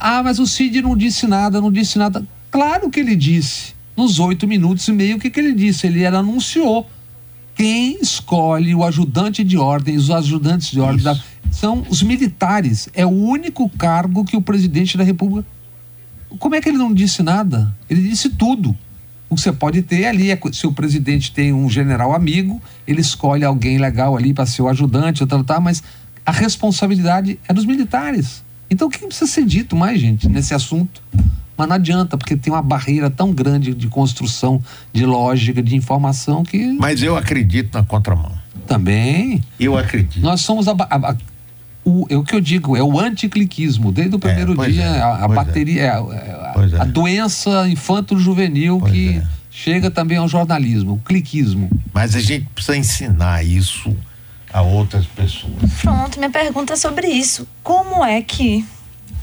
ah, 0.00 0.24
mas 0.24 0.40
o 0.40 0.46
Cid 0.46 0.82
não 0.82 0.96
disse 0.96 1.24
nada, 1.28 1.60
não 1.60 1.70
disse 1.70 1.98
nada. 2.00 2.26
Claro 2.50 2.90
que 2.90 2.98
ele 2.98 3.14
disse. 3.14 3.76
Nos 3.96 4.18
oito 4.18 4.48
minutos 4.48 4.88
e 4.88 4.92
meio, 4.92 5.18
o 5.18 5.20
que, 5.20 5.30
que 5.30 5.38
ele 5.38 5.52
disse? 5.52 5.86
Ele 5.86 6.02
era, 6.02 6.18
anunciou. 6.18 6.84
Quem 7.58 7.98
escolhe 8.00 8.72
o 8.72 8.84
ajudante 8.84 9.42
de 9.42 9.58
ordem, 9.58 9.96
os 9.96 10.12
ajudantes 10.12 10.70
de 10.70 10.78
ordem 10.78 11.02
da, 11.02 11.20
são 11.50 11.84
os 11.90 12.04
militares. 12.04 12.88
É 12.94 13.04
o 13.04 13.10
único 13.10 13.68
cargo 13.70 14.24
que 14.24 14.36
o 14.36 14.40
presidente 14.40 14.96
da 14.96 15.02
República. 15.02 15.44
Como 16.38 16.54
é 16.54 16.60
que 16.60 16.68
ele 16.68 16.78
não 16.78 16.94
disse 16.94 17.20
nada? 17.20 17.74
Ele 17.90 18.08
disse 18.08 18.28
tudo. 18.28 18.76
O 19.28 19.34
que 19.34 19.40
você 19.40 19.50
pode 19.50 19.82
ter 19.82 20.06
ali 20.06 20.30
é 20.30 20.38
se 20.52 20.68
o 20.68 20.72
presidente 20.72 21.32
tem 21.32 21.52
um 21.52 21.68
general 21.68 22.14
amigo, 22.14 22.62
ele 22.86 23.00
escolhe 23.00 23.44
alguém 23.44 23.76
legal 23.76 24.16
ali 24.16 24.32
para 24.32 24.46
ser 24.46 24.62
o 24.62 24.68
ajudante, 24.68 25.26
tal, 25.26 25.42
tal, 25.42 25.60
mas 25.60 25.82
a 26.24 26.30
responsabilidade 26.30 27.40
é 27.48 27.52
dos 27.52 27.64
militares. 27.64 28.44
Então 28.70 28.86
o 28.86 28.90
que 28.90 29.04
precisa 29.04 29.26
ser 29.26 29.44
dito 29.44 29.74
mais, 29.74 30.00
gente, 30.00 30.28
nesse 30.28 30.54
assunto? 30.54 31.02
Mas 31.58 31.68
não 31.68 31.74
adianta, 31.74 32.16
porque 32.16 32.36
tem 32.36 32.52
uma 32.52 32.62
barreira 32.62 33.10
tão 33.10 33.32
grande 33.32 33.74
de 33.74 33.88
construção, 33.88 34.62
de 34.92 35.04
lógica, 35.04 35.60
de 35.60 35.74
informação 35.74 36.44
que. 36.44 36.76
Mas 36.78 37.02
eu 37.02 37.16
acredito 37.16 37.74
na 37.74 37.82
contramão. 37.82 38.30
Também. 38.64 39.42
Eu 39.58 39.76
acredito. 39.76 40.20
Nós 40.20 40.42
somos 40.42 40.68
a, 40.68 40.72
a, 40.72 41.10
a 41.10 41.16
o, 41.84 42.06
é 42.08 42.16
o 42.16 42.22
que 42.22 42.34
eu 42.34 42.40
digo, 42.40 42.76
é 42.76 42.82
o 42.82 43.00
anticliquismo. 43.00 43.90
Desde 43.90 44.14
o 44.14 44.18
primeiro 44.18 44.62
é, 44.62 44.68
dia, 44.68 44.84
é, 44.84 45.00
a, 45.00 45.16
a 45.16 45.24
é. 45.24 45.28
bateria, 45.28 45.82
é. 45.82 45.88
a, 45.88 46.82
a, 46.82 46.84
doença 46.84 47.68
infanto-juvenil 47.68 48.80
que 48.82 49.20
chega 49.50 49.90
também 49.90 50.18
ao 50.18 50.28
jornalismo, 50.28 50.92
o 50.92 50.98
cliquismo. 50.98 51.68
Mas 51.92 52.14
a 52.14 52.20
gente 52.20 52.46
precisa 52.54 52.76
ensinar 52.76 53.44
isso 53.44 53.96
a 54.52 54.62
outras 54.62 55.06
pessoas. 55.06 55.54
Pronto, 55.82 56.18
minha 56.18 56.30
pergunta 56.30 56.74
é 56.74 56.76
sobre 56.76 57.08
isso. 57.08 57.48
Como 57.62 58.04
é 58.04 58.22
que 58.22 58.64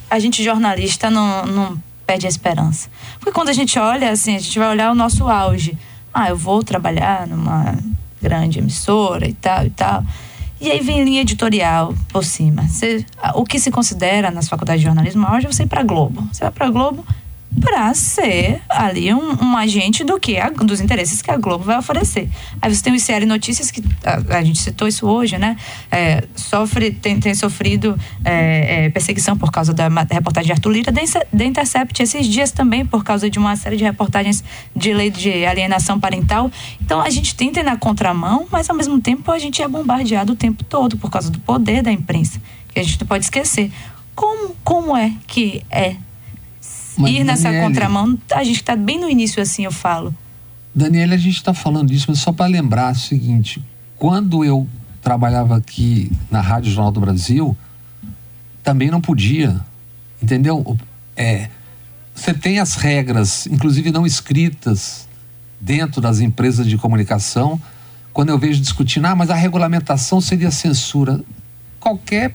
a 0.09 0.19
gente 0.19 0.43
jornalista 0.43 1.09
não, 1.09 1.45
não 1.45 1.83
perde 2.05 2.25
a 2.25 2.29
esperança. 2.29 2.89
Porque 3.19 3.31
quando 3.31 3.49
a 3.49 3.53
gente 3.53 3.77
olha, 3.79 4.11
assim, 4.11 4.35
a 4.35 4.39
gente 4.39 4.57
vai 4.57 4.69
olhar 4.69 4.91
o 4.91 4.95
nosso 4.95 5.27
auge. 5.27 5.77
Ah, 6.13 6.29
eu 6.29 6.37
vou 6.37 6.63
trabalhar 6.63 7.27
numa 7.27 7.77
grande 8.21 8.59
emissora 8.59 9.27
e 9.27 9.33
tal 9.33 9.65
e 9.65 9.69
tal. 9.69 10.03
E 10.59 10.71
aí 10.71 10.79
vem 10.79 11.03
linha 11.03 11.21
editorial 11.21 11.93
por 12.09 12.23
cima. 12.23 12.63
Você, 12.67 13.05
o 13.33 13.43
que 13.43 13.59
se 13.59 13.69
considera 13.69 14.31
nas 14.31 14.47
faculdades 14.47 14.81
de 14.81 14.85
jornalismo 14.85 15.27
hoje 15.29 15.45
é 15.45 15.51
você 15.51 15.63
ir 15.63 15.67
para 15.67 15.83
Globo. 15.83 16.27
Você 16.31 16.43
vai 16.43 16.51
para 16.51 16.69
Globo, 16.69 17.05
para 17.59 17.93
ser 17.93 18.61
ali 18.69 19.13
um, 19.13 19.43
um, 19.43 19.57
agente 19.57 20.03
do 20.03 20.19
que 20.19 20.37
a, 20.37 20.49
dos 20.49 20.81
interesses 20.81 21.21
que 21.21 21.31
a 21.31 21.37
Globo 21.37 21.63
vai 21.63 21.77
oferecer. 21.77 22.29
Aí 22.61 22.73
você 22.73 22.83
tem 22.83 22.93
o 22.93 22.95
ICL 22.95 23.25
Notícias 23.25 23.71
que 23.71 23.83
a, 24.03 24.37
a 24.37 24.43
gente 24.43 24.59
citou 24.59 24.87
isso 24.87 25.07
hoje, 25.07 25.37
né? 25.37 25.55
É, 25.89 26.23
sofre 26.35 26.91
tem, 26.91 27.19
tem 27.19 27.33
sofrido 27.33 27.97
é, 28.23 28.85
é, 28.85 28.89
perseguição 28.89 29.37
por 29.37 29.51
causa 29.51 29.73
da 29.73 29.87
reportagem 29.87 30.47
de 30.47 30.51
Arthur 30.51 30.69
Lira, 30.71 30.91
da 30.91 31.45
Intercept 31.45 32.01
esses 32.01 32.27
dias 32.27 32.51
também 32.51 32.85
por 32.85 33.03
causa 33.03 33.29
de 33.29 33.39
uma 33.39 33.55
série 33.55 33.77
de 33.77 33.83
reportagens 33.83 34.43
de 34.75 34.93
lei 34.93 35.09
de 35.09 35.45
alienação 35.45 35.99
parental. 35.99 36.51
Então 36.81 37.01
a 37.01 37.09
gente 37.09 37.35
tenta 37.35 37.61
ir 37.61 37.63
na 37.63 37.77
contramão, 37.77 38.47
mas 38.51 38.69
ao 38.69 38.75
mesmo 38.75 38.99
tempo 38.99 39.31
a 39.31 39.39
gente 39.39 39.61
é 39.61 39.67
bombardeado 39.67 40.33
o 40.33 40.35
tempo 40.35 40.63
todo 40.63 40.97
por 40.97 41.09
causa 41.09 41.29
do 41.29 41.39
poder 41.39 41.81
da 41.81 41.91
imprensa, 41.91 42.41
que 42.73 42.79
a 42.79 42.83
gente 42.83 42.99
não 42.99 43.07
pode 43.07 43.23
esquecer. 43.23 43.71
Como, 44.15 44.55
como 44.63 44.95
é 44.95 45.13
que 45.27 45.61
é 45.69 45.97
mas, 46.97 47.11
ir 47.11 47.23
nessa 47.23 47.43
Daniele, 47.43 47.65
contramão, 47.65 48.19
a 48.31 48.43
gente 48.43 48.57
está 48.57 48.75
bem 48.75 48.99
no 48.99 49.09
início 49.09 49.41
assim, 49.41 49.65
eu 49.65 49.71
falo. 49.71 50.13
Daniela, 50.73 51.13
a 51.13 51.17
gente 51.17 51.35
está 51.35 51.53
falando 51.53 51.89
disso, 51.89 52.05
mas 52.09 52.19
só 52.19 52.31
para 52.31 52.47
lembrar 52.47 52.93
o 52.93 52.97
seguinte: 52.97 53.63
quando 53.97 54.43
eu 54.43 54.67
trabalhava 55.01 55.55
aqui 55.55 56.11
na 56.29 56.41
Rádio 56.41 56.71
Jornal 56.71 56.91
do 56.91 56.99
Brasil, 56.99 57.55
também 58.63 58.89
não 58.89 58.99
podia, 58.99 59.59
entendeu? 60.21 60.77
É, 61.15 61.49
você 62.13 62.33
tem 62.33 62.59
as 62.59 62.75
regras, 62.75 63.45
inclusive 63.47 63.91
não 63.91 64.05
escritas, 64.05 65.07
dentro 65.59 66.01
das 66.01 66.19
empresas 66.19 66.65
de 66.65 66.77
comunicação. 66.77 67.61
Quando 68.13 68.29
eu 68.29 68.39
vejo 68.39 68.61
discutindo, 68.61 69.05
ah, 69.05 69.15
mas 69.15 69.29
a 69.29 69.35
regulamentação 69.35 70.21
seria 70.21 70.49
censura. 70.49 71.21
Qualquer 71.79 72.33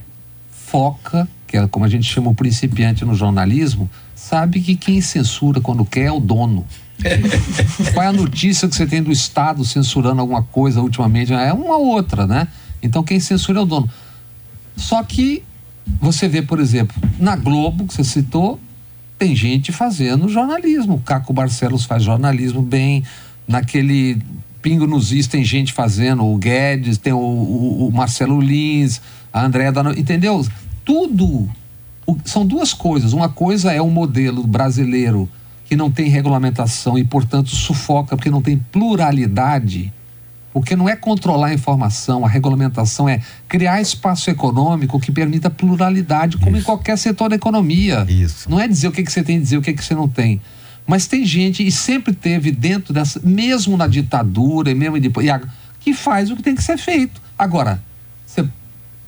foca, 0.51 1.29
que 1.47 1.57
é 1.57 1.67
como 1.67 1.85
a 1.85 1.89
gente 1.89 2.05
chama 2.05 2.31
o 2.31 2.35
principiante 2.35 3.05
no 3.05 3.15
jornalismo, 3.15 3.91
sabe 4.21 4.61
que 4.61 4.77
quem 4.77 5.01
censura 5.01 5.61
quando 5.61 5.85
quer 5.85 6.05
é 6.05 6.13
o 6.13 6.21
dono. 6.21 6.67
Qual 7.95 8.05
é 8.05 8.09
a 8.09 8.13
notícia 8.13 8.69
que 8.69 8.77
você 8.77 8.87
tem 8.87 9.03
do 9.03 9.11
Estado 9.11 9.65
censurando 9.65 10.21
alguma 10.21 10.43
coisa 10.43 10.83
ultimamente? 10.83 11.33
É 11.33 11.53
uma 11.53 11.79
outra, 11.79 12.27
né? 12.27 12.47
Então 12.83 13.03
quem 13.03 13.19
censura 13.19 13.61
é 13.61 13.63
o 13.63 13.67
dono. 13.67 13.89
Só 14.77 15.03
que 15.03 15.43
você 15.99 16.29
vê, 16.29 16.43
por 16.43 16.61
exemplo, 16.61 16.95
na 17.19 17.35
Globo, 17.35 17.87
que 17.87 17.95
você 17.95 18.05
citou, 18.05 18.61
tem 19.19 19.35
gente 19.35 19.73
fazendo 19.73 20.29
jornalismo. 20.29 20.97
O 20.97 21.01
Caco 21.01 21.33
Barcelos 21.33 21.85
faz 21.85 22.03
jornalismo 22.03 22.61
bem. 22.61 23.03
Naquele 23.49 24.21
Pingo 24.61 24.87
nos 24.87 25.13
Is 25.13 25.27
tem 25.27 25.43
gente 25.43 25.73
fazendo, 25.73 26.25
o 26.25 26.37
Guedes, 26.37 26.99
tem 26.99 27.13
o, 27.13 27.19
o, 27.19 27.89
o 27.89 27.93
Marcelo 27.93 28.39
Lins, 28.39 29.01
a 29.33 29.45
Andréa 29.45 29.73
da. 29.73 29.83
Entendeu? 29.93 30.47
Tudo 30.85 31.49
são 32.25 32.47
duas 32.47 32.73
coisas. 32.73 33.13
Uma 33.13 33.29
coisa 33.29 33.73
é 33.73 33.81
o 33.81 33.91
modelo 33.91 34.47
brasileiro 34.47 35.29
que 35.65 35.77
não 35.77 35.91
tem 35.91 36.09
regulamentação 36.09 36.99
e, 36.99 37.05
portanto, 37.05 37.51
sufoca 37.51 38.17
porque 38.17 38.31
não 38.31 38.43
tem 38.43 38.59
pluralidade. 38.59 39.93
Porque 40.53 40.75
não 40.75 40.89
é 40.89 40.97
controlar 40.97 41.49
a 41.49 41.55
informação, 41.55 42.25
a 42.25 42.29
regulamentação 42.29 43.09
é 43.09 43.21
criar 43.49 43.81
espaço 43.81 44.29
econômico 44.31 44.99
que 44.99 45.13
permita 45.13 45.49
pluralidade, 45.49 46.39
como 46.39 46.57
Isso. 46.57 46.63
em 46.63 46.65
qualquer 46.65 46.99
setor 46.99 47.31
da 47.31 47.37
economia. 47.37 48.05
Isso. 48.09 48.51
Não 48.51 48.59
é 48.59 48.67
dizer 48.67 48.89
o 48.89 48.93
que, 48.93 49.05
que 49.05 49.13
você 49.13 49.23
tem 49.23 49.41
dizer, 49.41 49.59
o 49.59 49.63
que, 49.63 49.73
que 49.73 49.85
você 49.85 49.95
não 49.95 50.09
tem. 50.09 50.41
Mas 50.85 51.07
tem 51.07 51.25
gente, 51.25 51.65
e 51.65 51.71
sempre 51.71 52.13
teve 52.13 52.51
dentro 52.51 52.93
dessa, 52.93 53.21
mesmo 53.23 53.77
na 53.77 53.87
ditadura, 53.87 54.73
e 54.73 54.75
mesmo 54.75 54.99
depois, 54.99 55.25
que 55.79 55.95
faz 55.95 56.33
o 56.33 56.37
que 56.37 56.43
tem 56.43 56.57
que 56.57 56.65
ser 56.65 56.79
feito. 56.79 57.23
Agora, 57.39 57.81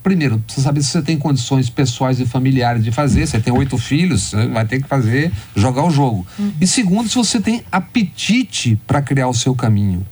primeiro, 0.03 0.37
precisa 0.39 0.65
saber 0.65 0.83
se 0.83 0.89
você 0.89 1.01
tem 1.01 1.17
condições 1.17 1.69
pessoais 1.69 2.19
e 2.19 2.25
familiares 2.25 2.83
de 2.83 2.91
fazer. 2.91 3.25
Você 3.25 3.39
tem 3.39 3.53
oito 3.53 3.77
filhos, 3.77 4.29
você 4.29 4.47
vai 4.47 4.65
ter 4.65 4.81
que 4.81 4.87
fazer, 4.87 5.31
jogar 5.55 5.85
o 5.85 5.89
jogo. 5.89 6.27
Uhum. 6.37 6.51
E 6.59 6.67
segundo, 6.67 7.07
se 7.07 7.15
você 7.15 7.39
tem 7.39 7.63
apetite 7.71 8.77
para 8.85 9.01
criar 9.01 9.29
o 9.29 9.33
seu 9.33 9.55
caminho. 9.55 10.05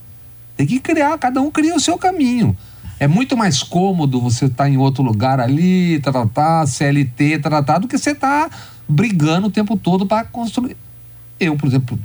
Tem 0.55 0.65
que 0.65 0.79
criar, 0.79 1.17
cada 1.17 1.41
um 1.41 1.51
cria 1.51 1.75
o 1.75 1.79
seu 1.79 1.97
caminho. 1.97 2.55
É 2.99 3.07
muito 3.07 3.35
mais 3.35 3.61
cômodo 3.61 4.21
você 4.21 4.45
estar 4.45 4.65
tá 4.65 4.69
em 4.69 4.77
outro 4.77 5.03
lugar 5.03 5.39
ali, 5.39 5.99
tratar, 5.99 6.27
tá, 6.27 6.59
tá, 6.59 6.67
CLT, 6.67 7.39
tratar, 7.39 7.79
do 7.79 7.87
que 7.87 7.97
você 7.97 8.11
estar 8.11 8.49
tá 8.49 8.57
brigando 8.87 9.47
o 9.47 9.51
tempo 9.51 9.75
todo 9.75 10.05
para 10.05 10.23
construir. 10.23 10.77
Eu, 11.39 11.57
por 11.57 11.67
exemplo, 11.67 11.99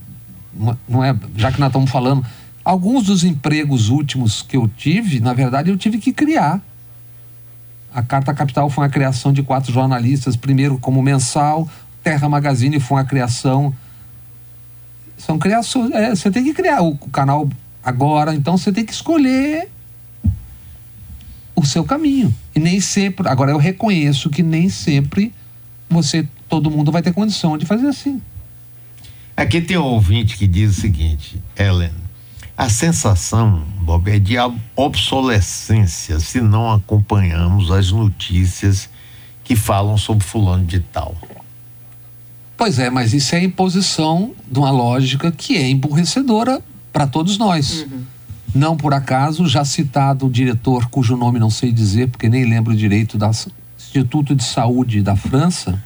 não 0.89 1.05
é, 1.05 1.15
já 1.37 1.53
que 1.53 1.61
nós 1.61 1.69
estamos 1.69 1.91
falando, 1.91 2.25
alguns 2.65 3.05
dos 3.05 3.23
empregos 3.23 3.91
últimos 3.91 4.43
que 4.43 4.57
eu 4.57 4.67
tive, 4.67 5.21
na 5.21 5.35
verdade, 5.35 5.71
eu 5.71 5.77
tive 5.77 5.99
que 5.99 6.13
criar 6.13 6.63
a 7.97 8.03
Carta 8.03 8.35
Capital 8.35 8.69
foi 8.69 8.85
uma 8.85 8.91
criação 8.91 9.33
de 9.33 9.43
quatro 9.43 9.73
jornalistas, 9.73 10.37
primeiro 10.37 10.79
como 10.79 11.03
mensal, 11.03 11.67
Terra 12.05 12.29
Magazine 12.29 12.79
foi 12.79 12.99
uma 12.99 13.07
criação. 13.07 13.75
São 15.17 15.39
criações. 15.39 15.91
É, 15.93 16.11
você 16.11 16.31
tem 16.31 16.45
que 16.45 16.53
criar 16.53 16.83
o 16.83 16.95
canal 17.09 17.49
agora, 17.83 18.35
então 18.35 18.59
você 18.59 18.71
tem 18.71 18.85
que 18.85 18.93
escolher 18.93 19.71
o 21.55 21.65
seu 21.65 21.85
caminho. 21.85 22.35
E 22.55 22.61
nem 22.61 22.83
sempre. 22.83 23.27
Agora 23.31 23.51
eu 23.51 23.57
reconheço 23.57 24.29
que 24.29 24.43
nem 24.43 24.69
sempre 24.69 25.33
você, 25.89 26.29
todo 26.51 26.71
mundo 26.71 26.93
vai 26.93 27.01
ter 27.01 27.15
condição 27.15 27.57
de 27.57 27.65
fazer 27.65 27.87
assim. 27.87 28.21
Aqui 29.35 29.63
tem 29.63 29.79
um 29.79 29.85
ouvinte 29.85 30.37
que 30.37 30.47
diz 30.47 30.77
o 30.77 30.81
seguinte, 30.83 31.43
Ellen 31.59 32.06
a 32.57 32.69
sensação, 32.71 33.63
Bob, 33.83 34.11
é 34.11 34.19
de 34.19 34.37
obsolescência 34.75 36.19
se 36.19 36.41
não 36.41 36.73
acompanhamos 36.73 37.71
as 37.71 37.93
notícias 37.93 38.89
que 39.45 39.55
falam 39.55 39.99
sobre 39.99 40.25
fulano 40.25 40.65
de 40.65 40.81
tal. 40.81 41.15
Pois 42.57 42.79
é, 42.79 42.89
mas 42.89 43.13
isso 43.13 43.35
é 43.35 43.39
a 43.39 43.45
imposição 43.45 44.33
de 44.51 44.59
uma 44.59 44.71
lógica 44.71 45.31
que 45.31 45.57
é 45.57 45.69
emburrecedora 45.69 46.63
para 46.91 47.07
todos 47.07 47.37
nós. 47.37 47.83
Uhum. 47.83 48.03
Não 48.55 48.75
por 48.75 48.95
acaso, 48.95 49.47
já 49.47 49.63
citado 49.63 50.27
o 50.27 50.31
diretor, 50.31 50.87
cujo 50.87 51.15
nome 51.15 51.39
não 51.39 51.51
sei 51.51 51.71
dizer, 51.71 52.09
porque 52.09 52.27
nem 52.27 52.49
lembro 52.49 52.75
direito, 52.75 53.19
do 53.19 53.31
Instituto 53.79 54.35
de 54.35 54.43
Saúde 54.43 55.03
da 55.03 55.15
França, 55.15 55.83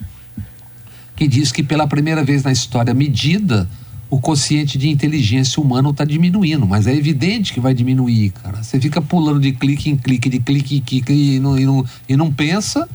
que 1.16 1.26
diz 1.26 1.50
que 1.50 1.64
pela 1.64 1.88
primeira 1.88 2.22
vez 2.22 2.44
na 2.44 2.52
história 2.52 2.94
medida 2.94 3.68
o 4.10 4.20
quociente 4.20 4.76
de 4.76 4.88
inteligência 4.88 5.62
humana 5.62 5.90
está 5.90 6.04
diminuindo, 6.04 6.66
mas 6.66 6.88
é 6.88 6.94
evidente 6.94 7.52
que 7.52 7.60
vai 7.60 7.72
diminuir, 7.72 8.30
cara. 8.30 8.62
Você 8.62 8.80
fica 8.80 9.00
pulando 9.00 9.38
de 9.38 9.52
clique 9.52 9.88
em 9.88 9.96
clique, 9.96 10.28
de 10.28 10.40
clique 10.40 10.76
em 10.76 10.80
clique 10.80 11.12
e 11.12 11.38
não, 11.38 11.56
e 11.56 11.64
não, 11.64 11.86
e 12.08 12.16
não 12.16 12.32
pensa, 12.32 12.88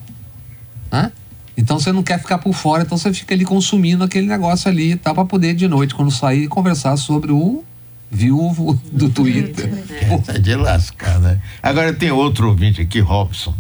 né? 0.92 1.12
Então 1.58 1.80
você 1.80 1.94
não 1.94 2.04
quer 2.04 2.20
ficar 2.20 2.38
por 2.38 2.54
fora, 2.54 2.84
então 2.84 2.98
você 2.98 3.14
fica 3.14 3.34
ali 3.34 3.46
consumindo 3.46 4.04
aquele 4.04 4.28
negócio 4.28 4.70
ali 4.70 4.92
e 4.92 4.96
tal, 4.98 5.16
para 5.16 5.24
poder 5.24 5.56
de 5.56 5.70
noite, 5.70 5.96
quando 5.96 6.12
sair, 6.12 6.50
conversar 6.50 6.98
sobre 6.98 7.32
o 7.32 7.64
viúvo 8.12 8.78
do 8.92 9.10
Twitter. 9.10 9.72
É, 9.90 10.36
é 10.36 10.40
de 10.40 10.54
lascar, 10.56 11.18
né? 11.22 11.40
Agora 11.64 11.94
tem 11.94 12.12
outro 12.12 12.50
ouvinte 12.50 12.82
aqui, 12.82 13.00
Robson. 13.00 13.56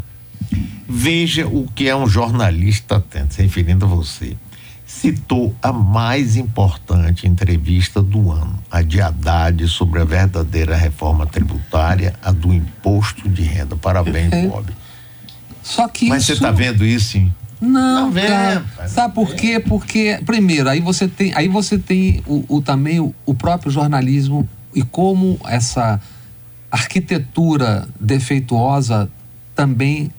Veja 0.87 1.47
o 1.47 1.67
que 1.73 1.87
é 1.87 1.95
um 1.95 2.05
jornalista 2.05 2.97
atento, 2.97 3.33
se 3.33 3.41
referindo 3.41 3.85
a 3.85 3.87
você 3.87 4.35
citou 4.85 5.55
a 5.61 5.73
mais 5.73 6.35
importante 6.35 7.27
entrevista 7.27 8.01
do 8.01 8.31
ano, 8.31 8.59
a 8.69 8.81
de 8.81 9.01
Haddad 9.01 9.67
sobre 9.67 9.99
a 9.99 10.05
verdadeira 10.05 10.75
reforma 10.75 11.25
tributária, 11.25 12.13
a 12.21 12.31
do 12.31 12.53
imposto 12.53 13.27
de 13.27 13.41
renda. 13.41 13.75
Parabéns, 13.75 14.29
Bob. 14.47 14.71
Só 15.63 15.87
que 15.87 16.07
Mas 16.07 16.19
isso... 16.23 16.27
você 16.27 16.33
está 16.33 16.51
vendo 16.51 16.85
isso? 16.85 17.17
Hein? 17.17 17.33
Não, 17.59 18.11
tá 18.11 18.21
cara, 18.21 18.87
sabe 18.87 19.15
por 19.15 19.33
quê? 19.33 19.59
Porque 19.59 20.19
primeiro, 20.23 20.69
aí 20.69 20.79
você 20.79 21.07
tem, 21.07 21.33
aí 21.33 21.47
você 21.47 21.79
tem 21.79 22.21
o, 22.27 22.45
o 22.47 22.61
também 22.61 22.99
o, 22.99 23.15
o 23.25 23.33
próprio 23.33 23.71
jornalismo 23.71 24.47
e 24.73 24.83
como 24.83 25.39
essa 25.45 25.99
arquitetura 26.69 27.87
defeituosa 27.99 29.09
também 29.55 30.11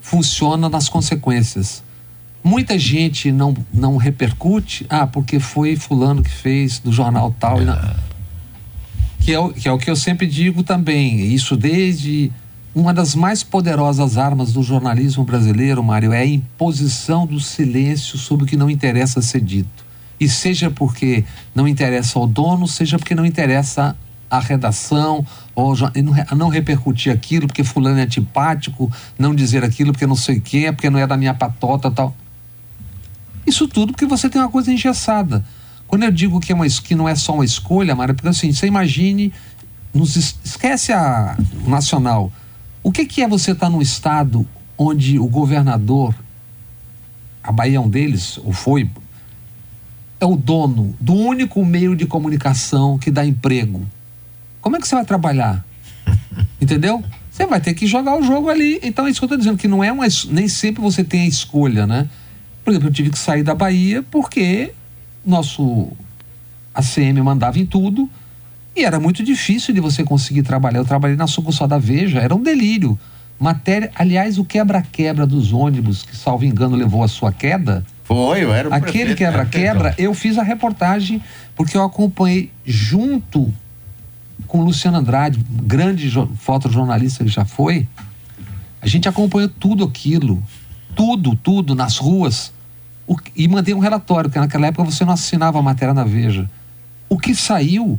funciona 0.00 0.68
nas 0.68 0.88
consequências. 0.88 1.82
Muita 2.42 2.78
gente 2.78 3.30
não, 3.30 3.54
não 3.72 3.96
repercute, 3.96 4.86
ah, 4.88 5.06
porque 5.06 5.38
foi 5.38 5.76
fulano 5.76 6.22
que 6.22 6.30
fez 6.30 6.78
do 6.78 6.90
jornal 6.90 7.34
tal. 7.38 7.60
É. 7.60 7.96
Que, 9.20 9.32
é 9.32 9.38
o, 9.38 9.52
que 9.52 9.68
é 9.68 9.72
o 9.72 9.78
que 9.78 9.90
eu 9.90 9.96
sempre 9.96 10.26
digo 10.26 10.62
também. 10.62 11.32
Isso 11.32 11.56
desde 11.56 12.32
uma 12.74 12.94
das 12.94 13.14
mais 13.14 13.42
poderosas 13.42 14.16
armas 14.16 14.52
do 14.52 14.62
jornalismo 14.62 15.24
brasileiro, 15.24 15.82
Mário, 15.82 16.12
é 16.12 16.20
a 16.20 16.26
imposição 16.26 17.26
do 17.26 17.40
silêncio 17.40 18.16
sobre 18.16 18.44
o 18.44 18.46
que 18.46 18.56
não 18.56 18.70
interessa 18.70 19.20
ser 19.20 19.40
dito. 19.40 19.84
E 20.18 20.28
seja 20.28 20.70
porque 20.70 21.24
não 21.54 21.66
interessa 21.66 22.18
ao 22.18 22.26
dono, 22.26 22.68
seja 22.68 22.98
porque 22.98 23.14
não 23.14 23.26
interessa 23.26 23.96
a 24.30 24.38
redação, 24.38 25.26
ou 25.54 25.74
não, 25.76 26.36
não 26.36 26.48
repercutir 26.48 27.12
aquilo 27.12 27.48
porque 27.48 27.64
fulano 27.64 27.98
é 27.98 28.02
antipático, 28.02 28.90
não 29.18 29.34
dizer 29.34 29.64
aquilo 29.64 29.92
porque 29.92 30.06
não 30.06 30.14
sei 30.14 30.38
o 30.38 30.40
quê, 30.40 30.70
porque 30.70 30.88
não 30.88 31.00
é 31.00 31.06
da 31.06 31.16
minha 31.16 31.34
patota 31.34 31.90
tal. 31.90 32.14
Isso 33.50 33.66
tudo 33.66 33.92
porque 33.92 34.06
você 34.06 34.30
tem 34.30 34.40
uma 34.40 34.48
coisa 34.48 34.72
engessada. 34.72 35.44
Quando 35.88 36.04
eu 36.04 36.12
digo 36.12 36.38
que, 36.38 36.52
é 36.52 36.54
uma, 36.54 36.68
que 36.68 36.94
não 36.94 37.08
é 37.08 37.16
só 37.16 37.34
uma 37.34 37.44
escolha, 37.44 37.96
Mara, 37.96 38.14
porque 38.14 38.28
assim, 38.28 38.52
você 38.52 38.68
imagine, 38.68 39.32
nos, 39.92 40.14
esquece 40.44 40.92
a, 40.92 41.36
o 41.66 41.68
nacional. 41.68 42.32
O 42.80 42.92
que, 42.92 43.04
que 43.04 43.22
é 43.22 43.26
você 43.26 43.50
estar 43.50 43.66
tá 43.66 43.70
num 43.70 43.82
estado 43.82 44.46
onde 44.78 45.18
o 45.18 45.26
governador, 45.26 46.14
a 47.42 47.50
Bahia 47.50 47.78
é 47.78 47.80
um 47.80 47.88
deles, 47.88 48.38
ou 48.38 48.52
foi, 48.52 48.88
é 50.20 50.24
o 50.24 50.36
dono 50.36 50.94
do 51.00 51.12
único 51.12 51.64
meio 51.64 51.96
de 51.96 52.06
comunicação 52.06 52.98
que 52.98 53.10
dá 53.10 53.26
emprego? 53.26 53.84
Como 54.60 54.76
é 54.76 54.78
que 54.78 54.86
você 54.86 54.94
vai 54.94 55.04
trabalhar? 55.04 55.64
Entendeu? 56.62 57.02
Você 57.32 57.44
vai 57.46 57.60
ter 57.60 57.74
que 57.74 57.84
jogar 57.84 58.16
o 58.16 58.22
jogo 58.22 58.48
ali. 58.48 58.78
Então 58.80 59.08
é 59.08 59.10
isso 59.10 59.18
que 59.18 59.24
eu 59.24 59.26
estou 59.26 59.38
dizendo, 59.38 59.58
que 59.58 59.66
não 59.66 59.82
é 59.82 59.90
uma. 59.90 60.06
Nem 60.28 60.46
sempre 60.46 60.80
você 60.80 61.02
tem 61.02 61.22
a 61.22 61.26
escolha, 61.26 61.84
né? 61.84 62.08
Por 62.64 62.70
exemplo, 62.70 62.88
eu 62.88 62.92
tive 62.92 63.10
que 63.10 63.18
sair 63.18 63.42
da 63.42 63.54
Bahia 63.54 64.04
porque 64.10 64.72
nosso 65.24 65.88
ACM 66.74 67.20
mandava 67.22 67.58
em 67.58 67.66
tudo 67.66 68.08
e 68.74 68.84
era 68.84 69.00
muito 69.00 69.22
difícil 69.22 69.74
de 69.74 69.80
você 69.80 70.04
conseguir 70.04 70.42
trabalhar. 70.42 70.78
Eu 70.78 70.84
trabalhei 70.84 71.16
na 71.16 71.26
sucursal 71.26 71.66
da 71.66 71.78
Veja, 71.78 72.20
era 72.20 72.34
um 72.34 72.42
delírio. 72.42 72.98
Matéria, 73.38 73.90
aliás, 73.94 74.38
o 74.38 74.44
quebra-quebra 74.44 75.26
dos 75.26 75.52
ônibus, 75.52 76.02
que 76.02 76.14
salvo 76.14 76.44
engano 76.44 76.76
levou 76.76 77.02
a 77.02 77.08
sua 77.08 77.32
queda. 77.32 77.84
Foi, 78.04 78.44
eu 78.44 78.52
era 78.52 78.68
o 78.68 78.74
Aquele 78.74 79.14
quebra-quebra, 79.14 79.94
eu 79.96 80.12
fiz 80.12 80.36
a 80.36 80.42
reportagem 80.42 81.22
porque 81.56 81.76
eu 81.76 81.82
acompanhei 81.82 82.50
junto 82.66 83.52
com 84.46 84.60
o 84.60 84.64
Luciano 84.64 84.98
Andrade, 84.98 85.38
grande 85.48 86.10
fotojornalista 86.38 87.24
que 87.24 87.30
já 87.30 87.44
foi. 87.44 87.86
A 88.82 88.86
gente 88.86 89.08
acompanhou 89.08 89.48
tudo 89.48 89.84
aquilo, 89.84 90.42
tudo, 91.00 91.34
tudo 91.34 91.74
nas 91.74 91.96
ruas. 91.96 92.52
O, 93.08 93.16
e 93.34 93.48
mandei 93.48 93.72
um 93.72 93.78
relatório, 93.78 94.28
porque 94.28 94.38
naquela 94.38 94.66
época 94.66 94.84
você 94.84 95.02
não 95.02 95.14
assinava 95.14 95.58
a 95.58 95.62
matéria 95.62 95.94
na 95.94 96.04
Veja. 96.04 96.48
O 97.08 97.18
que 97.18 97.34
saiu 97.34 97.98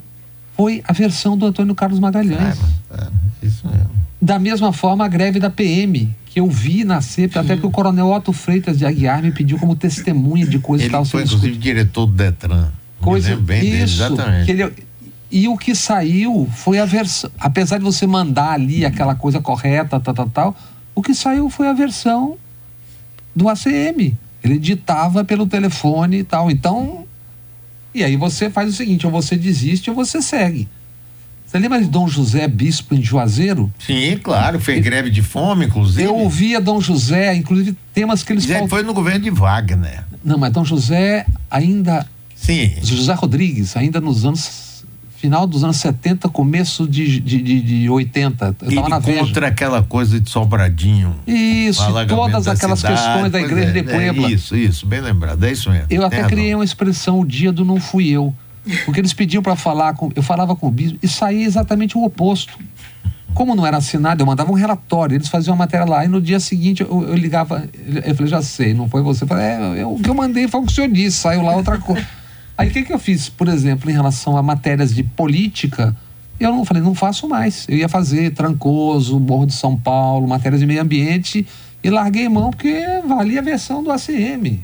foi 0.55 0.83
a 0.87 0.93
versão 0.93 1.35
do 1.35 1.47
Antônio 1.47 1.73
Carlos 1.73 1.99
Magalhães. 1.99 2.59
É, 2.91 3.01
é, 3.01 3.07
isso 3.41 3.67
mesmo. 3.67 3.89
Da 4.21 4.37
mesma 4.37 4.71
forma, 4.71 5.03
a 5.03 5.07
greve 5.07 5.39
da 5.39 5.49
PM, 5.49 6.15
que 6.27 6.39
eu 6.39 6.47
vi 6.47 6.83
nascer, 6.83 7.31
Sim. 7.33 7.39
até 7.39 7.57
que 7.57 7.65
o 7.65 7.71
coronel 7.71 8.07
Otto 8.11 8.31
Freitas 8.31 8.77
de 8.77 8.85
Aguiar 8.85 9.23
me 9.23 9.31
pediu 9.31 9.57
como 9.57 9.75
testemunha 9.75 10.45
de 10.45 10.59
sendo 10.59 10.79
Ele 10.79 11.05
foi, 11.05 11.23
inclusive, 11.23 11.57
diretor 11.57 12.05
do 12.05 12.13
Detran. 12.13 12.69
Coisa, 12.99 13.35
bem 13.35 13.61
isso, 13.61 13.71
dele, 13.71 13.83
exatamente. 13.83 14.51
Ele, 14.51 14.73
e 15.31 15.47
o 15.47 15.57
que 15.57 15.73
saiu 15.73 16.47
foi 16.53 16.77
a 16.77 16.85
versão. 16.85 17.31
Apesar 17.39 17.79
de 17.79 17.83
você 17.83 18.05
mandar 18.05 18.51
ali 18.51 18.85
aquela 18.85 19.15
coisa 19.15 19.41
correta, 19.41 19.99
tal, 19.99 20.13
tal, 20.13 20.29
tal, 20.29 20.57
o 20.93 21.01
que 21.01 21.15
saiu 21.15 21.49
foi 21.49 21.67
a 21.67 21.73
versão 21.73 22.37
do 23.35 23.49
ACM. 23.49 24.17
Ele 24.43 24.57
ditava 24.57 25.23
pelo 25.23 25.45
telefone 25.47 26.19
e 26.19 26.23
tal. 26.23 26.49
Então. 26.49 27.05
E 27.93 28.03
aí 28.03 28.15
você 28.15 28.49
faz 28.49 28.69
o 28.69 28.73
seguinte: 28.73 29.05
ou 29.05 29.11
você 29.11 29.35
desiste 29.35 29.89
ou 29.89 29.95
você 29.95 30.21
segue. 30.21 30.67
Você 31.45 31.59
lembra 31.59 31.81
de 31.81 31.87
Dom 31.87 32.07
José 32.07 32.47
Bispo 32.47 32.95
em 32.95 33.03
Juazeiro? 33.03 33.71
Sim, 33.77 34.17
claro, 34.23 34.57
fez 34.57 34.77
ele, 34.77 34.85
greve 34.85 35.09
de 35.09 35.21
fome, 35.21 35.65
inclusive. 35.65 36.01
Eu 36.01 36.15
ouvia 36.15 36.61
Dom 36.61 36.79
José, 36.79 37.35
inclusive 37.35 37.75
temas 37.93 38.23
que 38.23 38.31
eles 38.31 38.45
falam. 38.45 38.69
foi 38.69 38.83
no 38.83 38.93
governo 38.93 39.19
de 39.19 39.29
Wagner. 39.29 40.05
Não, 40.23 40.37
mas 40.37 40.53
Dom 40.53 40.63
José 40.63 41.25
ainda. 41.49 42.07
Sim. 42.33 42.71
José 42.81 43.13
Rodrigues, 43.13 43.75
ainda 43.75 43.99
nos 43.99 44.23
anos 44.23 44.70
final 45.21 45.45
dos 45.45 45.63
anos 45.63 45.77
70, 45.77 46.27
começo 46.29 46.87
de, 46.87 47.19
de, 47.19 47.41
de, 47.41 47.61
de 47.61 47.89
80. 47.89 48.55
Eu 48.63 48.75
tava 48.75 48.89
na 48.89 49.01
contra 49.01 49.47
aquela 49.47 49.83
coisa 49.83 50.19
de 50.19 50.27
Sobradinho. 50.27 51.15
Isso, 51.27 51.83
todas 52.07 52.47
aquelas 52.47 52.79
cidade, 52.79 52.95
questões 52.95 53.31
da 53.31 53.39
igreja 53.39 53.69
é, 53.69 53.71
de 53.71 53.83
Puebla. 53.83 54.27
É, 54.27 54.31
isso, 54.31 54.55
isso, 54.55 54.85
bem 54.87 54.99
lembrado, 54.99 55.43
é 55.43 55.51
isso 55.51 55.69
mesmo. 55.69 55.85
Eu 55.91 56.03
até 56.03 56.23
criei 56.23 56.55
uma 56.55 56.65
expressão, 56.65 57.19
o 57.19 57.25
dia 57.25 57.51
do 57.51 57.63
não 57.63 57.79
fui 57.79 58.09
eu. 58.09 58.33
Porque 58.83 58.99
eles 58.99 59.13
pediam 59.13 59.43
para 59.43 59.55
falar, 59.55 59.93
com, 59.93 60.11
eu 60.15 60.23
falava 60.23 60.55
com 60.55 60.67
o 60.67 60.71
bispo 60.71 60.97
e 61.03 61.07
saía 61.07 61.45
exatamente 61.45 61.95
o 61.95 62.03
oposto. 62.03 62.57
Como 63.35 63.55
não 63.55 63.65
era 63.65 63.77
assinado, 63.77 64.23
eu 64.23 64.25
mandava 64.25 64.51
um 64.51 64.55
relatório, 64.55 65.15
eles 65.15 65.29
faziam 65.29 65.53
uma 65.53 65.59
matéria 65.59 65.85
lá, 65.85 66.03
e 66.03 66.07
no 66.07 66.19
dia 66.19 66.39
seguinte 66.39 66.81
eu, 66.81 67.03
eu 67.07 67.15
ligava, 67.15 67.63
eu 68.03 68.15
falei, 68.15 68.29
já 68.29 68.41
sei, 68.41 68.73
não 68.73 68.89
foi 68.89 69.01
você. 69.03 69.23
Eu 69.23 69.27
falei, 69.27 69.45
é, 69.45 69.83
eu, 69.83 69.93
o 69.93 69.99
que 69.99 70.09
eu 70.09 70.15
mandei 70.15 70.47
foi 70.47 70.61
o 70.61 70.65
que 70.65 70.71
o 70.71 70.75
senhor 70.75 70.89
disse, 70.89 71.17
saiu 71.17 71.43
lá 71.43 71.55
outra 71.55 71.77
coisa. 71.77 72.05
Aí 72.61 72.69
o 72.69 72.71
que, 72.71 72.83
que 72.83 72.93
eu 72.93 72.99
fiz, 72.99 73.27
por 73.27 73.47
exemplo, 73.47 73.89
em 73.89 73.93
relação 73.93 74.37
a 74.37 74.43
matérias 74.43 74.93
de 74.93 75.03
política? 75.03 75.95
Eu 76.39 76.51
não 76.51 76.63
falei, 76.63 76.81
não 76.83 76.93
faço 76.93 77.27
mais. 77.27 77.65
Eu 77.67 77.77
ia 77.77 77.89
fazer 77.89 78.33
Trancoso, 78.33 79.19
Morro 79.19 79.47
de 79.47 79.53
São 79.53 79.75
Paulo, 79.75 80.27
matérias 80.27 80.59
de 80.59 80.67
meio 80.67 80.81
ambiente 80.81 81.45
e 81.83 81.89
larguei 81.89 82.29
mão 82.29 82.51
porque 82.51 82.83
valia 83.07 83.39
a 83.39 83.43
versão 83.43 83.83
do 83.83 83.91
ACM. 83.91 84.59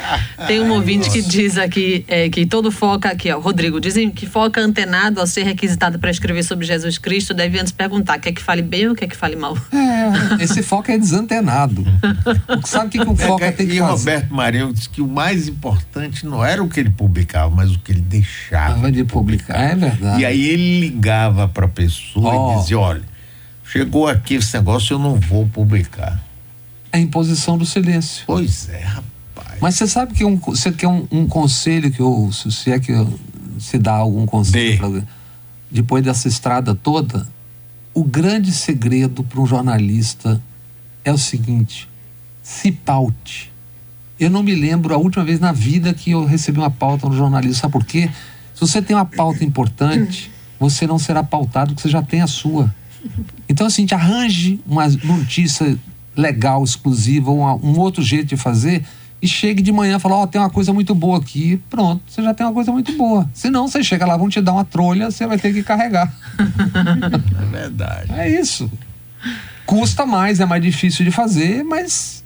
Tem 0.46 0.60
um 0.60 0.70
ouvinte 0.72 1.10
que 1.10 1.22
diz 1.22 1.56
aqui 1.58 2.04
é, 2.08 2.28
que 2.28 2.46
todo 2.46 2.70
foca 2.70 3.10
aqui, 3.10 3.30
ó, 3.30 3.38
Rodrigo, 3.38 3.80
dizem 3.80 4.10
que 4.10 4.26
foca 4.26 4.60
antenado 4.60 5.20
ao 5.20 5.26
ser 5.26 5.44
requisitado 5.44 5.98
para 5.98 6.10
escrever 6.10 6.42
sobre 6.42 6.66
Jesus 6.66 6.98
Cristo 6.98 7.34
deve 7.34 7.58
antes 7.58 7.72
perguntar 7.72 8.18
quer 8.18 8.32
que 8.32 8.42
fale 8.42 8.62
bem 8.62 8.88
ou 8.88 8.94
quer 8.94 9.06
que 9.06 9.16
fale 9.16 9.36
mal. 9.36 9.56
É, 9.72 10.42
esse 10.42 10.62
foca 10.62 10.92
é 10.92 10.98
desantenado. 10.98 11.84
Sabe 12.64 12.86
o 12.86 12.90
que, 12.90 12.98
que 12.98 13.10
o 13.10 13.16
foca 13.16 13.46
é, 13.46 13.52
tem 13.52 13.66
que 13.66 13.74
e 13.74 13.78
fazer? 13.78 13.92
E 13.92 13.98
Roberto 13.98 14.34
Marinho 14.34 14.72
disse 14.72 14.88
que 14.88 15.00
o 15.00 15.08
mais 15.08 15.48
importante 15.48 16.26
não 16.26 16.44
era 16.44 16.62
o 16.62 16.68
que 16.68 16.80
ele 16.80 16.90
publicava, 16.90 17.54
mas 17.54 17.74
o 17.74 17.78
que 17.78 17.92
ele 17.92 18.00
deixava 18.00 18.90
de 18.90 19.04
publicar. 19.04 19.58
É 19.58 19.74
verdade. 19.74 20.20
E 20.20 20.24
aí 20.24 20.48
ele 20.48 20.80
ligava 20.80 21.48
para 21.48 21.66
a 21.66 21.68
pessoa 21.68 22.34
oh. 22.34 22.52
e 22.52 22.60
dizia, 22.60 22.78
olha, 22.78 23.02
chegou 23.64 24.08
aqui 24.08 24.34
esse 24.34 24.54
negócio, 24.56 24.94
eu 24.94 24.98
não 24.98 25.16
vou 25.16 25.46
publicar. 25.46 26.20
É 26.92 26.98
a 26.98 27.00
imposição 27.00 27.56
do 27.56 27.64
silêncio. 27.64 28.24
Pois 28.26 28.68
é, 28.68 28.80
rapaz. 28.80 29.21
Mas 29.62 29.76
você 29.76 29.86
sabe 29.86 30.12
que 30.12 30.24
um, 30.24 30.36
você 30.38 30.72
quer 30.72 30.88
um, 30.88 31.06
um 31.08 31.24
conselho 31.24 31.88
que 31.88 32.00
eu, 32.00 32.30
se 32.32 32.72
é 32.72 32.80
que 32.80 32.92
se 33.60 33.78
dá 33.78 33.92
algum 33.92 34.26
conselho 34.26 34.76
pra, 34.76 35.02
depois 35.70 36.02
dessa 36.02 36.26
estrada 36.26 36.74
toda, 36.74 37.28
o 37.94 38.02
grande 38.02 38.50
segredo 38.50 39.22
para 39.22 39.40
um 39.40 39.46
jornalista 39.46 40.42
é 41.04 41.12
o 41.12 41.16
seguinte: 41.16 41.88
se 42.42 42.72
paute. 42.72 43.52
Eu 44.18 44.30
não 44.30 44.42
me 44.42 44.52
lembro 44.52 44.92
a 44.94 44.96
última 44.96 45.24
vez 45.24 45.38
na 45.38 45.52
vida 45.52 45.94
que 45.94 46.10
eu 46.10 46.24
recebi 46.24 46.58
uma 46.58 46.70
pauta 46.70 47.08
no 47.08 47.16
jornalismo. 47.16 47.54
Sabe 47.54 47.72
por 47.72 47.84
quê? 47.84 48.10
Se 48.52 48.60
você 48.62 48.82
tem 48.82 48.96
uma 48.96 49.04
pauta 49.04 49.44
importante, 49.44 50.28
você 50.58 50.88
não 50.88 50.98
será 50.98 51.22
pautado 51.22 51.72
porque 51.72 51.82
você 51.82 51.88
já 51.88 52.02
tem 52.02 52.20
a 52.20 52.26
sua. 52.26 52.74
Então, 53.48 53.68
assim, 53.68 53.86
arranje 53.92 54.60
uma 54.66 54.88
notícia 54.88 55.78
legal, 56.16 56.64
exclusiva, 56.64 57.30
um, 57.30 57.44
um 57.64 57.78
outro 57.78 58.02
jeito 58.02 58.26
de 58.26 58.36
fazer 58.36 58.84
e 59.22 59.28
chegue 59.28 59.62
de 59.62 59.70
manhã 59.70 59.96
e 59.96 60.00
fala, 60.00 60.16
ó, 60.16 60.22
oh, 60.24 60.26
tem 60.26 60.40
uma 60.40 60.50
coisa 60.50 60.72
muito 60.72 60.94
boa 60.94 61.18
aqui, 61.18 61.60
pronto, 61.70 62.02
você 62.08 62.20
já 62.20 62.34
tem 62.34 62.44
uma 62.44 62.52
coisa 62.52 62.72
muito 62.72 62.92
boa. 62.96 63.30
Se 63.32 63.48
não, 63.48 63.68
você 63.68 63.82
chega 63.82 64.04
lá, 64.04 64.16
vão 64.16 64.28
te 64.28 64.40
dar 64.40 64.52
uma 64.52 64.64
trolha, 64.64 65.10
você 65.10 65.26
vai 65.26 65.38
ter 65.38 65.52
que 65.54 65.62
carregar. 65.62 66.12
É 67.40 67.44
verdade. 67.44 68.12
É 68.14 68.28
isso. 68.28 68.70
Custa 69.66 70.04
mais, 70.04 70.40
é 70.40 70.46
mais 70.46 70.62
difícil 70.62 71.04
de 71.04 71.10
fazer, 71.10 71.62
mas 71.62 72.24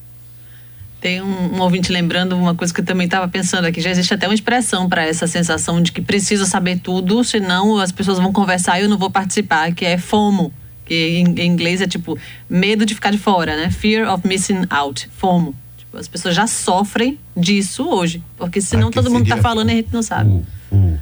tem 1.01 1.21
um, 1.21 1.57
um, 1.57 1.61
ouvinte 1.61 1.93
lembrando 1.93 2.37
uma 2.37 2.55
coisa 2.55 2.73
que 2.73 2.81
eu 2.81 2.85
também 2.85 3.05
estava 3.05 3.29
pensando 3.29 3.67
aqui. 3.67 3.81
Já 3.81 3.91
existe 3.91 4.15
até 4.15 4.27
uma 4.27 4.35
expressão 4.35 4.89
para 4.89 5.05
essa 5.05 5.27
sensação 5.27 5.83
de 5.83 5.93
que 5.93 6.01
precisa 6.01 6.47
saber 6.47 6.79
tudo, 6.79 7.23
senão 7.23 7.79
as 7.79 7.93
pessoas 7.93 8.19
vão 8.19 8.33
conversar 8.33 8.79
e 8.79 8.85
eu 8.85 8.89
não 8.89 8.97
vou 8.97 9.11
participar, 9.11 9.73
que 9.73 9.85
é 9.85 9.99
FOMO. 9.99 10.53
Que 10.85 11.19
em, 11.19 11.41
em 11.41 11.47
inglês 11.47 11.81
é 11.81 11.87
tipo 11.87 12.17
medo 12.49 12.87
de 12.87 12.95
ficar 12.95 13.11
de 13.11 13.19
fora, 13.19 13.57
né? 13.57 13.71
Fear 13.71 14.13
of 14.13 14.27
missing 14.27 14.65
out. 14.71 15.09
FOMO. 15.17 15.55
As 15.99 16.09
pessoas 16.09 16.35
já 16.35 16.47
sofrem 16.47 17.19
disso 17.37 17.89
hoje. 17.89 18.23
Porque 18.37 18.61
senão 18.61 18.91
todo 18.91 19.11
mundo 19.11 19.25
está 19.25 19.37
falando 19.37 19.71
e 19.71 19.73
a 19.73 19.77
gente 19.77 19.93
não 19.93 20.03
sabe. 20.03 20.43
O, 20.71 20.99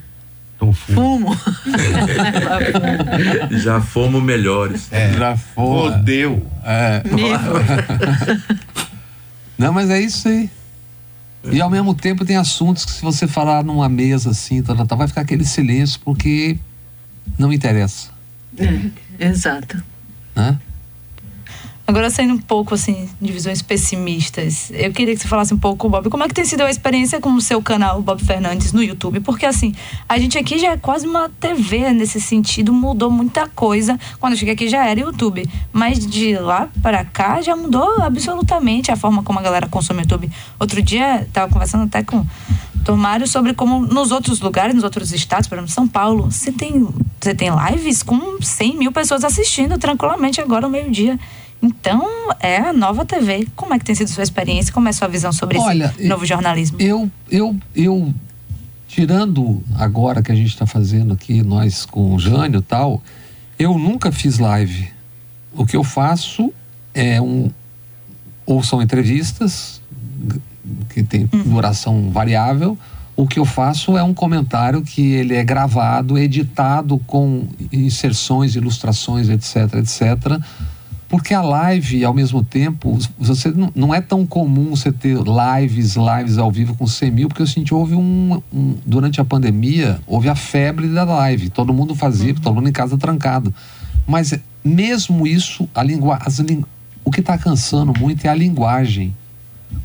o, 0.60 0.72
Fumo. 0.72 1.36
já 3.62 3.80
fomos 3.80 4.22
melhores. 4.22 4.92
É, 4.92 5.12
já 5.12 5.36
fomos. 5.36 5.94
Fodeu. 5.94 6.46
É. 6.64 7.02
não, 9.58 9.72
mas 9.72 9.90
é 9.90 10.00
isso 10.00 10.28
aí. 10.28 10.50
E 11.50 11.60
ao 11.60 11.68
mesmo 11.68 11.94
tempo 11.94 12.24
tem 12.24 12.36
assuntos 12.36 12.84
que 12.84 12.92
se 12.92 13.02
você 13.02 13.26
falar 13.26 13.62
numa 13.62 13.88
mesa 13.88 14.30
assim, 14.30 14.62
tá, 14.62 14.74
tá 14.86 14.96
vai 14.96 15.06
ficar 15.06 15.20
aquele 15.20 15.44
silêncio 15.44 16.00
porque 16.02 16.58
não 17.38 17.52
interessa. 17.52 18.08
É, 18.56 19.28
exato. 19.28 19.82
Né? 20.34 20.58
Agora, 21.86 22.08
saindo 22.08 22.32
um 22.32 22.38
pouco, 22.38 22.74
assim, 22.74 23.10
de 23.20 23.30
visões 23.30 23.60
pessimistas, 23.60 24.70
eu 24.72 24.90
queria 24.90 25.14
que 25.14 25.20
você 25.20 25.28
falasse 25.28 25.52
um 25.52 25.58
pouco, 25.58 25.86
Bob, 25.86 26.08
como 26.08 26.24
é 26.24 26.28
que 26.28 26.32
tem 26.32 26.44
sido 26.44 26.62
a 26.62 26.70
experiência 26.70 27.20
com 27.20 27.28
o 27.34 27.42
seu 27.42 27.60
canal, 27.60 28.00
Bob 28.00 28.24
Fernandes, 28.24 28.72
no 28.72 28.82
YouTube? 28.82 29.20
Porque, 29.20 29.44
assim, 29.44 29.74
a 30.08 30.18
gente 30.18 30.38
aqui 30.38 30.58
já 30.58 30.72
é 30.72 30.76
quase 30.78 31.06
uma 31.06 31.28
TV 31.28 31.92
nesse 31.92 32.22
sentido, 32.22 32.72
mudou 32.72 33.10
muita 33.10 33.46
coisa. 33.48 34.00
Quando 34.18 34.32
eu 34.32 34.38
cheguei 34.38 34.54
aqui 34.54 34.66
já 34.66 34.86
era 34.86 34.98
YouTube. 34.98 35.46
Mas 35.74 36.06
de 36.06 36.36
lá 36.38 36.70
para 36.82 37.04
cá 37.04 37.42
já 37.42 37.54
mudou 37.54 38.02
absolutamente 38.02 38.90
a 38.90 38.96
forma 38.96 39.22
como 39.22 39.38
a 39.38 39.42
galera 39.42 39.68
consome 39.68 40.00
YouTube. 40.00 40.30
Outro 40.58 40.80
dia, 40.80 41.28
tava 41.34 41.52
conversando 41.52 41.84
até 41.84 42.02
com 42.02 42.24
o 42.92 42.96
Mário 42.96 43.26
sobre 43.26 43.52
como 43.52 43.80
nos 43.80 44.10
outros 44.10 44.40
lugares, 44.40 44.74
nos 44.74 44.84
outros 44.84 45.12
estados, 45.12 45.48
por 45.48 45.56
exemplo, 45.56 45.72
São 45.72 45.86
Paulo, 45.86 46.30
você 46.30 46.52
tem, 46.52 46.86
você 47.20 47.34
tem 47.34 47.50
lives 47.70 48.02
com 48.02 48.40
100 48.40 48.76
mil 48.76 48.92
pessoas 48.92 49.24
assistindo 49.24 49.78
tranquilamente 49.78 50.40
agora 50.40 50.66
ao 50.66 50.70
meio-dia. 50.70 51.18
Então, 51.64 52.06
é 52.40 52.58
a 52.58 52.74
nova 52.74 53.06
TV. 53.06 53.48
Como 53.56 53.72
é 53.72 53.78
que 53.78 53.86
tem 53.86 53.94
sido 53.94 54.10
sua 54.10 54.22
experiência? 54.22 54.70
Como 54.70 54.86
é 54.86 54.90
a 54.90 54.92
sua 54.92 55.08
visão 55.08 55.32
sobre 55.32 55.56
Olha, 55.58 55.94
esse 55.98 56.06
novo 56.06 56.26
jornalismo? 56.26 56.76
Eu, 56.78 57.10
eu, 57.30 57.56
eu, 57.74 58.12
tirando 58.86 59.62
agora 59.78 60.22
que 60.22 60.30
a 60.30 60.34
gente 60.34 60.48
está 60.48 60.66
fazendo 60.66 61.14
aqui, 61.14 61.42
nós 61.42 61.86
com 61.86 62.14
o 62.14 62.18
Jânio 62.18 62.58
e 62.58 62.62
tal, 62.62 63.02
eu 63.58 63.78
nunca 63.78 64.12
fiz 64.12 64.38
live. 64.38 64.90
O 65.54 65.64
que 65.64 65.74
eu 65.74 65.82
faço 65.82 66.52
é 66.92 67.18
um. 67.18 67.50
Ou 68.44 68.62
são 68.62 68.82
entrevistas, 68.82 69.80
que 70.90 71.02
tem 71.02 71.30
uhum. 71.32 71.44
duração 71.44 72.10
variável. 72.10 72.76
O 73.16 73.26
que 73.26 73.38
eu 73.38 73.46
faço 73.46 73.96
é 73.96 74.02
um 74.02 74.12
comentário 74.12 74.82
que 74.82 75.12
ele 75.12 75.34
é 75.34 75.42
gravado, 75.42 76.18
editado 76.18 76.98
com 77.06 77.46
inserções, 77.72 78.54
ilustrações, 78.54 79.30
etc, 79.30 79.76
etc. 79.76 80.38
Porque 81.08 81.34
a 81.34 81.42
live, 81.42 82.04
ao 82.04 82.14
mesmo 82.14 82.42
tempo, 82.42 82.98
você 83.18 83.52
não 83.74 83.94
é 83.94 84.00
tão 84.00 84.26
comum 84.26 84.70
você 84.70 84.90
ter 84.90 85.16
lives, 85.16 85.96
lives 85.96 86.38
ao 86.38 86.50
vivo 86.50 86.74
com 86.74 86.86
100 86.86 87.10
mil, 87.10 87.28
porque 87.28 87.42
a 87.42 87.46
gente 87.46 87.72
houve 87.74 87.94
um, 87.94 88.42
um 88.52 88.74
durante 88.84 89.20
a 89.20 89.24
pandemia, 89.24 90.00
houve 90.06 90.28
a 90.28 90.34
febre 90.34 90.88
da 90.88 91.04
live. 91.04 91.50
Todo 91.50 91.72
mundo 91.72 91.94
fazia, 91.94 92.32
uhum. 92.32 92.40
todo 92.40 92.54
mundo 92.54 92.68
em 92.68 92.72
casa 92.72 92.96
trancado. 92.96 93.54
Mas 94.06 94.34
mesmo 94.64 95.26
isso, 95.26 95.68
a 95.74 95.82
língua, 95.82 96.18
as, 96.24 96.40
o 97.04 97.10
que 97.10 97.20
está 97.20 97.36
cansando 97.36 97.92
muito 97.98 98.24
é 98.24 98.28
a 98.28 98.34
linguagem. 98.34 99.14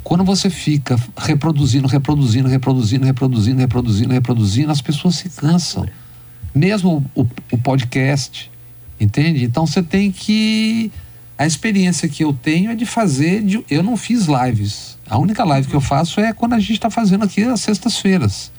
Quando 0.03 0.23
você 0.23 0.49
fica 0.49 0.97
reproduzindo, 1.17 1.87
reproduzindo, 1.87 2.47
reproduzindo, 2.47 3.05
reproduzindo, 3.05 3.59
reproduzindo, 3.59 4.13
reproduzindo, 4.13 4.71
as 4.71 4.81
pessoas 4.81 5.15
se 5.15 5.29
cansam. 5.29 5.85
Mesmo 6.53 7.05
o, 7.13 7.27
o 7.51 7.57
podcast, 7.57 8.49
entende? 8.99 9.43
Então 9.43 9.65
você 9.65 9.83
tem 9.83 10.11
que. 10.11 10.91
A 11.39 11.45
experiência 11.45 12.09
que 12.09 12.21
eu 12.21 12.33
tenho 12.33 12.69
é 12.69 12.75
de 12.75 12.85
fazer. 12.85 13.41
De, 13.41 13.63
eu 13.69 13.81
não 13.81 13.95
fiz 13.95 14.27
lives. 14.27 14.97
A 15.09 15.17
única 15.17 15.45
live 15.45 15.69
que 15.69 15.73
eu 15.73 15.79
faço 15.79 16.19
é 16.19 16.33
quando 16.33 16.51
a 16.51 16.59
gente 16.59 16.73
está 16.73 16.89
fazendo 16.89 17.23
aqui 17.23 17.43
às 17.43 17.61
sextas-feiras. 17.61 18.51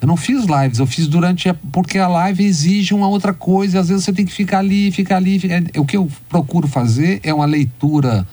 Eu 0.00 0.08
não 0.08 0.16
fiz 0.16 0.46
lives, 0.46 0.78
eu 0.78 0.86
fiz 0.86 1.06
durante. 1.06 1.50
A, 1.50 1.54
porque 1.70 1.98
a 1.98 2.08
live 2.08 2.42
exige 2.42 2.94
uma 2.94 3.08
outra 3.08 3.34
coisa, 3.34 3.76
e 3.76 3.78
às 3.78 3.90
vezes 3.90 4.04
você 4.04 4.12
tem 4.14 4.24
que 4.24 4.32
ficar 4.32 4.60
ali, 4.60 4.90
ficar 4.90 5.18
ali. 5.18 5.38
Ficar, 5.38 5.62
o 5.76 5.84
que 5.84 5.98
eu 5.98 6.08
procuro 6.30 6.66
fazer 6.66 7.20
é 7.22 7.32
uma 7.34 7.44
leitura 7.44 8.26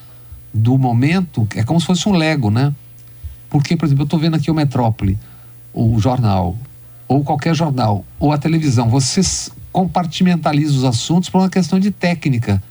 do 0.54 0.78
momento, 0.78 1.46
é 1.54 1.62
como 1.62 1.82
se 1.82 1.86
fosse 1.86 2.08
um 2.08 2.14
Lego, 2.14 2.50
né? 2.50 2.74
Porque, 3.50 3.76
por 3.76 3.86
exemplo, 3.88 4.04
eu 4.04 4.06
estou 4.06 4.20
vendo 4.20 4.38
aqui 4.38 4.50
o 4.50 4.54
Metrópole, 4.54 5.18
o 5.74 6.00
jornal, 6.00 6.58
ou 7.10 7.26
qualquer 7.26 7.54
jornal, 7.54 8.06
ou 8.18 8.32
a 8.32 8.38
televisão, 8.38 8.88
você 8.88 9.20
compartimentaliza 9.70 10.78
os 10.78 10.86
assuntos 10.86 11.30
por 11.30 11.40
uma 11.40 11.50
questão 11.50 11.78
de 11.78 11.92
técnica. 11.92 12.64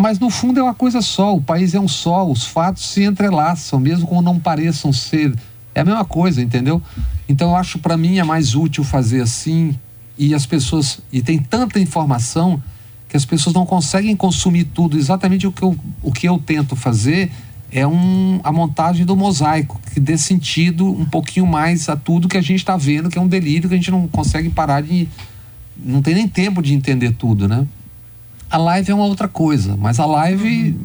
Mas 0.00 0.20
no 0.20 0.30
fundo 0.30 0.60
é 0.60 0.62
uma 0.62 0.76
coisa 0.76 1.02
só, 1.02 1.34
o 1.34 1.40
país 1.40 1.74
é 1.74 1.80
um 1.80 1.88
só, 1.88 2.24
os 2.24 2.44
fatos 2.44 2.88
se 2.88 3.02
entrelaçam, 3.02 3.80
mesmo 3.80 4.06
quando 4.06 4.26
não 4.26 4.38
pareçam 4.38 4.92
ser. 4.92 5.34
É 5.74 5.80
a 5.80 5.84
mesma 5.84 6.04
coisa, 6.04 6.40
entendeu? 6.40 6.80
Então 7.28 7.50
eu 7.50 7.56
acho 7.56 7.80
para 7.80 7.96
mim 7.96 8.18
é 8.18 8.22
mais 8.22 8.54
útil 8.54 8.84
fazer 8.84 9.20
assim 9.20 9.76
e 10.16 10.36
as 10.36 10.46
pessoas 10.46 11.00
e 11.12 11.20
tem 11.20 11.36
tanta 11.36 11.80
informação 11.80 12.62
que 13.08 13.16
as 13.16 13.24
pessoas 13.24 13.52
não 13.52 13.66
conseguem 13.66 14.14
consumir 14.14 14.66
tudo. 14.66 14.96
Exatamente 14.96 15.48
o 15.48 15.50
que 15.50 15.64
eu, 15.64 15.76
o 16.00 16.12
que 16.12 16.28
eu 16.28 16.38
tento 16.38 16.76
fazer 16.76 17.32
é 17.72 17.84
um, 17.84 18.38
a 18.44 18.52
montagem 18.52 19.04
do 19.04 19.16
mosaico 19.16 19.80
que 19.92 19.98
dê 19.98 20.16
sentido 20.16 20.88
um 20.88 21.06
pouquinho 21.06 21.44
mais 21.44 21.88
a 21.88 21.96
tudo 21.96 22.28
que 22.28 22.38
a 22.38 22.40
gente 22.40 22.60
está 22.60 22.76
vendo, 22.76 23.10
que 23.10 23.18
é 23.18 23.20
um 23.20 23.26
delírio 23.26 23.68
que 23.68 23.74
a 23.74 23.78
gente 23.78 23.90
não 23.90 24.06
consegue 24.06 24.48
parar 24.48 24.80
de 24.80 25.08
não 25.76 26.00
tem 26.00 26.14
nem 26.14 26.28
tempo 26.28 26.62
de 26.62 26.72
entender 26.72 27.14
tudo, 27.14 27.48
né? 27.48 27.66
A 28.50 28.56
live 28.56 28.90
é 28.90 28.94
uma 28.94 29.04
outra 29.04 29.28
coisa, 29.28 29.76
mas 29.76 30.00
a 30.00 30.06
live 30.06 30.78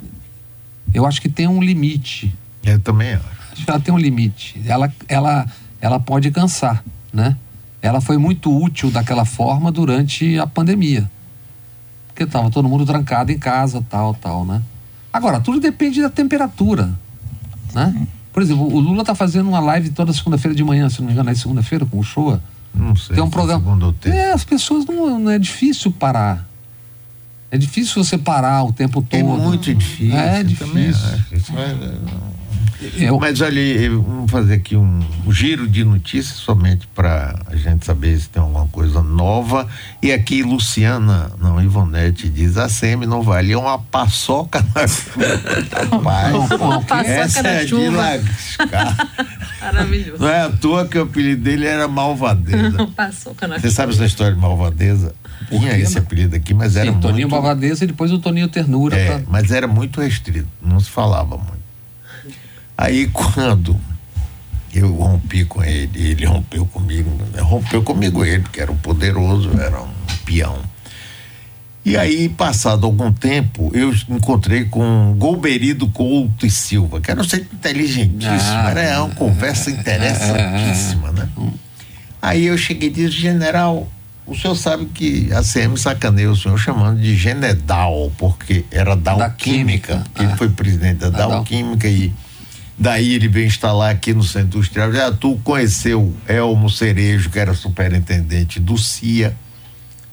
eu 0.93 1.05
acho 1.05 1.21
que 1.21 1.29
tem 1.29 1.47
um 1.47 1.61
limite. 1.61 2.33
Eu 2.63 2.79
também 2.79 3.13
acho. 3.13 3.25
Acho 3.53 3.65
que 3.65 3.69
ela 3.69 3.79
tem 3.79 3.93
um 3.93 3.97
limite. 3.97 4.61
Ela, 4.65 4.91
ela 5.07 5.47
ela 5.83 5.99
pode 5.99 6.31
cansar, 6.31 6.81
né? 7.11 7.35
Ela 7.81 7.99
foi 7.99 8.17
muito 8.17 8.49
útil 8.57 8.89
daquela 8.89 9.25
forma 9.25 9.69
durante 9.69 10.39
a 10.39 10.47
pandemia. 10.47 11.11
Porque 12.07 12.23
estava 12.23 12.49
todo 12.49 12.69
mundo 12.69 12.85
trancado 12.85 13.33
em 13.33 13.37
casa, 13.37 13.85
tal, 13.89 14.13
tal, 14.13 14.45
né? 14.45 14.61
Agora, 15.11 15.41
tudo 15.41 15.59
depende 15.59 16.01
da 16.01 16.09
temperatura, 16.09 16.89
né? 17.73 18.07
Por 18.31 18.41
exemplo, 18.41 18.63
o 18.63 18.79
Lula 18.79 19.01
está 19.01 19.13
fazendo 19.13 19.49
uma 19.49 19.59
live 19.59 19.89
toda 19.89 20.13
segunda-feira 20.13 20.55
de 20.55 20.63
manhã, 20.63 20.89
se 20.89 21.01
não 21.01 21.07
me 21.07 21.11
engano, 21.11 21.29
é 21.29 21.35
segunda-feira 21.35 21.85
com 21.85 21.99
o 21.99 22.03
Showa. 22.03 22.41
Não 22.73 22.95
sei. 22.95 23.15
Tem 23.15 23.23
um 23.23 23.29
programa. 23.29 23.61
É, 24.05 24.31
as 24.31 24.45
pessoas 24.45 24.85
não, 24.85 25.19
não 25.19 25.29
é 25.29 25.37
difícil 25.37 25.91
parar. 25.91 26.47
É 27.53 27.57
difícil 27.57 28.03
você 28.03 28.17
parar 28.17 28.63
o 28.63 28.73
tempo 28.73 28.99
todo. 28.99 29.19
É 29.19 29.21
muito 29.21 29.75
difícil. 29.75 30.17
É 30.17 30.41
difícil. 30.41 31.19
Isso 31.31 31.53
é, 31.55 31.75
eu... 32.97 33.19
Mas 33.19 33.39
olha, 33.41 33.91
vamos 33.91 34.31
fazer 34.31 34.55
aqui 34.55 34.75
um, 34.75 34.99
um 35.23 35.31
giro 35.31 35.67
de 35.67 35.83
notícias 35.83 36.39
somente 36.39 36.87
para 36.87 37.39
a 37.45 37.55
gente 37.55 37.85
saber 37.85 38.19
se 38.19 38.27
tem 38.27 38.41
alguma 38.41 38.67
coisa 38.69 39.03
nova. 39.03 39.67
E 40.01 40.11
aqui 40.11 40.41
Luciana, 40.41 41.31
não, 41.39 41.61
Ivonete 41.61 42.27
diz, 42.27 42.57
a 42.57 42.67
CM 42.67 43.05
não 43.05 43.21
valia 43.21 43.59
uma 43.59 43.77
paçoca 43.77 44.65
na 44.73 44.81
Rapaz, 46.73 47.07
essa 47.07 47.47
é 47.47 47.65
de 47.65 47.75
lascar. 47.89 48.95
Maravilhoso. 49.61 50.21
Não 50.21 50.27
é 50.27 50.41
à 50.41 50.49
toa 50.49 50.87
que 50.87 50.97
o 50.97 51.03
apelido 51.03 51.43
dele 51.43 51.67
era 51.67 51.87
Malvadeza. 51.87 52.87
paçoca 52.97 53.47
na 53.47 53.59
Você 53.59 53.69
sabe 53.69 53.93
essa 53.93 54.05
história 54.05 54.33
de 54.33 54.39
Malvadeza? 54.39 55.13
Tinha 55.49 55.77
esse 55.77 55.97
apelido 55.97 56.35
aqui, 56.35 56.53
mas 56.53 56.73
Sim, 56.73 56.79
era 56.79 56.93
Toninho 56.93 57.27
muito... 57.27 57.31
Malvadeza 57.31 57.83
e 57.83 57.87
depois 57.87 58.11
o 58.11 58.19
Toninho 58.19 58.47
Ternura. 58.47 58.97
É, 58.97 59.05
pra... 59.05 59.21
mas 59.27 59.51
era 59.51 59.67
muito 59.67 60.01
restrito, 60.01 60.47
não 60.61 60.79
se 60.79 60.89
falava 60.89 61.37
muito. 61.37 61.63
Aí 62.77 63.07
quando 63.07 63.79
eu 64.73 64.93
rompi 64.95 65.45
com 65.45 65.63
ele, 65.63 65.91
ele 65.95 66.25
rompeu 66.25 66.65
comigo, 66.65 67.11
rompeu 67.39 67.83
comigo 67.83 68.25
ele, 68.25 68.43
que 68.51 68.59
era 68.59 68.71
um 68.71 68.77
poderoso, 68.77 69.51
era 69.59 69.81
um 69.81 69.89
peão. 70.25 70.57
E 71.85 71.97
aí, 71.97 72.29
passado 72.29 72.85
algum 72.85 73.11
tempo, 73.11 73.69
eu 73.73 73.93
encontrei 74.09 74.63
com 74.63 75.13
Golberido 75.17 75.85
Couto 75.89 76.45
e 76.45 76.49
Silva, 76.49 77.01
que 77.01 77.11
era 77.11 77.19
um 77.19 77.25
centro 77.25 77.49
inteligentíssimo, 77.53 78.31
ah, 78.31 78.73
era 78.73 79.03
uma 79.03 79.13
conversa 79.13 79.69
interessantíssima, 79.69 81.11
né? 81.11 81.27
Aí 82.21 82.45
eu 82.45 82.57
cheguei 82.57 82.87
e 82.87 82.91
disse, 82.91 83.11
general, 83.11 83.91
o 84.25 84.35
senhor 84.35 84.55
sabe 84.55 84.85
que 84.85 85.31
a 85.33 85.41
CM 85.41 85.77
sacaneia 85.77 86.31
o 86.31 86.35
senhor 86.35 86.57
chamando 86.57 86.99
de 86.99 87.15
Genedal, 87.15 88.11
porque 88.17 88.65
era 88.71 88.95
da, 88.95 89.15
da 89.15 89.29
Química, 89.29 89.95
química. 89.95 90.21
ele 90.23 90.31
ah. 90.33 90.37
foi 90.37 90.49
presidente 90.49 90.99
da, 90.99 91.09
da 91.09 91.43
Química 91.43 91.87
e 91.87 92.13
Daí 92.77 93.13
ele 93.13 93.27
veio 93.27 93.45
instalar 93.45 93.91
aqui 93.91 94.13
no 94.13 94.23
Centro 94.23 94.57
Industrial. 94.57 94.91
Já 94.91 95.11
tu 95.11 95.37
conheceu 95.43 96.13
Elmo 96.27 96.69
Cerejo, 96.69 97.29
que 97.29 97.37
era 97.37 97.53
superintendente 97.53 98.59
do 98.59 98.77
CIA, 98.77 99.35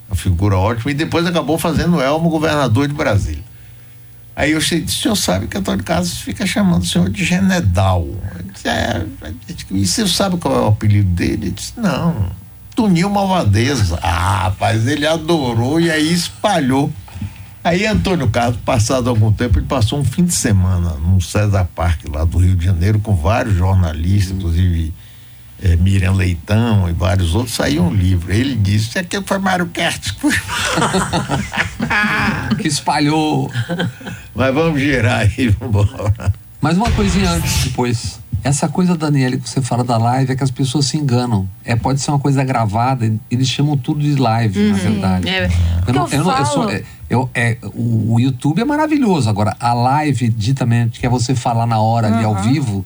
uma 0.09 0.15
figura 0.15 0.57
ótima, 0.57 0.91
e 0.91 0.95
depois 0.95 1.27
acabou 1.27 1.59
fazendo 1.59 2.01
Elmo 2.01 2.29
governador 2.29 2.87
de 2.87 2.95
Brasília. 2.95 3.43
Aí 4.37 4.53
eu 4.53 4.61
cheguei, 4.61 4.85
o 4.85 4.91
senhor 4.91 5.17
sabe 5.17 5.47
que 5.47 5.57
Antônio 5.57 5.85
Carlos 5.85 6.19
fica 6.19 6.47
chamando 6.47 6.83
o 6.83 6.87
senhor 6.87 7.11
de 7.11 7.25
Genedal. 7.25 8.07
Disse, 8.53 8.69
é, 8.69 9.05
e 9.71 9.87
você 9.87 10.07
sabe 10.07 10.37
qual 10.37 10.55
é 10.55 10.61
o 10.61 10.69
apelido 10.69 11.09
dele? 11.11 11.47
Ele 11.47 11.51
disse, 11.51 11.73
não, 11.77 12.31
Tunil 12.75 13.11
Malvadeza. 13.11 13.99
Ah, 14.03 14.45
rapaz, 14.45 14.87
ele 14.87 15.07
adorou 15.07 15.81
e 15.81 15.91
aí 15.91 16.13
espalhou 16.13 16.93
Aí 17.63 17.87
Antônio 17.87 18.27
Carlos, 18.31 18.59
passado 18.65 19.11
algum 19.11 19.31
tempo, 19.31 19.59
ele 19.59 19.67
passou 19.67 20.01
um 20.01 20.05
fim 20.05 20.25
de 20.25 20.35
semana 20.35 20.95
no 20.95 21.21
César 21.21 21.69
Parque, 21.75 22.11
lá 22.11 22.25
do 22.25 22.39
Rio 22.39 22.57
de 22.57 22.65
Janeiro, 22.65 22.99
com 23.01 23.15
vários 23.15 23.55
jornalistas, 23.55 24.35
inclusive 24.35 24.95
é, 25.63 25.77
Miriam 25.77 26.15
Leitão 26.15 26.89
e 26.89 26.95
vários 26.95 27.35
outros, 27.35 27.55
saiu 27.55 27.83
um 27.83 27.93
livro. 27.93 28.33
Ele 28.33 28.55
disse: 28.55 28.99
aquilo 28.99 29.25
foi 29.27 29.39
Mário 29.39 29.67
Kertz. 29.67 30.17
que 32.59 32.67
espalhou. 32.67 33.51
Mas 34.35 34.55
vamos 34.55 34.81
girar 34.81 35.21
aí, 35.21 35.49
vamos 35.49 35.91
embora. 35.91 36.33
Mais 36.61 36.77
uma 36.77 36.91
coisinha 36.93 37.31
antes, 37.31 37.65
depois. 37.65 38.21
Essa 38.45 38.69
coisa, 38.69 38.97
Daniela, 38.97 39.37
que 39.37 39.49
você 39.49 39.63
fala 39.63 39.83
da 39.83 39.97
live 39.97 40.33
é 40.33 40.37
que 40.37 40.45
as 40.45 40.51
pessoas 40.51 40.87
se 40.87 40.97
enganam. 40.97 41.49
É, 41.65 41.75
pode 41.75 42.01
ser 42.01 42.11
uma 42.11 42.19
coisa 42.19 42.45
gravada, 42.45 43.11
eles 43.31 43.49
chamam 43.49 43.77
tudo 43.77 44.01
de 44.01 44.15
live, 44.15 44.59
uhum, 44.61 44.73
na 44.73 44.79
verdade. 44.79 45.29
É. 45.29 45.51
Eu, 45.87 45.95
não, 45.95 46.07
eu, 46.07 46.13
eu, 46.13 46.25
não, 46.25 46.39
eu, 46.39 46.47
sou, 46.47 46.71
é, 46.71 46.83
eu 47.09 47.31
é, 47.35 47.57
o, 47.75 48.15
o, 48.15 48.21
YouTube 48.21 48.61
é 48.61 48.65
maravilhoso. 48.65 49.29
Agora, 49.29 49.57
a 49.59 49.73
live, 49.73 50.29
ditamente, 50.29 51.01
que 51.01 51.07
é 51.07 51.09
você 51.09 51.35
falar 51.35 51.67
na 51.67 51.81
hora 51.81 52.09
uhum. 52.09 52.15
ali 52.15 52.25
ao 52.25 52.35
vivo, 52.37 52.85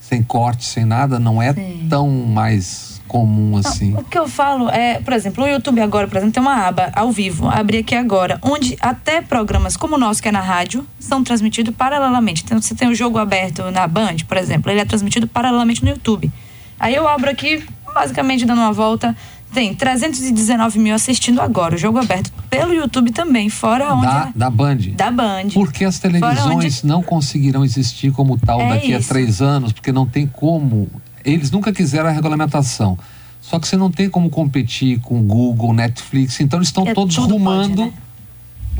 sem 0.00 0.22
corte, 0.22 0.64
sem 0.64 0.84
nada, 0.84 1.18
não 1.18 1.40
é 1.40 1.52
Sim. 1.52 1.86
tão 1.88 2.08
mais 2.08 2.91
comum 3.12 3.58
assim. 3.58 3.94
O 3.94 4.02
que 4.02 4.18
eu 4.18 4.26
falo 4.26 4.70
é, 4.70 4.98
por 4.98 5.12
exemplo, 5.12 5.44
o 5.44 5.46
YouTube 5.46 5.82
agora, 5.82 6.08
por 6.08 6.16
exemplo, 6.16 6.32
tem 6.32 6.42
uma 6.42 6.66
aba 6.66 6.90
ao 6.94 7.12
vivo, 7.12 7.46
abri 7.46 7.78
aqui 7.78 7.94
agora, 7.94 8.38
onde 8.40 8.74
até 8.80 9.20
programas 9.20 9.76
como 9.76 9.96
o 9.96 9.98
nosso, 9.98 10.22
que 10.22 10.28
é 10.28 10.32
na 10.32 10.40
rádio, 10.40 10.86
são 10.98 11.22
transmitidos 11.22 11.74
paralelamente. 11.76 12.42
Então, 12.42 12.60
você 12.60 12.74
tem 12.74 12.88
o 12.88 12.94
jogo 12.94 13.18
aberto 13.18 13.70
na 13.70 13.86
Band, 13.86 14.16
por 14.26 14.38
exemplo, 14.38 14.72
ele 14.72 14.80
é 14.80 14.84
transmitido 14.86 15.26
paralelamente 15.26 15.84
no 15.84 15.90
YouTube. 15.90 16.32
Aí 16.80 16.94
eu 16.94 17.06
abro 17.06 17.28
aqui, 17.30 17.62
basicamente 17.94 18.46
dando 18.46 18.62
uma 18.62 18.72
volta, 18.72 19.14
tem 19.52 19.74
319 19.74 20.78
mil 20.78 20.94
assistindo 20.94 21.40
agora. 21.42 21.74
O 21.74 21.78
jogo 21.78 21.98
aberto 21.98 22.32
pelo 22.48 22.72
YouTube 22.72 23.12
também, 23.12 23.50
fora 23.50 23.92
onde. 23.92 24.06
Da, 24.06 24.32
da 24.34 24.50
Band. 24.50 24.78
Da 24.96 25.10
Band. 25.10 25.50
Porque 25.52 25.84
as 25.84 25.98
televisões 25.98 26.46
onde... 26.46 26.86
não 26.86 27.02
conseguirão 27.02 27.62
existir 27.62 28.10
como 28.12 28.38
tal 28.38 28.58
é 28.62 28.68
daqui 28.70 28.92
isso. 28.92 29.10
a 29.10 29.14
três 29.14 29.42
anos, 29.42 29.72
porque 29.72 29.92
não 29.92 30.06
tem 30.06 30.26
como. 30.26 30.88
Eles 31.24 31.50
nunca 31.50 31.72
quiseram 31.72 32.08
a 32.08 32.12
regulamentação. 32.12 32.98
Só 33.40 33.58
que 33.58 33.66
você 33.66 33.76
não 33.76 33.90
tem 33.90 34.08
como 34.08 34.30
competir 34.30 35.00
com 35.00 35.22
Google, 35.22 35.72
Netflix, 35.72 36.40
então 36.40 36.58
eles 36.58 36.68
estão 36.68 36.86
é, 36.86 36.94
todos 36.94 37.16
rumando. 37.16 37.82
Pode, 37.82 37.90
né? 37.90 37.92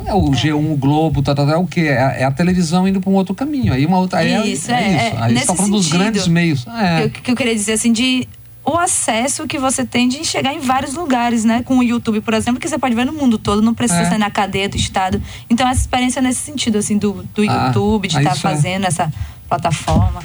É 0.07 0.15
o 0.15 0.29
é. 0.29 0.37
G1, 0.37 0.73
o 0.73 0.77
Globo, 0.77 1.23
tá, 1.23 1.35
tá, 1.35 1.45
tá, 1.45 1.53
é 1.53 1.57
o 1.57 1.67
quê? 1.67 1.83
É, 1.83 2.23
é, 2.23 2.25
a 2.25 2.31
televisão 2.31 2.87
indo 2.87 3.01
para 3.01 3.11
um 3.11 3.15
outro 3.15 3.35
caminho. 3.35 3.73
Aí 3.73 3.85
uma 3.85 3.99
outra. 3.99 4.25
Isso, 4.25 4.71
é, 4.71 4.75
é, 4.75 4.87
é 4.87 5.09
isso. 5.09 5.17
Aí 5.19 5.35
está 5.35 5.55
falando 5.55 5.73
dos 5.73 5.89
grandes 5.89 6.27
meios. 6.27 6.67
É. 6.67 7.09
Que, 7.09 7.21
que 7.21 7.31
eu 7.31 7.37
queria 7.37 7.55
dizer 7.55 7.73
assim, 7.73 7.93
de 7.93 8.27
o 8.65 8.77
acesso 8.77 9.47
que 9.47 9.59
você 9.59 9.85
tem 9.85 10.09
de 10.09 10.25
chegar 10.25 10.55
em 10.55 10.61
vários 10.61 10.95
lugares, 10.95 11.45
né? 11.45 11.63
Com 11.63 11.79
o 11.79 11.83
YouTube, 11.83 12.21
por 12.21 12.35
exemplo, 12.35 12.61
que 12.61 12.69
você 12.69 12.79
pode 12.79 12.95
ver 12.95 13.05
no 13.05 13.13
mundo 13.13 13.37
todo, 13.37 13.61
não 13.61 13.75
precisa 13.75 14.03
é. 14.03 14.09
sair 14.09 14.19
na 14.19 14.31
cadeia 14.31 14.69
do 14.69 14.77
Estado. 14.77 15.21
Então, 15.51 15.69
essa 15.69 15.81
experiência 15.81 16.21
é 16.21 16.23
nesse 16.23 16.41
sentido, 16.41 16.79
assim, 16.79 16.97
do, 16.97 17.25
do 17.35 17.43
ah, 17.43 17.67
YouTube, 17.67 18.07
de 18.07 18.17
estar 18.17 18.31
tá 18.31 18.37
fazendo 18.37 18.85
é. 18.85 18.89
essa 18.89 19.13
plataforma. 19.49 20.23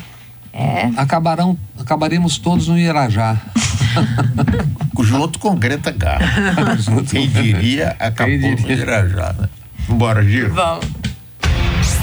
É. 0.58 0.90
Acabarão, 0.98 1.56
acabaremos 1.80 2.38
todos 2.40 2.68
no 2.68 2.78
Irajá. 2.80 3.38
Junto 5.00 5.38
com 5.38 5.56
Greta 5.56 5.92
Garbo. 5.92 6.26
Quem 7.10 7.30
diria, 7.30 7.96
acabou 8.00 8.38
Quem 8.40 8.56
diria? 8.56 8.76
no 8.76 8.82
Irajá, 8.82 9.36
né? 9.40 9.48
Bora, 9.90 10.24
Giro? 10.24 10.54
Vamos. 10.54 10.86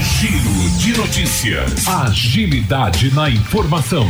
Giro 0.00 0.70
de 0.78 0.96
notícias. 0.96 1.86
Agilidade 1.88 3.12
na 3.12 3.28
informação. 3.28 4.08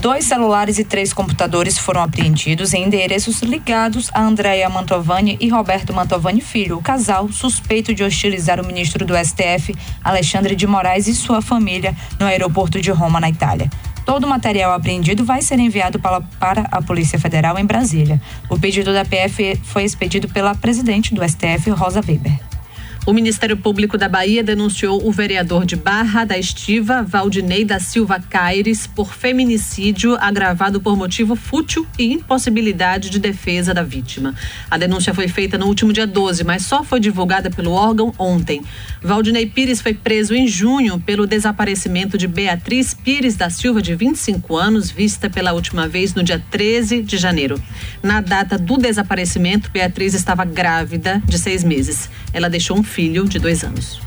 Dois 0.00 0.26
celulares 0.26 0.78
e 0.78 0.84
três 0.84 1.12
computadores 1.12 1.76
foram 1.76 2.00
apreendidos 2.00 2.72
em 2.72 2.84
endereços 2.84 3.42
ligados 3.42 4.08
a 4.14 4.22
Andréa 4.22 4.68
Mantovani 4.68 5.36
e 5.40 5.48
Roberto 5.48 5.92
Mantovani 5.92 6.40
Filho, 6.40 6.78
o 6.78 6.82
casal 6.82 7.28
suspeito 7.32 7.92
de 7.92 8.04
hostilizar 8.04 8.60
o 8.60 8.66
ministro 8.66 9.04
do 9.04 9.14
STF, 9.16 9.74
Alexandre 10.02 10.54
de 10.54 10.68
Moraes, 10.68 11.08
e 11.08 11.14
sua 11.16 11.42
família 11.42 11.96
no 12.18 12.26
aeroporto 12.26 12.80
de 12.80 12.92
Roma, 12.92 13.18
na 13.18 13.28
Itália. 13.28 13.68
Todo 14.06 14.24
o 14.24 14.28
material 14.28 14.72
apreendido 14.72 15.24
vai 15.24 15.42
ser 15.42 15.58
enviado 15.58 15.98
para 15.98 16.60
a 16.70 16.80
Polícia 16.80 17.18
Federal 17.18 17.58
em 17.58 17.66
Brasília. 17.66 18.22
O 18.48 18.56
pedido 18.56 18.92
da 18.92 19.04
PF 19.04 19.60
foi 19.64 19.82
expedido 19.82 20.28
pela 20.28 20.54
presidente 20.54 21.12
do 21.12 21.28
STF, 21.28 21.70
Rosa 21.70 22.00
Weber. 22.06 22.47
O 23.06 23.12
Ministério 23.12 23.56
Público 23.56 23.96
da 23.96 24.08
Bahia 24.08 24.42
denunciou 24.42 25.06
o 25.06 25.10
vereador 25.10 25.64
de 25.64 25.76
Barra 25.76 26.24
da 26.24 26.36
Estiva, 26.36 27.02
Valdinei 27.02 27.64
da 27.64 27.80
Silva 27.80 28.20
Caires, 28.20 28.86
por 28.86 29.14
feminicídio 29.14 30.16
agravado 30.20 30.80
por 30.80 30.96
motivo 30.96 31.34
fútil 31.34 31.86
e 31.98 32.12
impossibilidade 32.12 33.08
de 33.08 33.18
defesa 33.18 33.72
da 33.72 33.82
vítima. 33.82 34.34
A 34.70 34.76
denúncia 34.76 35.14
foi 35.14 35.26
feita 35.26 35.56
no 35.56 35.66
último 35.66 35.92
dia 35.92 36.06
12, 36.06 36.44
mas 36.44 36.66
só 36.66 36.84
foi 36.84 37.00
divulgada 37.00 37.50
pelo 37.50 37.72
órgão 37.72 38.12
ontem. 38.18 38.62
Valdinei 39.02 39.46
Pires 39.46 39.80
foi 39.80 39.94
preso 39.94 40.34
em 40.34 40.46
junho 40.46 41.00
pelo 41.00 41.26
desaparecimento 41.26 42.18
de 42.18 42.26
Beatriz 42.26 42.92
Pires 42.92 43.36
da 43.36 43.48
Silva, 43.48 43.80
de 43.80 43.94
25 43.94 44.56
anos, 44.56 44.90
vista 44.90 45.30
pela 45.30 45.52
última 45.52 45.88
vez 45.88 46.12
no 46.14 46.22
dia 46.22 46.42
13 46.50 47.02
de 47.02 47.16
janeiro. 47.16 47.60
Na 48.02 48.20
data 48.20 48.58
do 48.58 48.76
desaparecimento, 48.76 49.70
Beatriz 49.70 50.12
estava 50.12 50.44
grávida 50.44 51.22
de 51.24 51.38
seis 51.38 51.64
meses. 51.64 52.10
Ela 52.32 52.50
deixou 52.50 52.76
um 52.76 52.82
filho 52.98 53.28
de 53.28 53.38
dois 53.38 53.62
anos. 53.62 54.00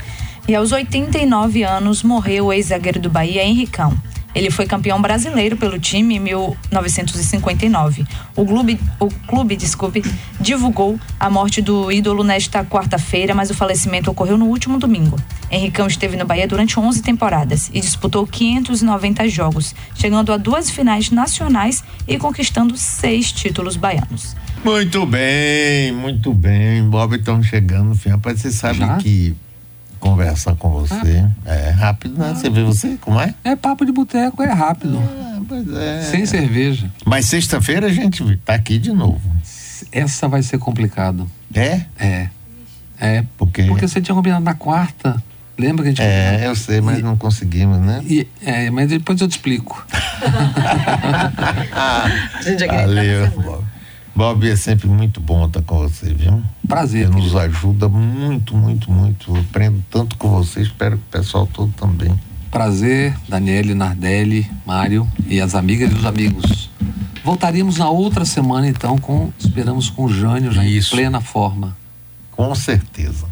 E 0.46 0.54
aos 0.54 0.74
89 0.74 1.64
anos 1.64 2.04
morreu 2.04 2.48
o 2.48 2.54
ex-zagueiro 2.54 3.00
do 3.00 3.10
Bahia, 3.10 3.42
Henricão. 3.42 3.98
Ele 4.36 4.52
foi 4.52 4.66
campeão 4.66 5.02
brasileiro 5.02 5.56
pelo 5.56 5.80
time 5.80 6.18
em 6.18 6.20
1959. 6.20 8.06
O 8.36 8.46
clube, 8.46 8.78
o 9.00 9.08
clube 9.28 9.56
desculpe, 9.56 10.04
divulgou 10.42 11.00
a 11.18 11.30
morte 11.30 11.62
do 11.62 11.90
ídolo 11.90 12.22
nesta 12.22 12.66
quarta-feira, 12.66 13.34
mas 13.34 13.50
o 13.50 13.54
falecimento 13.54 14.12
ocorreu 14.12 14.38
no 14.38 14.48
último 14.48 14.78
domingo. 14.78 15.18
Henricão 15.50 15.88
esteve 15.88 16.18
no 16.18 16.26
Bahia 16.26 16.46
durante 16.46 16.78
11 16.78 17.02
temporadas 17.02 17.72
e 17.74 17.80
disputou 17.80 18.28
590 18.28 19.30
jogos, 19.30 19.74
chegando 19.96 20.34
a 20.34 20.38
duas 20.38 20.70
finais 20.70 21.10
nacionais 21.12 21.82
e 22.06 22.18
conquistando 22.18 22.76
seis 22.76 23.32
títulos 23.32 23.78
baianos. 23.78 24.36
Muito 24.64 25.06
bem, 25.08 25.92
muito 25.92 26.34
bem. 26.34 26.88
Bob, 26.88 27.16
estamos 27.16 27.48
chegando 27.48 27.90
no 27.90 27.96
fim. 27.96 28.10
Rapaz, 28.10 28.40
você 28.42 28.52
sabe 28.52 28.80
Já? 28.80 28.98
que 28.98 29.36
conversar 30.00 30.56
com 30.56 30.70
você 30.70 31.26
ah. 31.46 31.52
é 31.52 31.70
rápido, 31.72 32.18
né? 32.18 32.34
Você 32.36 32.48
vê 32.50 32.64
você, 32.64 32.96
como 33.02 33.20
é? 33.20 33.34
É 33.44 33.56
papo 33.56 33.84
de 33.86 33.92
boteco, 33.92 34.44
é 34.44 34.52
rápido. 34.52 34.98
É, 34.98 35.42
pois 35.48 35.68
é. 35.74 36.02
Sem 36.04 36.28
cerveja. 36.28 36.92
Mas 37.06 37.26
sexta-feira 37.26 37.88
a 37.88 37.94
gente 37.94 38.38
tá 38.38 38.54
aqui 38.54 38.78
de 38.78 38.94
novo. 38.94 39.22
Essa 39.92 40.28
vai 40.28 40.44
ser 40.44 40.60
complicado. 40.60 41.30
É? 41.54 41.82
É. 42.00 42.30
É. 43.00 43.26
Por 43.38 43.50
quê? 43.52 43.64
Porque 43.64 43.88
você 43.88 44.00
tinha 44.00 44.14
combinado 44.14 44.46
na 44.46 44.54
quarta. 44.54 45.22
Lembra 45.58 45.84
que 45.84 45.90
a 45.90 45.92
gente. 45.92 46.02
É, 46.02 46.46
eu 46.46 46.56
sei, 46.56 46.82
mas 46.82 47.00
e, 47.00 47.02
não 47.02 47.18
conseguimos, 47.18 47.80
né? 47.80 48.04
E, 48.06 48.28
é, 48.44 48.70
mas 48.70 48.90
depois 48.90 49.20
eu 49.20 49.28
te 49.28 49.32
explico. 49.32 49.86
a 51.74 52.42
gente 52.44 52.66
Valeu, 52.66 53.28
Bob. 53.32 53.71
Bob, 54.16 54.50
é 54.50 54.56
sempre 54.56 54.88
muito 54.88 55.22
bom 55.22 55.46
estar 55.46 55.62
com 55.62 55.78
você, 55.80 56.14
viu? 56.14 56.42
Prazer. 56.68 57.08
Você 57.08 57.14
nos 57.14 57.36
ajuda 57.36 57.88
muito, 57.88 58.56
muito, 58.56 58.92
muito. 58.92 59.36
Eu 59.36 59.42
aprendo 59.42 59.84
tanto 59.90 60.18
com 60.18 60.30
você, 60.30 60.62
espero 60.62 60.98
que 60.98 61.04
o 61.04 61.20
pessoal 61.20 61.48
todo 61.48 61.72
também. 61.74 62.14
Prazer, 62.52 63.16
Daniele, 63.30 63.74
Nardelli, 63.74 64.50
Mário 64.66 65.08
e 65.26 65.40
as 65.40 65.56
amigas 65.56 65.92
e 65.92 65.96
os 65.96 66.06
amigos. 66.06 66.70
Voltaríamos 67.24 67.78
na 67.78 67.90
outra 67.90 68.26
semana, 68.26 68.68
então, 68.68 68.98
com 68.98 69.32
esperamos 69.40 69.90
com 69.90 70.06
o 70.06 70.10
Jânio 70.14 70.52
já 70.52 70.66
Isso. 70.66 70.94
em 70.94 70.98
plena 70.98 71.22
forma. 71.22 71.78
Com 72.32 72.54
certeza. 72.54 73.26